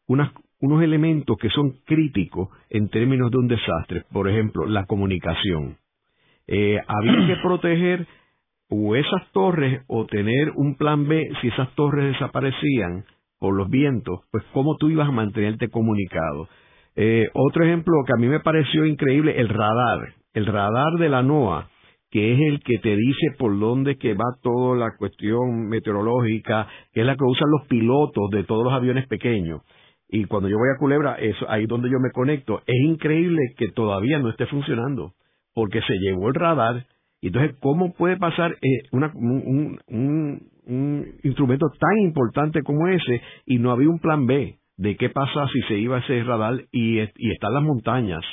unas, 0.07 0.33
unos 0.61 0.83
elementos 0.83 1.37
que 1.39 1.49
son 1.49 1.73
críticos 1.87 2.49
en 2.69 2.89
términos 2.91 3.31
de 3.31 3.39
un 3.39 3.49
desastre. 3.49 4.05
Por 4.13 4.29
ejemplo, 4.29 4.67
la 4.67 4.85
comunicación. 4.85 5.79
Eh, 6.47 6.79
había 6.87 7.27
que 7.27 7.37
proteger 7.43 8.07
o 8.69 8.95
esas 8.95 9.33
torres 9.33 9.83
o 9.89 10.07
tener 10.07 10.53
un 10.55 10.77
plan 10.77 11.09
B 11.09 11.29
si 11.41 11.49
esas 11.49 11.75
torres 11.75 12.13
desaparecían 12.13 13.05
por 13.39 13.57
los 13.57 13.69
vientos, 13.71 14.21
pues 14.31 14.45
cómo 14.53 14.77
tú 14.77 14.91
ibas 14.91 15.09
a 15.09 15.13
mantenerte 15.13 15.69
comunicado. 15.69 16.49
Otro 17.33 17.65
ejemplo 17.65 17.95
que 18.07 18.13
a 18.13 18.21
mí 18.21 18.29
me 18.29 18.41
pareció 18.41 18.85
increíble, 18.85 19.41
el 19.41 19.49
radar. 19.49 20.13
El 20.35 20.45
radar 20.45 20.99
de 20.99 21.09
la 21.09 21.23
NOAA, 21.23 21.70
que 22.11 22.33
es 22.33 22.41
el 22.41 22.61
que 22.61 22.79
te 22.79 22.97
dice 22.97 23.37
por 23.39 23.59
dónde 23.59 23.97
que 23.97 24.15
va 24.15 24.25
toda 24.43 24.77
la 24.77 24.97
cuestión 24.97 25.69
meteorológica, 25.69 26.67
que 26.93 27.01
es 27.01 27.07
la 27.07 27.17
que 27.17 27.25
usan 27.25 27.51
los 27.51 27.67
pilotos 27.69 28.31
de 28.31 28.45
todos 28.45 28.65
los 28.65 28.73
aviones 28.73 29.07
pequeños. 29.07 29.63
Y 30.09 30.25
cuando 30.25 30.49
yo 30.49 30.57
voy 30.57 30.69
a 30.75 30.79
Culebra, 30.79 31.15
eso, 31.15 31.49
ahí 31.49 31.67
donde 31.67 31.89
yo 31.89 31.99
me 32.01 32.11
conecto, 32.11 32.63
es 32.67 32.81
increíble 32.85 33.41
que 33.57 33.69
todavía 33.69 34.19
no 34.19 34.29
esté 34.29 34.47
funcionando, 34.47 35.13
porque 35.55 35.81
se 35.83 35.95
llevó 35.99 36.29
el 36.29 36.35
radar. 36.35 36.87
Entonces, 37.23 37.57
¿cómo 37.61 37.93
puede 37.93 38.17
pasar 38.17 38.53
eh, 38.53 38.83
un, 38.93 39.79
un 40.67 41.07
instrumento 41.23 41.67
tan 41.79 41.99
importante 41.99 42.63
como 42.63 42.89
ese 42.89 43.21
y 43.47 43.59
no 43.59 43.71
había 43.71 43.89
un 43.89 43.99
plan 43.99 44.27
B 44.27 44.59
de 44.77 44.97
qué 44.97 45.11
pasa 45.11 45.47
si 45.53 45.61
se 45.63 45.77
iba 45.77 45.99
ese 45.99 46.23
radar 46.25 46.65
y, 46.73 47.01
y 47.01 47.31
están 47.33 47.53
las 47.53 47.63
montañas. 47.63 48.25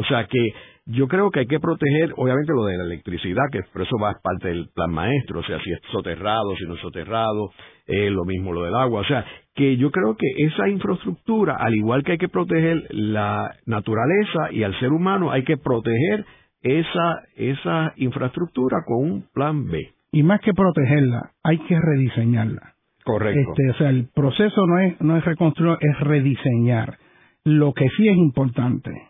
O 0.00 0.04
sea 0.04 0.24
que 0.24 0.54
yo 0.86 1.08
creo 1.08 1.30
que 1.30 1.40
hay 1.40 1.46
que 1.46 1.60
proteger, 1.60 2.14
obviamente, 2.16 2.54
lo 2.54 2.64
de 2.64 2.78
la 2.78 2.84
electricidad, 2.84 3.44
que 3.52 3.60
por 3.70 3.82
eso 3.82 3.98
va 4.02 4.18
parte 4.22 4.48
del 4.48 4.70
plan 4.74 4.90
maestro, 4.90 5.40
o 5.40 5.42
sea, 5.42 5.60
si 5.62 5.70
es 5.70 5.80
soterrado, 5.92 6.56
si 6.56 6.64
no 6.64 6.74
es 6.74 6.80
soterrado, 6.80 7.50
eh, 7.86 8.08
lo 8.08 8.24
mismo 8.24 8.54
lo 8.54 8.62
del 8.64 8.74
agua. 8.74 9.02
O 9.02 9.04
sea, 9.04 9.26
que 9.54 9.76
yo 9.76 9.90
creo 9.90 10.16
que 10.16 10.26
esa 10.38 10.68
infraestructura, 10.68 11.56
al 11.56 11.74
igual 11.74 12.02
que 12.02 12.12
hay 12.12 12.18
que 12.18 12.30
proteger 12.30 12.82
la 12.90 13.54
naturaleza 13.66 14.50
y 14.52 14.62
al 14.62 14.78
ser 14.80 14.90
humano, 14.90 15.30
hay 15.30 15.44
que 15.44 15.58
proteger 15.58 16.24
esa, 16.62 17.22
esa 17.36 17.92
infraestructura 17.96 18.78
con 18.86 19.04
un 19.04 19.24
plan 19.34 19.66
B 19.66 19.92
y 20.12 20.22
más 20.22 20.40
que 20.40 20.54
protegerla, 20.54 21.32
hay 21.44 21.58
que 21.58 21.78
rediseñarla. 21.78 22.74
Correcto. 23.04 23.50
Este, 23.50 23.70
o 23.70 23.74
sea, 23.74 23.90
el 23.90 24.08
proceso 24.14 24.66
no 24.66 24.78
es, 24.78 25.00
no 25.02 25.18
es 25.18 25.24
reconstruir, 25.26 25.76
es 25.80 26.00
rediseñar. 26.00 26.96
Lo 27.44 27.74
que 27.74 27.88
sí 27.96 28.08
es 28.08 28.16
importante 28.16 29.09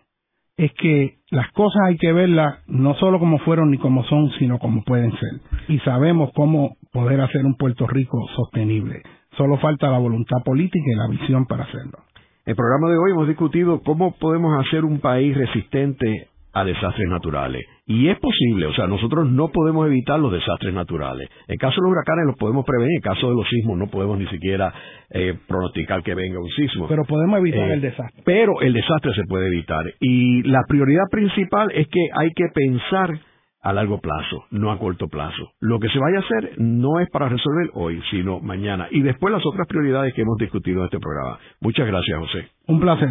es 0.61 0.73
que 0.75 1.17
las 1.31 1.51
cosas 1.53 1.81
hay 1.87 1.97
que 1.97 2.13
verlas 2.13 2.59
no 2.67 2.93
solo 2.97 3.19
como 3.19 3.39
fueron 3.39 3.71
ni 3.71 3.79
como 3.79 4.05
son, 4.05 4.31
sino 4.39 4.59
como 4.59 4.85
pueden 4.85 5.11
ser. 5.13 5.41
Y 5.69 5.79
sabemos 5.79 6.31
cómo 6.35 6.77
poder 6.93 7.23
hacer 7.23 7.47
un 7.47 7.57
Puerto 7.57 7.87
Rico 7.87 8.19
sostenible. 8.37 9.01
Solo 9.39 9.57
falta 9.57 9.89
la 9.89 9.97
voluntad 9.97 10.37
política 10.45 10.85
y 10.87 10.97
la 10.97 11.09
visión 11.09 11.47
para 11.47 11.65
hacerlo. 11.65 12.01
En 12.45 12.51
el 12.51 12.57
programa 12.57 12.91
de 12.91 12.99
hoy 12.99 13.13
hemos 13.13 13.27
discutido 13.27 13.81
cómo 13.83 14.13
podemos 14.19 14.53
hacer 14.61 14.85
un 14.85 15.01
país 15.01 15.35
resistente 15.35 16.29
a 16.53 16.65
desastres 16.65 17.09
naturales. 17.09 17.65
Y 17.87 18.09
es 18.09 18.19
posible, 18.19 18.67
o 18.67 18.73
sea, 18.73 18.87
nosotros 18.87 19.29
no 19.29 19.49
podemos 19.49 19.87
evitar 19.87 20.19
los 20.21 20.33
desastres 20.33 20.73
naturales. 20.73 21.29
En 21.49 21.57
caso 21.59 21.77
de 21.77 21.83
los 21.83 21.93
huracanes 21.93 22.27
los 22.27 22.37
podemos 22.37 22.65
prevenir, 22.65 22.97
en 22.97 23.03
caso 23.03 23.29
de 23.29 23.35
los 23.35 23.49
sismos 23.49 23.79
no 23.79 23.89
podemos 23.89 24.19
ni 24.19 24.27
siquiera 24.29 24.73
eh, 25.11 25.35
pronosticar 25.49 26.03
que 26.03 26.15
venga 26.15 26.39
un 26.39 26.51
sismo. 26.51 26.87
Pero 26.89 27.05
podemos 27.05 27.39
evitar 27.39 27.69
eh, 27.69 27.75
el 27.75 27.81
desastre. 27.81 28.23
Pero 28.25 28.61
el 28.61 28.73
desastre 28.73 29.13
se 29.15 29.25
puede 29.29 29.49
evitar. 29.49 29.85
Y 30.01 30.43
la 30.45 30.63
prioridad 30.69 31.05
principal 31.11 31.71
es 31.73 31.89
que 31.89 32.09
hay 32.15 32.31
que 32.35 32.47
pensar 32.55 33.19
a 33.63 33.73
largo 33.73 34.01
plazo, 34.01 34.45
no 34.51 34.71
a 34.71 34.79
corto 34.79 35.09
plazo. 35.09 35.53
Lo 35.61 35.79
que 35.81 35.89
se 35.89 35.99
vaya 35.99 36.19
a 36.19 36.21
hacer 36.21 36.53
no 36.59 37.01
es 37.01 37.09
para 37.11 37.29
resolver 37.29 37.71
hoy, 37.75 38.01
sino 38.11 38.41
mañana. 38.41 38.89
Y 38.91 39.03
después 39.03 39.33
las 39.33 39.45
otras 39.45 39.67
prioridades 39.67 40.15
que 40.15 40.23
hemos 40.23 40.39
discutido 40.39 40.81
en 40.81 40.85
este 40.87 40.99
programa. 40.99 41.39
Muchas 41.61 41.87
gracias, 41.87 42.19
José. 42.19 42.49
Un 42.67 42.81
placer. 42.81 43.11